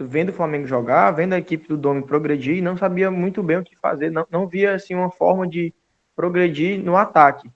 vendo 0.00 0.30
o 0.30 0.32
Flamengo 0.32 0.66
jogar, 0.66 1.10
vendo 1.10 1.34
a 1.34 1.38
equipe 1.38 1.68
do 1.68 1.76
Domi 1.76 2.02
progredir, 2.02 2.62
não 2.62 2.74
sabia 2.74 3.10
muito 3.10 3.42
bem 3.42 3.58
o 3.58 3.64
que 3.64 3.76
fazer, 3.76 4.10
não, 4.10 4.26
não 4.30 4.46
via 4.46 4.74
assim, 4.74 4.94
uma 4.94 5.10
forma 5.10 5.46
de 5.46 5.74
progredir 6.14 6.82
no 6.82 6.96
ataque. 6.96 7.50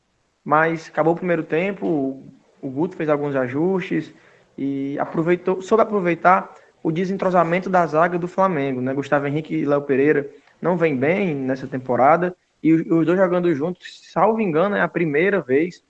Mas 0.45 0.89
acabou 0.89 1.13
o 1.13 1.17
primeiro 1.17 1.43
tempo, 1.43 2.23
o 2.61 2.71
Guto 2.71 2.97
fez 2.97 3.09
alguns 3.09 3.37
ajustes 3.37 4.13
e 4.57 4.99
aproveitou, 4.99 5.61
soube 5.61 5.83
aproveitar 5.83 6.55
o 6.83 6.91
desentrosamento 6.91 7.69
da 7.69 7.87
zaga 7.87 8.19
do 8.19 8.29
Flamengo, 8.29 8.81
né? 8.81 8.95
Gustavo 8.95 9.27
Henrique 9.27 9.55
e 9.55 9.65
Léo 9.65 9.83
Pereira 9.83 10.29
não 10.61 10.77
vem 10.77 10.97
bem 10.97 11.35
nessa 11.35 11.67
temporada 11.67 12.35
e 12.63 12.73
os 12.73 13.07
dois 13.07 13.19
jogando 13.19 13.55
juntos, 13.55 14.01
salvo 14.13 14.41
engano, 14.41 14.75
é 14.75 14.81
a 14.81 14.89
primeira 14.89 15.41
vez 15.41 15.83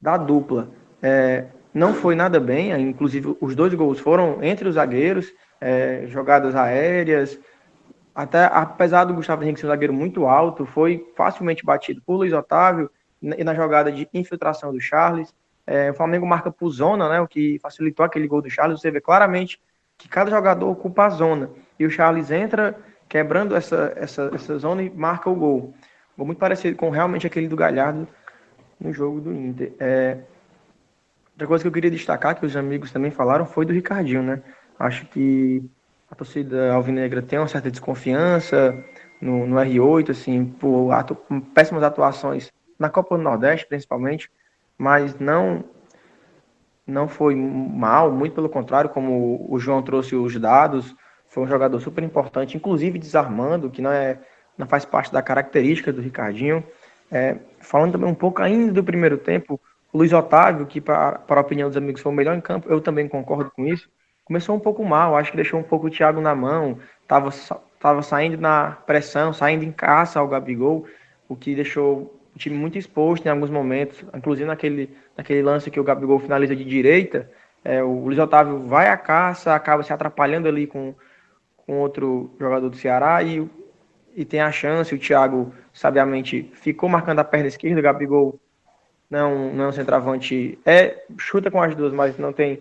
da 0.00 0.16
dupla. 0.16 0.68
É, 1.02 1.46
não 1.74 1.94
foi 1.94 2.14
nada 2.14 2.38
bem, 2.38 2.70
inclusive 2.80 3.36
os 3.40 3.54
dois 3.54 3.74
gols 3.74 3.98
foram 3.98 4.42
entre 4.42 4.68
os 4.68 4.76
zagueiros, 4.76 5.32
é, 5.60 6.04
jogadas 6.06 6.54
aéreas, 6.54 7.38
até 8.16 8.46
apesar 8.46 9.04
do 9.04 9.12
Gustavo 9.12 9.42
Henrique 9.42 9.60
ser 9.60 9.66
um 9.66 9.68
zagueiro 9.68 9.92
muito 9.92 10.24
alto, 10.24 10.64
foi 10.64 11.06
facilmente 11.14 11.62
batido 11.62 12.00
por 12.00 12.16
Luiz 12.16 12.32
Otávio 12.32 12.90
e 13.22 13.44
na 13.44 13.54
jogada 13.54 13.92
de 13.92 14.08
infiltração 14.14 14.72
do 14.72 14.80
Charles. 14.80 15.34
É, 15.66 15.90
o 15.90 15.94
Flamengo 15.94 16.24
marca 16.24 16.50
por 16.50 16.70
zona, 16.70 17.10
né, 17.10 17.20
o 17.20 17.28
que 17.28 17.58
facilitou 17.58 18.06
aquele 18.06 18.26
gol 18.26 18.40
do 18.40 18.48
Charles. 18.48 18.80
Você 18.80 18.90
vê 18.90 19.02
claramente 19.02 19.60
que 19.98 20.08
cada 20.08 20.30
jogador 20.30 20.70
ocupa 20.70 21.04
a 21.04 21.10
zona. 21.10 21.50
E 21.78 21.84
o 21.84 21.90
Charles 21.90 22.30
entra 22.30 22.74
quebrando 23.06 23.54
essa, 23.54 23.92
essa, 23.96 24.30
essa 24.34 24.58
zona 24.58 24.82
e 24.82 24.88
marca 24.88 25.28
o 25.28 25.34
gol. 25.34 25.74
Muito 26.16 26.38
parecido 26.38 26.74
com 26.74 26.88
realmente 26.88 27.26
aquele 27.26 27.48
do 27.48 27.56
Galhardo 27.56 28.08
no 28.80 28.94
jogo 28.94 29.20
do 29.20 29.34
Inter. 29.34 29.74
É, 29.78 30.20
outra 31.32 31.46
coisa 31.46 31.62
que 31.64 31.68
eu 31.68 31.72
queria 31.72 31.90
destacar, 31.90 32.34
que 32.34 32.46
os 32.46 32.56
amigos 32.56 32.90
também 32.90 33.10
falaram, 33.10 33.44
foi 33.44 33.66
do 33.66 33.74
Ricardinho, 33.74 34.22
né? 34.22 34.42
Acho 34.78 35.04
que 35.06 35.62
a 36.16 36.18
torcida 36.18 36.72
alvinegra 36.72 37.20
tem 37.20 37.38
uma 37.38 37.46
certa 37.46 37.70
desconfiança 37.70 38.74
no, 39.20 39.46
no 39.46 39.56
R8, 39.56 40.10
assim, 40.10 40.46
por 40.46 40.90
atu 40.92 41.14
péssimas 41.54 41.82
atuações 41.82 42.50
na 42.78 42.88
Copa 42.88 43.16
do 43.16 43.22
Nordeste, 43.22 43.66
principalmente, 43.66 44.30
mas 44.78 45.18
não 45.18 45.62
não 46.86 47.08
foi 47.08 47.34
mal, 47.34 48.12
muito 48.12 48.34
pelo 48.34 48.48
contrário, 48.48 48.88
como 48.90 49.44
o 49.50 49.58
João 49.58 49.82
trouxe 49.82 50.14
os 50.14 50.38
dados, 50.38 50.94
foi 51.26 51.42
um 51.42 51.48
jogador 51.48 51.80
super 51.80 52.04
importante, 52.04 52.56
inclusive 52.56 52.96
desarmando, 52.98 53.68
que 53.68 53.82
não 53.82 53.90
é 53.90 54.18
não 54.56 54.66
faz 54.66 54.84
parte 54.86 55.12
da 55.12 55.20
característica 55.20 55.92
do 55.92 56.00
Ricardinho. 56.00 56.64
É, 57.10 57.36
falando 57.60 57.92
também 57.92 58.08
um 58.08 58.14
pouco 58.14 58.40
ainda 58.40 58.72
do 58.72 58.82
primeiro 58.82 59.18
tempo, 59.18 59.60
o 59.92 59.98
Luiz 59.98 60.12
Otávio, 60.12 60.66
que 60.66 60.80
para, 60.80 61.18
para 61.18 61.40
a 61.40 61.42
opinião 61.42 61.68
dos 61.68 61.76
amigos 61.76 62.00
foi 62.00 62.10
o 62.10 62.14
melhor 62.14 62.36
em 62.36 62.40
campo, 62.40 62.68
eu 62.70 62.80
também 62.80 63.06
concordo 63.06 63.50
com 63.50 63.66
isso, 63.66 63.88
começou 64.26 64.56
um 64.56 64.60
pouco 64.60 64.84
mal, 64.84 65.16
acho 65.16 65.30
que 65.30 65.36
deixou 65.36 65.58
um 65.58 65.62
pouco 65.62 65.86
o 65.86 65.90
Thiago 65.90 66.20
na 66.20 66.34
mão, 66.34 66.78
estava 67.00 67.30
tava 67.78 68.02
saindo 68.02 68.36
na 68.36 68.72
pressão, 68.84 69.32
saindo 69.32 69.64
em 69.64 69.70
caça 69.70 70.18
ao 70.18 70.26
Gabigol, 70.26 70.84
o 71.28 71.36
que 71.36 71.54
deixou 71.54 72.12
o 72.34 72.38
time 72.38 72.56
muito 72.56 72.76
exposto 72.76 73.24
em 73.24 73.28
alguns 73.28 73.50
momentos, 73.50 74.04
inclusive 74.14 74.46
naquele, 74.46 74.90
naquele 75.16 75.42
lance 75.42 75.70
que 75.70 75.78
o 75.78 75.84
Gabigol 75.84 76.18
finaliza 76.18 76.56
de 76.56 76.64
direita, 76.64 77.30
é, 77.64 77.82
o 77.82 78.04
Luiz 78.04 78.18
Otávio 78.18 78.66
vai 78.66 78.88
à 78.88 78.96
caça, 78.96 79.54
acaba 79.54 79.84
se 79.84 79.92
atrapalhando 79.92 80.48
ali 80.48 80.66
com, 80.66 80.92
com 81.56 81.78
outro 81.78 82.34
jogador 82.40 82.68
do 82.68 82.76
Ceará 82.76 83.22
e, 83.22 83.48
e 84.16 84.24
tem 84.24 84.40
a 84.40 84.50
chance, 84.50 84.92
o 84.92 84.98
Thiago 84.98 85.54
sabiamente 85.72 86.50
ficou 86.54 86.88
marcando 86.88 87.20
a 87.20 87.24
perna 87.24 87.46
esquerda, 87.46 87.78
o 87.78 87.82
Gabigol 87.82 88.40
não, 89.08 89.52
não 89.52 89.64
é 89.64 89.68
um 89.68 89.72
centroavante, 89.72 90.58
é, 90.66 91.04
chuta 91.16 91.48
com 91.48 91.62
as 91.62 91.76
duas, 91.76 91.92
mas 91.92 92.18
não 92.18 92.32
tem 92.32 92.60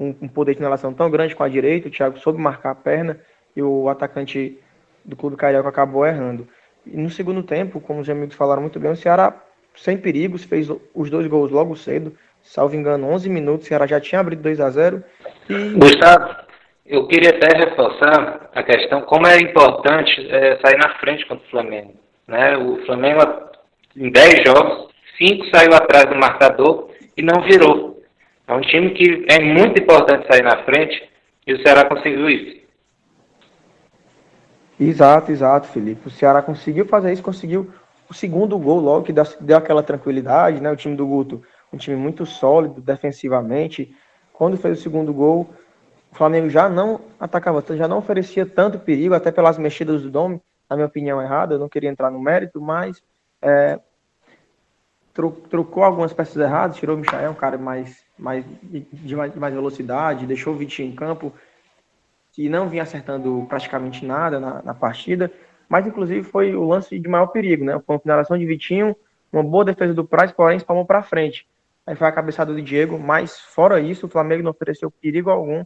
um, 0.00 0.14
um 0.22 0.28
poder 0.28 0.54
de 0.54 0.60
inalação 0.60 0.94
tão 0.94 1.10
grande 1.10 1.36
com 1.36 1.44
a 1.44 1.48
direita, 1.48 1.88
o 1.88 1.90
Thiago 1.90 2.18
soube 2.18 2.40
marcar 2.40 2.70
a 2.70 2.74
perna 2.74 3.20
e 3.54 3.62
o 3.62 3.88
atacante 3.88 4.58
do 5.04 5.14
clube 5.14 5.36
carioca 5.36 5.68
acabou 5.68 6.06
errando. 6.06 6.48
E 6.86 6.96
no 6.96 7.10
segundo 7.10 7.42
tempo, 7.42 7.80
como 7.80 8.00
os 8.00 8.08
amigos 8.08 8.34
falaram 8.34 8.62
muito 8.62 8.80
bem, 8.80 8.90
o 8.90 8.96
Ceará 8.96 9.34
sem 9.76 9.96
perigos, 9.96 10.44
fez 10.44 10.68
os 10.94 11.10
dois 11.10 11.26
gols 11.26 11.50
logo 11.50 11.76
cedo, 11.76 12.16
salvo 12.42 12.74
engano, 12.74 13.08
11 13.08 13.28
minutos, 13.28 13.66
o 13.66 13.68
Ceará 13.68 13.86
já 13.86 14.00
tinha 14.00 14.20
abrido 14.20 14.42
2 14.42 14.60
a 14.60 14.70
0 14.70 15.04
e... 15.48 15.54
Gustavo, 15.74 16.34
eu 16.86 17.06
queria 17.06 17.30
até 17.30 17.56
reforçar 17.56 18.50
a 18.54 18.62
questão, 18.62 19.02
como 19.02 19.26
é 19.26 19.38
importante 19.38 20.26
é, 20.28 20.58
sair 20.64 20.78
na 20.78 20.98
frente 20.98 21.26
contra 21.26 21.46
o 21.46 21.50
Flamengo. 21.50 21.94
Né? 22.26 22.56
O 22.56 22.84
Flamengo, 22.86 23.20
em 23.96 24.10
10 24.10 24.42
jogos, 24.46 24.88
5 25.18 25.46
saiu 25.54 25.74
atrás 25.74 26.06
do 26.06 26.16
marcador 26.16 26.90
e 27.16 27.22
não 27.22 27.42
virou. 27.42 27.89
É 28.50 28.54
um 28.54 28.60
time 28.62 28.90
que 28.90 29.24
é 29.28 29.38
muito 29.38 29.80
importante 29.80 30.26
sair 30.26 30.42
na 30.42 30.64
frente 30.64 31.08
e 31.46 31.54
o 31.54 31.62
Ceará 31.62 31.88
conseguiu 31.88 32.28
isso. 32.28 32.60
Exato, 34.78 35.30
exato, 35.30 35.68
Felipe. 35.68 36.08
O 36.08 36.10
Ceará 36.10 36.42
conseguiu 36.42 36.84
fazer 36.84 37.12
isso, 37.12 37.22
conseguiu 37.22 37.72
o 38.08 38.12
segundo 38.12 38.58
gol 38.58 38.80
logo, 38.80 39.04
que 39.04 39.12
deu 39.12 39.56
aquela 39.56 39.84
tranquilidade, 39.84 40.60
né? 40.60 40.68
O 40.68 40.74
time 40.74 40.96
do 40.96 41.06
Guto, 41.06 41.40
um 41.72 41.76
time 41.76 41.96
muito 41.96 42.26
sólido 42.26 42.80
defensivamente. 42.80 43.94
Quando 44.32 44.56
fez 44.56 44.80
o 44.80 44.82
segundo 44.82 45.14
gol, 45.14 45.48
o 46.10 46.16
Flamengo 46.16 46.50
já 46.50 46.68
não 46.68 47.00
atacava, 47.20 47.62
já 47.76 47.86
não 47.86 47.98
oferecia 47.98 48.44
tanto 48.44 48.80
perigo, 48.80 49.14
até 49.14 49.30
pelas 49.30 49.58
mexidas 49.58 50.02
do 50.02 50.10
Dome, 50.10 50.40
na 50.68 50.74
minha 50.74 50.88
opinião 50.88 51.22
errada, 51.22 51.54
eu 51.54 51.58
não 51.60 51.68
queria 51.68 51.88
entrar 51.88 52.10
no 52.10 52.18
mérito, 52.18 52.60
mas 52.60 53.00
é, 53.40 53.78
trocou 55.12 55.82
algumas 55.82 56.12
peças 56.12 56.36
erradas, 56.36 56.76
tirou 56.76 56.96
o 56.96 56.98
Michael, 56.98 57.32
um 57.32 57.34
cara 57.34 57.58
mais, 57.58 58.04
mais, 58.18 58.44
de, 58.62 59.16
mais, 59.16 59.32
de 59.32 59.38
mais 59.38 59.52
velocidade, 59.52 60.26
deixou 60.26 60.54
o 60.54 60.56
Vitinho 60.56 60.88
em 60.88 60.94
campo, 60.94 61.32
que 62.32 62.48
não 62.48 62.68
vinha 62.68 62.84
acertando 62.84 63.44
praticamente 63.48 64.04
nada 64.04 64.38
na, 64.38 64.62
na, 64.62 64.74
partida, 64.74 65.30
mas 65.68 65.86
inclusive 65.86 66.22
foi 66.22 66.54
o 66.54 66.64
lance 66.64 66.98
de 66.98 67.08
maior 67.08 67.26
perigo, 67.26 67.64
né? 67.64 67.72
Foi 67.84 67.96
uma 67.96 68.00
finalização 68.00 68.38
de 68.38 68.46
Vitinho, 68.46 68.94
uma 69.32 69.42
boa 69.42 69.64
defesa 69.64 69.92
do 69.92 70.04
Praz, 70.04 70.30
porém 70.30 70.56
espalmou 70.56 70.84
para 70.84 71.02
frente. 71.02 71.46
Aí 71.86 71.96
foi 71.96 72.06
a 72.06 72.12
cabeçada 72.12 72.52
do 72.52 72.62
Diego, 72.62 72.98
mas 72.98 73.40
fora 73.40 73.80
isso, 73.80 74.06
o 74.06 74.08
Flamengo 74.08 74.44
não 74.44 74.52
ofereceu 74.52 74.90
perigo 74.90 75.28
algum 75.28 75.64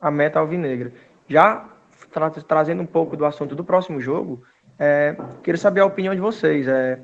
à 0.00 0.10
meta 0.10 0.40
alvinegra. 0.40 0.92
Já 1.28 1.68
tra 2.12 2.30
trazendo 2.30 2.82
um 2.82 2.86
pouco 2.86 3.16
do 3.16 3.24
assunto 3.24 3.54
do 3.54 3.64
próximo 3.64 4.00
jogo, 4.00 4.42
é, 4.78 5.16
queria 5.42 5.58
saber 5.58 5.80
a 5.80 5.86
opinião 5.86 6.14
de 6.14 6.20
vocês. 6.20 6.66
É, 6.66 7.00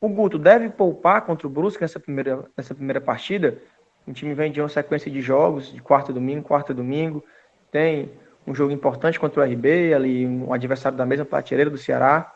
o 0.00 0.08
Guto 0.08 0.38
deve 0.38 0.68
poupar 0.68 1.22
contra 1.22 1.46
o 1.46 1.50
Brusque 1.50 1.82
nessa 1.82 1.98
primeira, 1.98 2.44
nessa 2.56 2.74
primeira 2.74 3.00
partida? 3.00 3.58
O 4.06 4.12
time 4.12 4.34
vem 4.34 4.52
de 4.52 4.60
uma 4.60 4.68
sequência 4.68 5.10
de 5.10 5.20
jogos, 5.20 5.72
de 5.72 5.80
quarta 5.80 6.12
domingo, 6.12 6.42
quarta 6.42 6.72
domingo. 6.72 7.24
Tem 7.72 8.10
um 8.46 8.54
jogo 8.54 8.72
importante 8.72 9.18
contra 9.18 9.40
o 9.40 9.44
RB, 9.44 9.92
ali 9.92 10.26
um 10.26 10.52
adversário 10.52 10.96
da 10.96 11.04
mesma 11.04 11.24
prateleira 11.24 11.70
do 11.70 11.78
Ceará. 11.78 12.32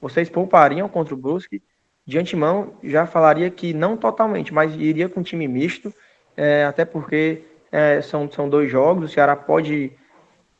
Vocês 0.00 0.28
poupariam 0.28 0.88
contra 0.88 1.14
o 1.14 1.16
Brusque? 1.16 1.62
De 2.04 2.18
antemão, 2.18 2.74
já 2.82 3.06
falaria 3.06 3.48
que 3.48 3.72
não 3.72 3.96
totalmente, 3.96 4.52
mas 4.52 4.74
iria 4.74 5.08
com 5.08 5.22
time 5.22 5.46
misto, 5.46 5.94
é, 6.36 6.64
até 6.64 6.84
porque 6.84 7.44
é, 7.70 8.02
são, 8.02 8.28
são 8.28 8.48
dois 8.48 8.68
jogos. 8.68 9.04
O 9.04 9.14
Ceará 9.14 9.36
pode 9.36 9.92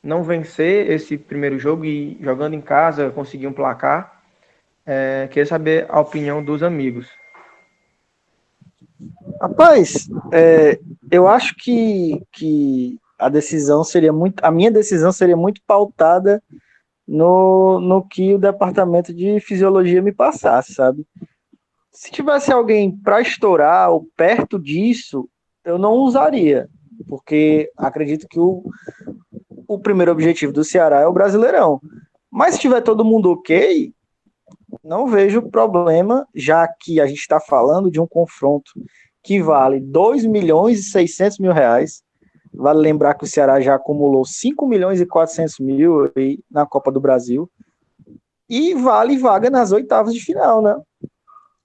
não 0.01 0.23
vencer 0.23 0.89
esse 0.89 1.19
primeiro 1.19 1.59
jogo 1.59 1.85
e 1.85 2.17
jogando 2.21 2.55
em 2.55 2.61
casa 2.61 3.11
conseguir 3.11 3.49
um 3.49 3.53
placar. 3.53 4.22
É, 4.85 5.29
queria 5.29 5.47
saber 5.47 5.87
a 5.89 6.01
opinião 6.01 6.45
dos 6.45 6.63
amigos. 6.63 7.09
Rapaz, 9.41 10.09
é, 10.33 10.79
eu 11.11 11.27
acho 11.27 11.55
que, 11.57 12.23
que 12.33 12.99
a 13.19 13.29
decisão 13.29 13.85
seria 13.85 14.13
muito. 14.13 14.45
A 14.45 14.51
minha 14.51 14.71
decisão 14.71 15.13
seria 15.13 15.37
muito 15.37 15.61
pautada 15.67 16.43
no, 17.07 17.81
no 17.81 18.07
que 18.07 18.35
o 18.35 18.39
departamento 18.39 19.13
de 19.13 19.41
fisiologia 19.41 20.01
me 20.03 20.13
passasse, 20.13 20.75
sabe? 20.75 21.07
Se 21.91 22.11
tivesse 22.11 22.53
alguém 22.53 22.91
para 22.91 23.21
estourar 23.21 23.91
ou 23.91 24.07
perto 24.17 24.59
disso, 24.59 25.29
eu 25.65 25.79
não 25.79 25.95
usaria, 25.95 26.69
porque 27.07 27.71
acredito 27.77 28.27
que 28.29 28.41
o, 28.41 28.65
o 29.69 29.79
primeiro 29.79 30.11
objetivo 30.11 30.53
do 30.53 30.65
Ceará 30.65 31.01
é 31.01 31.07
o 31.07 31.13
Brasileirão. 31.13 31.81
Mas 32.31 32.55
se 32.55 32.61
tiver 32.61 32.81
todo 32.81 33.05
mundo 33.05 33.31
ok, 33.31 33.93
não 34.83 35.07
vejo 35.07 35.43
problema, 35.43 36.27
já 36.35 36.67
que 36.67 37.01
a 37.01 37.07
gente 37.07 37.21
está 37.21 37.41
falando 37.41 37.91
de 37.91 38.01
um 38.01 38.07
confronto 38.07 38.73
que 39.23 39.43
vale 39.43 39.81
2 39.81 40.25
milhões 40.25 40.81
e 40.81 40.83
600 40.85 41.39
mil 41.39 41.53
reais. 41.53 42.03
Vale 42.53 42.81
lembrar 42.81 43.15
que 43.15 43.25
o 43.25 43.27
Ceará 43.27 43.61
já 43.61 43.75
acumulou 43.75 44.25
5 44.25 44.67
milhões 44.67 45.01
e 45.01 45.07
400 45.07 45.59
mil 45.59 46.13
na 46.51 46.67
Copa 46.67 46.91
do 46.93 47.01
Brasil. 47.01 47.51
E 48.49 48.75
vale 48.75 49.17
vaga 49.17 49.49
nas 49.49 49.73
oitavas 49.73 50.13
de 50.13 50.21
final, 50.21 50.61
né? 50.61 50.79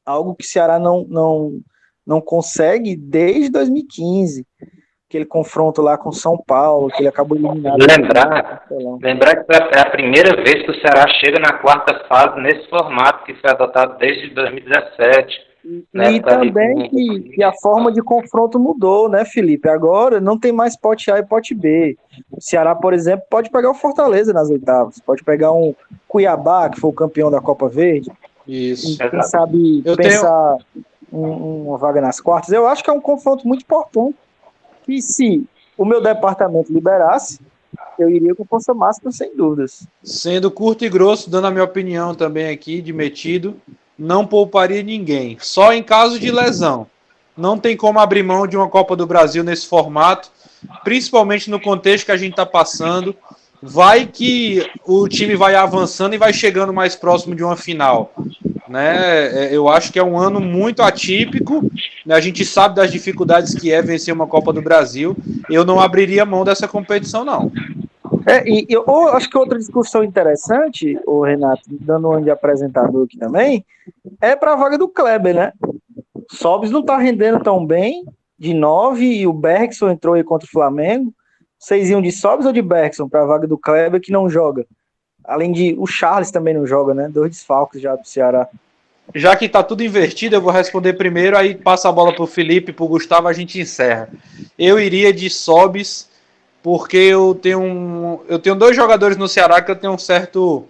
Algo 0.06 0.36
que 0.36 0.46
o 0.46 0.48
Ceará 0.48 0.80
não, 0.80 1.06
não, 1.10 1.60
não 2.06 2.22
consegue 2.22 2.96
desde 2.96 3.50
2015 3.50 4.46
aquele 5.08 5.26
confronto 5.26 5.82
lá 5.82 5.98
com 5.98 6.12
São 6.12 6.38
Paulo, 6.38 6.90
que 6.90 7.02
ele 7.02 7.08
acabou 7.08 7.38
eliminado. 7.38 7.80
Lembrar, 7.80 8.68
lembrar 9.02 9.36
que 9.38 9.56
é 9.76 9.80
a 9.80 9.90
primeira 9.90 10.36
vez 10.44 10.64
que 10.64 10.72
o 10.72 10.82
Ceará 10.82 11.08
chega 11.20 11.40
na 11.40 11.54
quarta 11.54 12.04
fase 12.10 12.40
nesse 12.42 12.70
formato 12.70 13.24
que 13.24 13.34
foi 13.36 13.50
adotado 13.50 13.98
desde 13.98 14.30
2017. 14.32 15.48
Né, 15.94 16.14
e 16.14 16.22
também 16.22 16.90
que, 16.90 17.20
que, 17.36 17.44
a 17.44 17.52
forma 17.62 17.92
de 17.92 18.02
confronto 18.02 18.58
mudou, 18.58 19.10
né, 19.10 19.26
Felipe? 19.26 19.68
Agora 19.68 20.22
não 20.22 20.40
tem 20.40 20.52
mais 20.52 20.78
pote 20.80 21.12
A 21.12 21.20
e 21.20 21.26
pote 21.26 21.54
B. 21.54 21.98
O 22.32 22.40
Ceará, 22.40 22.74
por 22.74 22.94
exemplo, 22.94 23.26
pode 23.30 23.50
pegar 23.50 23.72
o 23.72 23.74
Fortaleza 23.74 24.32
nas 24.32 24.50
oitavas, 24.50 25.00
pode 25.00 25.26
pegar 25.26 25.52
um 25.52 25.76
Cuiabá, 26.08 26.70
que 26.70 26.80
foi 26.80 26.90
o 26.90 26.94
campeão 26.94 27.30
da 27.30 27.42
Copa 27.42 27.68
Verde. 27.68 28.10
Isso. 28.48 28.94
E, 28.94 29.10
quem 29.10 29.22
sabe 29.24 29.82
Eu 29.84 29.98
pensar 29.98 30.56
tenho 30.72 30.86
um, 31.12 31.68
uma 31.68 31.78
vaga 31.78 32.00
nas 32.00 32.22
quartas. 32.22 32.54
Eu 32.54 32.66
acho 32.66 32.82
que 32.82 32.90
é 32.90 32.94
um 32.94 33.02
confronto 33.02 33.46
muito 33.46 33.64
importante. 33.64 34.16
E 34.88 35.02
se 35.02 35.46
o 35.78 35.86
meu 35.86 36.02
departamento 36.02 36.72
liberasse, 36.72 37.40
eu 37.98 38.10
iria 38.10 38.34
com 38.36 38.46
força 38.46 38.74
máxima, 38.74 39.12
sem 39.12 39.36
dúvidas. 39.36 39.88
Sendo 40.04 40.50
curto 40.52 40.86
e 40.86 40.90
grosso, 40.90 41.30
dando 41.30 41.48
a 41.48 41.52
minha 41.52 41.64
opinião 41.64 42.14
também 42.14 42.50
aqui, 42.50 42.82
de 42.82 42.94
metido, 42.94 43.60
não 43.98 44.26
pouparia 44.26 44.84
ninguém. 44.84 45.38
Só 45.40 45.74
em 45.74 45.84
caso 45.84 46.20
de 46.20 46.32
lesão. 46.32 46.88
Não 47.36 47.58
tem 47.58 47.78
como 47.78 48.00
abrir 48.00 48.24
mão 48.24 48.48
de 48.48 48.58
uma 48.58 48.70
Copa 48.70 48.96
do 48.96 49.06
Brasil 49.06 49.44
nesse 49.44 49.68
formato, 49.68 50.32
principalmente 50.84 51.50
no 51.50 51.60
contexto 51.60 52.06
que 52.06 52.12
a 52.12 52.18
gente 52.18 52.32
está 52.32 52.46
passando. 52.46 53.16
Vai 53.62 54.06
que 54.06 54.68
o 54.86 55.08
time 55.08 55.36
vai 55.36 55.56
avançando 55.56 56.14
e 56.14 56.18
vai 56.18 56.34
chegando 56.34 56.74
mais 56.74 56.96
próximo 56.96 57.36
de 57.36 57.44
uma 57.44 57.56
final. 57.56 58.14
Né? 58.70 59.48
É, 59.48 59.56
eu 59.56 59.68
acho 59.68 59.92
que 59.92 60.00
é 60.00 60.04
um 60.04 60.18
ano 60.18 60.40
muito 60.40 60.82
atípico. 60.82 61.62
Né? 62.06 62.16
A 62.16 62.20
gente 62.20 62.44
sabe 62.46 62.76
das 62.76 62.92
dificuldades 62.92 63.54
que 63.54 63.72
é 63.72 63.82
vencer 63.82 64.14
uma 64.14 64.28
Copa 64.28 64.52
do 64.52 64.62
Brasil. 64.62 65.16
Eu 65.50 65.64
não 65.66 65.80
abriria 65.80 66.26
mão 66.26 66.44
dessa 66.44 66.68
competição, 66.68 67.24
não. 67.24 67.52
É, 68.26 68.44
e 68.46 68.66
eu 68.70 69.08
acho 69.10 69.30
que 69.30 69.38
outra 69.38 69.58
discussão 69.58 70.04
interessante, 70.04 71.00
o 71.06 71.24
Renato, 71.24 71.62
dando 71.70 72.10
um 72.12 72.22
de 72.22 72.30
apresentador 72.30 73.06
aqui 73.06 73.18
também, 73.18 73.66
é 74.20 74.36
para 74.36 74.54
a 74.54 74.56
vaga 74.58 74.78
do 74.78 74.90
Kleber, 74.90 75.34
né? 75.34 75.54
Sobis 76.30 76.70
não 76.70 76.82
está 76.82 76.98
rendendo 76.98 77.40
tão 77.42 77.66
bem, 77.66 78.04
de 78.38 78.54
nove, 78.54 79.06
e 79.06 79.26
o 79.26 79.32
Bergson 79.32 79.90
entrou 79.90 80.16
aí 80.16 80.24
contra 80.24 80.46
o 80.46 80.52
Flamengo. 80.52 81.14
Vocês 81.58 81.90
iam 81.90 82.02
de 82.02 82.12
Sobis 82.12 82.46
ou 82.46 82.52
de 82.52 82.62
Bergson 82.62 83.08
para 83.08 83.24
a 83.24 83.26
vaga 83.26 83.48
do 83.48 83.58
Kleber 83.58 84.02
que 84.02 84.12
não 84.12 84.30
joga? 84.30 84.66
Além 85.28 85.52
de 85.52 85.76
o 85.78 85.86
Charles 85.86 86.32
também 86.32 86.54
não 86.54 86.66
joga, 86.66 86.94
né? 86.94 87.10
Dois 87.10 87.32
desfalques 87.32 87.82
já 87.82 87.96
do 87.96 88.08
Ceará. 88.08 88.48
Já 89.14 89.36
que 89.36 89.48
tá 89.48 89.64
tudo 89.64 89.84
invertido, 89.84 90.36
eu 90.36 90.42
vou 90.42 90.52
responder 90.52 90.94
primeiro, 90.94 91.38
aí 91.38 91.56
passa 91.56 91.88
a 91.88 91.92
bola 91.92 92.14
pro 92.14 92.28
Felipe, 92.28 92.74
pro 92.74 92.88
Gustavo, 92.88 93.28
a 93.28 93.34
gente 93.34 93.60
encerra. 93.60 94.10
Eu 94.58 94.80
iria 94.80 95.14
de 95.14 95.30
Sobis, 95.30 96.10
porque 96.62 96.98
eu 96.98 97.36
tenho 97.36 97.60
um, 97.60 98.20
eu 98.28 98.40
tenho 98.40 98.56
dois 98.56 98.76
jogadores 98.76 99.18
no 99.18 99.28
Ceará 99.28 99.62
que 99.62 99.72
eu 99.72 99.76
tenho 99.76 99.94
um 99.94 99.98
certo 99.98 100.66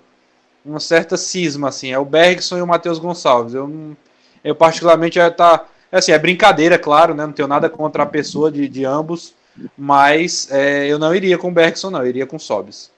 uma 0.64 0.80
certa 0.80 1.16
cisma 1.16 1.70
assim, 1.70 1.94
é 1.94 1.98
o 1.98 2.04
Bergson 2.04 2.58
e 2.58 2.62
o 2.62 2.68
Matheus 2.68 3.00
Gonçalves. 3.00 3.54
Eu 3.54 3.96
eu 4.44 4.56
particularmente 4.56 5.20
é 5.20 5.30
tá 5.30 5.66
assim, 5.92 6.12
é 6.12 6.20
brincadeira, 6.20 6.78
claro, 6.78 7.14
né? 7.14 7.26
Não 7.26 7.34
tenho 7.34 7.48
nada 7.48 7.70
contra 7.70 8.04
a 8.04 8.06
pessoa 8.06 8.52
de, 8.52 8.68
de 8.68 8.86
ambos, 8.86 9.34
mas 9.78 10.48
é, 10.52 10.88
eu 10.88 11.00
não 11.00 11.16
iria 11.16 11.38
com 11.38 11.50
o 11.50 11.52
Bergson, 11.52 11.90
não, 11.90 12.02
eu 12.02 12.08
iria 12.08 12.26
com 12.26 12.36
o 12.36 12.40
Sobis. 12.40 12.92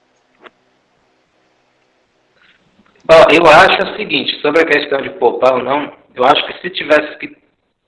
Eu 3.32 3.46
acho 3.46 3.92
o 3.92 3.96
seguinte, 3.96 4.40
sobre 4.40 4.62
a 4.62 4.66
questão 4.66 5.00
de 5.02 5.10
poupar 5.10 5.54
ou 5.54 5.62
não, 5.62 5.92
eu 6.14 6.24
acho 6.24 6.46
que 6.46 6.60
se 6.60 6.70
tivesse 6.70 7.18
que 7.18 7.36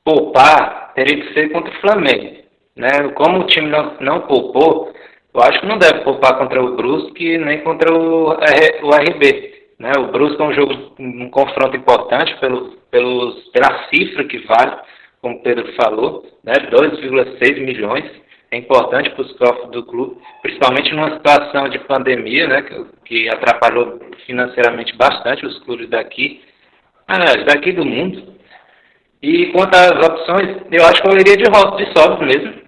poupar, 0.04 0.92
teria 0.94 1.22
que 1.22 1.32
ser 1.34 1.50
contra 1.50 1.70
o 1.70 1.80
Flamengo. 1.80 2.42
Né? 2.76 2.88
Como 3.14 3.40
o 3.40 3.46
time 3.46 3.68
não, 3.68 3.96
não 4.00 4.20
poupou, 4.22 4.92
eu 5.34 5.42
acho 5.42 5.60
que 5.60 5.66
não 5.66 5.78
deve 5.78 6.00
poupar 6.00 6.38
contra 6.38 6.62
o 6.62 6.76
Brusque 6.76 7.38
nem 7.38 7.60
contra 7.60 7.92
o, 7.92 8.30
o 8.30 8.90
RB. 8.90 9.52
Né? 9.78 9.92
O 9.98 10.12
Brusque 10.12 10.40
é 10.40 10.44
um 10.44 10.52
jogo, 10.52 10.92
um 10.98 11.30
confronto 11.30 11.76
importante 11.76 12.34
pelo, 12.40 12.76
pelos, 12.90 13.48
pela 13.50 13.88
cifra 13.88 14.24
que 14.24 14.38
vale, 14.46 14.76
como 15.20 15.36
o 15.36 15.42
Pedro 15.42 15.72
falou, 15.74 16.26
né? 16.42 16.54
2,6 16.70 17.60
milhões 17.60 18.21
é 18.52 18.58
importante 18.58 19.08
para 19.10 19.22
os 19.22 19.32
cofres 19.32 19.70
do 19.70 19.82
clube, 19.82 20.18
principalmente 20.42 20.94
numa 20.94 21.16
situação 21.16 21.70
de 21.70 21.78
pandemia, 21.80 22.46
né, 22.46 22.62
que, 23.02 23.28
atrapalhou 23.30 23.98
financeiramente 24.26 24.94
bastante 24.94 25.46
os 25.46 25.58
clubes 25.60 25.88
daqui, 25.88 26.42
daqui 27.46 27.72
do 27.72 27.82
mundo. 27.82 28.34
E 29.22 29.46
quanto 29.52 29.74
às 29.74 30.06
opções, 30.06 30.58
eu 30.70 30.84
acho 30.84 31.00
que 31.00 31.08
eu 31.08 31.14
iria 31.14 31.36
de 31.36 31.44
de 31.44 31.98
Sobs 31.98 32.26
mesmo, 32.26 32.62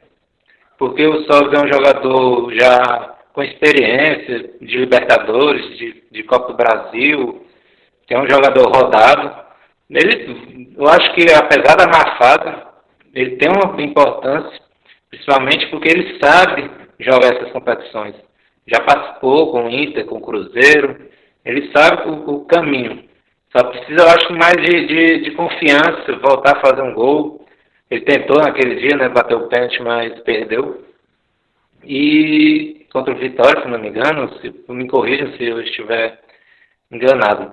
porque 0.79 1.07
o 1.07 1.25
Sobs 1.31 1.53
é 1.53 1.63
um 1.63 1.71
jogador 1.71 2.51
já 2.55 3.17
com 3.35 3.43
experiência 3.43 4.53
de 4.63 4.79
Libertadores, 4.79 5.77
de, 5.77 6.03
de 6.11 6.23
Copa 6.23 6.53
do 6.53 6.57
Brasil, 6.57 7.45
é 8.09 8.19
um 8.19 8.31
jogador 8.31 8.75
rodado. 8.75 9.45
Ele, 9.91 10.75
eu 10.79 10.89
acho 10.89 11.13
que 11.13 11.31
apesar 11.31 11.77
da 11.77 11.87
má 11.87 12.17
fase, 12.17 12.63
ele 13.13 13.37
tem 13.37 13.51
uma 13.51 13.83
importância 13.83 14.64
principalmente 15.15 15.67
porque 15.69 15.89
ele 15.89 16.19
sabe 16.19 16.71
jogar 16.99 17.35
essas 17.35 17.53
competições. 17.53 18.15
Já 18.67 18.81
participou 18.81 19.53
com 19.53 19.67
o 19.67 19.71
Inter, 19.71 20.07
com 20.07 20.17
o 20.17 20.21
Cruzeiro, 20.21 21.09
ele 21.45 21.71
sabe 21.73 22.09
o, 22.09 22.31
o 22.31 22.45
caminho. 22.47 23.05
Só 23.55 23.65
precisa, 23.65 24.03
eu 24.03 24.09
acho, 24.09 24.33
mais 24.33 24.57
de, 24.57 24.87
de, 24.87 25.21
de, 25.21 25.31
confiança, 25.33 26.19
voltar 26.21 26.57
a 26.57 26.61
fazer 26.61 26.83
um 26.83 26.95
gol. 26.95 27.47
Ele 27.91 28.01
tentou 28.01 28.39
naquele 28.39 28.77
dia, 28.77 28.97
né, 28.97 29.09
bater 29.09 29.37
o 29.37 29.49
pênalti, 29.49 29.81
mas 29.83 30.19
perdeu. 30.21 30.85
E 31.85 32.87
contra 32.93 33.15
o 33.15 33.19
Vitória, 33.19 33.63
se 33.63 33.69
não 33.69 33.79
me 33.79 33.89
engano, 33.89 34.33
se, 34.41 34.53
me 34.69 34.89
corrija 34.89 35.37
se 35.37 35.45
eu 35.45 35.61
estiver 35.61 36.21
enganado. 36.91 37.53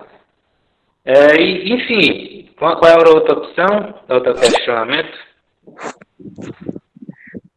É, 1.04 1.36
e, 1.40 1.72
enfim, 1.72 2.50
qual, 2.58 2.76
qual 2.78 2.90
era 2.90 3.08
a 3.08 3.14
outra 3.14 3.38
opção, 3.38 3.94
outro 4.08 4.34
questionamento? 4.34 5.18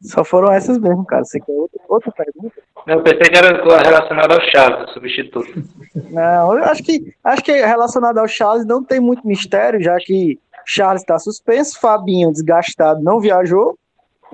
Só 0.06 0.24
foram 0.24 0.51
essas 0.51 0.78
mesmo, 0.78 1.06
cara. 1.06 1.24
Você 1.24 1.39
quer 1.39 1.51
outra, 1.51 1.80
outra 1.88 2.12
pergunta? 2.12 2.56
Não, 2.86 2.95
eu 2.95 3.03
pensei 3.03 3.30
que 3.30 3.38
era 3.38 3.82
relacionado 3.82 4.32
ao 4.32 4.41
Chaves, 4.41 4.93
substituto. 4.93 5.64
Não, 6.12 6.58
eu 6.58 6.64
acho 6.66 6.84
que, 6.84 7.14
acho 7.24 7.43
que 7.43 7.51
relacionado 7.51 8.20
ao 8.20 8.28
Charles 8.28 8.66
não 8.66 8.84
tem 8.84 8.99
muito 8.99 9.28
mistério, 9.28 9.82
já 9.82 9.95
que 9.97 10.39
Charles 10.66 11.01
está 11.01 11.18
suspenso, 11.18 11.80
Fabinho 11.80 12.32
desgastado 12.32 13.01
não 13.01 13.20
viajou, 13.20 13.78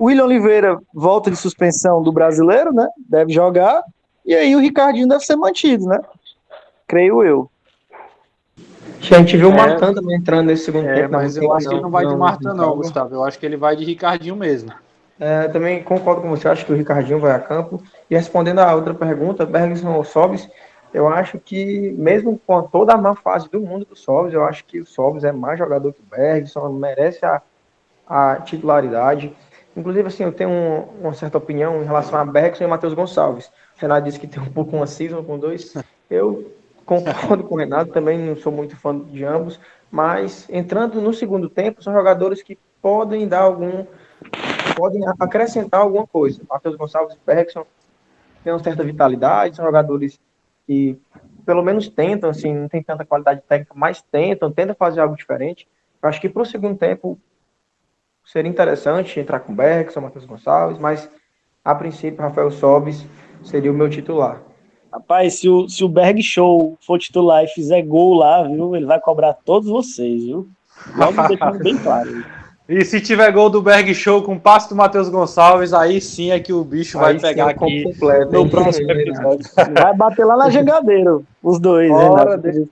William 0.00 0.24
Oliveira 0.24 0.78
volta 0.92 1.30
de 1.30 1.36
suspensão 1.36 2.02
do 2.02 2.12
brasileiro, 2.12 2.72
né? 2.72 2.88
Deve 3.08 3.32
jogar, 3.32 3.82
e 4.24 4.34
aí 4.34 4.54
o 4.54 4.60
Ricardinho 4.60 5.08
deve 5.08 5.24
ser 5.24 5.36
mantido, 5.36 5.86
né? 5.86 6.00
Creio 6.86 7.22
eu. 7.22 7.50
A 9.10 9.18
gente 9.18 9.36
viu 9.36 9.48
o 9.48 9.52
é, 9.52 9.56
Martan 9.56 9.94
também 9.94 10.16
entrando 10.16 10.46
nesse 10.46 10.64
segundo 10.64 10.86
é, 10.86 10.94
tempo. 10.94 11.12
Mas 11.12 11.36
eu 11.36 11.52
acho 11.52 11.68
que 11.68 11.74
ele 11.74 11.82
não 11.82 11.90
vai 11.90 12.06
de 12.06 12.14
Martan, 12.14 12.54
não, 12.54 12.76
Gustavo. 12.76 13.14
Eu 13.14 13.24
acho 13.24 13.38
que 13.38 13.44
ele 13.44 13.56
vai 13.56 13.74
de 13.74 13.84
Ricardinho 13.84 14.36
mesmo. 14.36 14.72
É, 15.24 15.46
também 15.46 15.84
concordo 15.84 16.20
com 16.20 16.30
você, 16.30 16.48
acho 16.48 16.66
que 16.66 16.72
o 16.72 16.74
Ricardinho 16.74 17.20
vai 17.20 17.30
a 17.30 17.38
campo. 17.38 17.80
E 18.10 18.16
respondendo 18.16 18.58
a 18.58 18.74
outra 18.74 18.92
pergunta, 18.92 19.46
Bergson 19.46 19.92
ou 19.94 20.02
Sobis, 20.02 20.48
eu 20.92 21.06
acho 21.06 21.38
que, 21.38 21.94
mesmo 21.96 22.40
com 22.44 22.60
toda 22.64 22.92
a 22.92 22.96
má 22.96 23.14
fase 23.14 23.48
do 23.48 23.60
mundo 23.60 23.84
do 23.84 23.94
Sobis, 23.94 24.34
eu 24.34 24.44
acho 24.44 24.64
que 24.64 24.80
o 24.80 24.84
Sobis 24.84 25.22
é 25.22 25.30
mais 25.30 25.60
jogador 25.60 25.92
que 25.92 26.00
o 26.00 26.04
Bergson, 26.10 26.68
merece 26.70 27.24
a, 27.24 27.40
a 28.04 28.40
titularidade. 28.44 29.32
Inclusive, 29.76 30.08
assim, 30.08 30.24
eu 30.24 30.32
tenho 30.32 30.50
um, 30.50 30.88
uma 31.02 31.14
certa 31.14 31.38
opinião 31.38 31.80
em 31.80 31.84
relação 31.84 32.18
a 32.18 32.24
Bergson 32.24 32.64
e 32.64 32.66
Matheus 32.66 32.92
Gonçalves. 32.92 33.46
O 33.46 33.80
Renato 33.80 34.02
disse 34.02 34.18
que 34.18 34.26
tem 34.26 34.42
um 34.42 34.50
pouco 34.50 34.74
uma 34.74 34.88
season 34.88 35.22
com 35.22 35.38
dois. 35.38 35.72
Eu 36.10 36.50
concordo 36.84 37.44
com 37.44 37.54
o 37.54 37.58
Renato, 37.58 37.92
também 37.92 38.18
não 38.18 38.34
sou 38.34 38.50
muito 38.50 38.76
fã 38.76 38.98
de 38.98 39.24
ambos, 39.24 39.60
mas 39.88 40.48
entrando 40.50 41.00
no 41.00 41.14
segundo 41.14 41.48
tempo, 41.48 41.80
são 41.80 41.92
jogadores 41.92 42.42
que 42.42 42.58
podem 42.82 43.28
dar 43.28 43.42
algum 43.42 43.86
podem 44.74 45.02
acrescentar 45.20 45.80
alguma 45.80 46.06
coisa. 46.06 46.40
Matheus 46.48 46.76
Gonçalves 46.76 47.14
e 47.14 47.18
Bergson 47.26 47.66
têm 48.42 48.52
uma 48.52 48.62
certa 48.62 48.82
vitalidade, 48.82 49.56
são 49.56 49.64
jogadores 49.64 50.20
que 50.66 50.98
pelo 51.44 51.62
menos 51.62 51.88
tentam, 51.88 52.30
assim, 52.30 52.54
não 52.54 52.68
tem 52.68 52.82
tanta 52.82 53.04
qualidade 53.04 53.42
técnica, 53.48 53.74
mas 53.76 54.00
tentam, 54.00 54.50
tentam 54.50 54.74
fazer 54.74 55.00
algo 55.00 55.16
diferente. 55.16 55.66
Eu 56.00 56.08
acho 56.08 56.20
que 56.20 56.28
para 56.28 56.42
o 56.42 56.46
segundo 56.46 56.76
tempo 56.78 57.18
seria 58.24 58.50
interessante 58.50 59.18
entrar 59.18 59.40
com 59.40 59.54
Bergson, 59.54 60.00
Matheus 60.00 60.24
Gonçalves, 60.24 60.78
mas 60.78 61.08
a 61.64 61.74
princípio 61.74 62.20
Rafael 62.20 62.50
Sobis 62.50 63.04
seria 63.42 63.70
o 63.70 63.74
meu 63.74 63.90
titular. 63.90 64.40
Rapaz, 64.92 65.40
se 65.40 65.48
o, 65.48 65.68
se 65.68 65.82
o 65.82 65.88
Berg 65.88 66.22
Show 66.22 66.76
for 66.80 66.98
titular 66.98 67.44
e 67.44 67.48
fizer 67.48 67.82
gol 67.82 68.14
lá, 68.14 68.42
viu, 68.42 68.76
ele 68.76 68.84
vai 68.84 69.00
cobrar 69.00 69.32
todos 69.32 69.68
vocês, 69.68 70.24
viu? 70.24 70.48
Logo 70.96 71.28
deixando 71.28 71.58
bem 71.58 71.76
claro. 71.78 72.10
E 72.68 72.84
se 72.84 73.00
tiver 73.00 73.30
gol 73.32 73.50
do 73.50 73.60
Berg 73.60 73.92
Show 73.92 74.22
com 74.22 74.38
passe 74.38 74.68
do 74.68 74.76
Matheus 74.76 75.08
Gonçalves, 75.08 75.72
aí 75.72 76.00
sim 76.00 76.30
é 76.30 76.38
que 76.38 76.52
o 76.52 76.62
bicho 76.62 76.98
aí 76.98 77.18
vai 77.18 77.30
pegar 77.30 77.48
é 77.48 77.50
aqui 77.50 77.82
completo, 77.82 78.32
no 78.32 78.48
próximo 78.48 78.90
episódio. 78.92 79.44
Vai 79.54 79.94
bater 79.96 80.24
lá 80.24 80.36
na 80.36 80.48
jangadeira, 80.48 81.18
os 81.42 81.58
dois. 81.58 81.90
Né? 81.90 82.66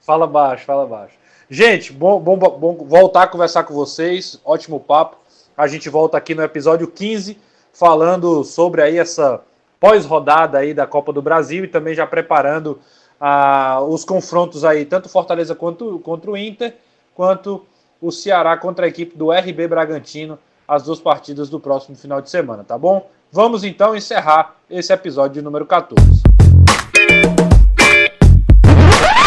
Fala 0.00 0.26
baixo, 0.26 0.64
fala 0.66 0.86
baixo. 0.86 1.14
Gente, 1.48 1.92
bom, 1.92 2.20
bom, 2.20 2.36
bom 2.36 2.74
voltar 2.86 3.24
a 3.24 3.26
conversar 3.26 3.64
com 3.64 3.74
vocês. 3.74 4.40
Ótimo 4.44 4.78
papo. 4.78 5.16
A 5.56 5.66
gente 5.66 5.88
volta 5.88 6.16
aqui 6.16 6.34
no 6.34 6.42
episódio 6.42 6.86
15, 6.86 7.38
falando 7.72 8.44
sobre 8.44 8.82
aí 8.82 8.98
essa 8.98 9.40
pós-rodada 9.80 10.58
aí 10.58 10.72
da 10.72 10.86
Copa 10.86 11.12
do 11.12 11.20
Brasil 11.20 11.64
e 11.64 11.68
também 11.68 11.94
já 11.94 12.06
preparando 12.06 12.78
uh, 13.20 13.82
os 13.84 14.04
confrontos 14.04 14.64
aí, 14.64 14.84
tanto 14.84 15.08
Fortaleza 15.08 15.54
quanto 15.54 15.98
contra 16.00 16.30
o 16.30 16.36
Inter, 16.36 16.74
quanto 17.14 17.66
o 18.02 18.10
Ceará 18.10 18.56
contra 18.56 18.84
a 18.84 18.88
equipe 18.88 19.16
do 19.16 19.30
RB 19.30 19.68
Bragantino, 19.68 20.36
as 20.66 20.82
duas 20.82 21.00
partidas 21.00 21.48
do 21.48 21.60
próximo 21.60 21.96
final 21.96 22.20
de 22.20 22.28
semana, 22.28 22.64
tá 22.64 22.76
bom? 22.76 23.08
Vamos 23.30 23.62
então 23.62 23.94
encerrar 23.94 24.56
esse 24.68 24.92
episódio 24.92 25.42
número 25.42 25.64
14. 25.64 26.02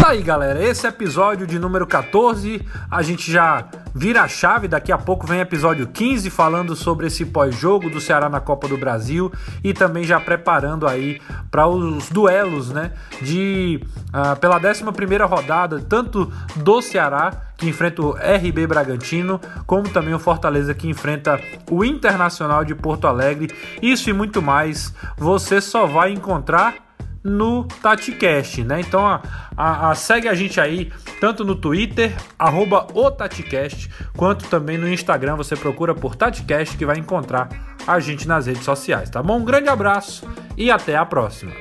Tá 0.06 0.12
aí, 0.12 0.22
galera. 0.22 0.64
Esse 0.64 0.86
episódio 0.86 1.48
de 1.48 1.58
número 1.58 1.88
14, 1.88 2.64
a 2.92 3.02
gente 3.02 3.32
já 3.32 3.68
vira 3.92 4.22
a 4.22 4.28
chave. 4.28 4.68
Daqui 4.68 4.92
a 4.92 5.00
pouco 5.00 5.26
vem 5.26 5.40
episódio 5.40 5.88
15 5.88 6.30
falando 6.30 6.76
sobre 6.76 7.08
esse 7.08 7.26
pós-jogo 7.26 7.90
do 7.90 8.00
Ceará 8.00 8.30
na 8.30 8.40
Copa 8.40 8.68
do 8.68 8.78
Brasil 8.78 9.34
e 9.64 9.74
também 9.74 10.04
já 10.04 10.20
preparando 10.20 10.88
aí 10.88 11.20
para 11.50 11.68
os 11.68 12.08
duelos, 12.10 12.70
né, 12.70 12.92
de 13.20 13.84
uh, 14.10 14.40
pela 14.40 14.60
11ª 14.60 15.28
rodada, 15.28 15.80
tanto 15.82 16.32
do 16.56 16.84
Ceará 16.84 17.32
que 17.58 17.68
enfrenta 17.68 18.04
o 18.04 18.12
RB 18.12 18.68
Bragantino, 18.68 19.42
como 19.66 19.90
também 19.90 20.14
o 20.14 20.20
Fortaleza 20.20 20.76
que 20.76 20.88
enfrenta 20.88 21.42
o 21.72 21.84
Internacional 21.84 22.64
de 22.64 22.76
Porto 22.76 23.08
Alegre. 23.08 23.52
Isso 23.82 24.08
e 24.08 24.14
muito 24.14 24.40
mais 24.40 24.94
você 25.18 25.60
só 25.60 25.88
vai 25.88 26.12
encontrar 26.12 26.86
no 27.26 27.64
TatiCast, 27.64 28.64
né? 28.64 28.80
Então 28.82 29.06
a, 29.06 29.22
a, 29.58 29.90
a, 29.90 29.96
segue 29.96 30.28
a 30.28 30.36
gente 30.36 30.62
aí, 30.62 30.92
tanto 31.20 31.44
no 31.44 31.56
Twitter, 31.56 32.16
arroba 32.38 32.86
o 32.94 33.10
TatiCast, 33.10 33.90
quanto 34.16 34.48
também 34.48 34.78
no 34.78 34.88
Instagram, 34.88 35.36
você 35.36 35.56
procura 35.56 35.96
por 35.96 36.16
TatiCast 36.16 36.78
que 36.78 36.86
vai 36.86 37.00
encontrar 37.00 37.50
a 37.88 38.00
gente 38.00 38.28
nas 38.28 38.46
redes 38.46 38.64
sociais, 38.64 39.10
tá 39.10 39.24
bom? 39.24 39.40
Um 39.40 39.46
grande 39.46 39.70
abraço 39.70 40.30
e 40.56 40.70
até 40.70 40.96
a 40.96 41.06
próxima! 41.06 41.52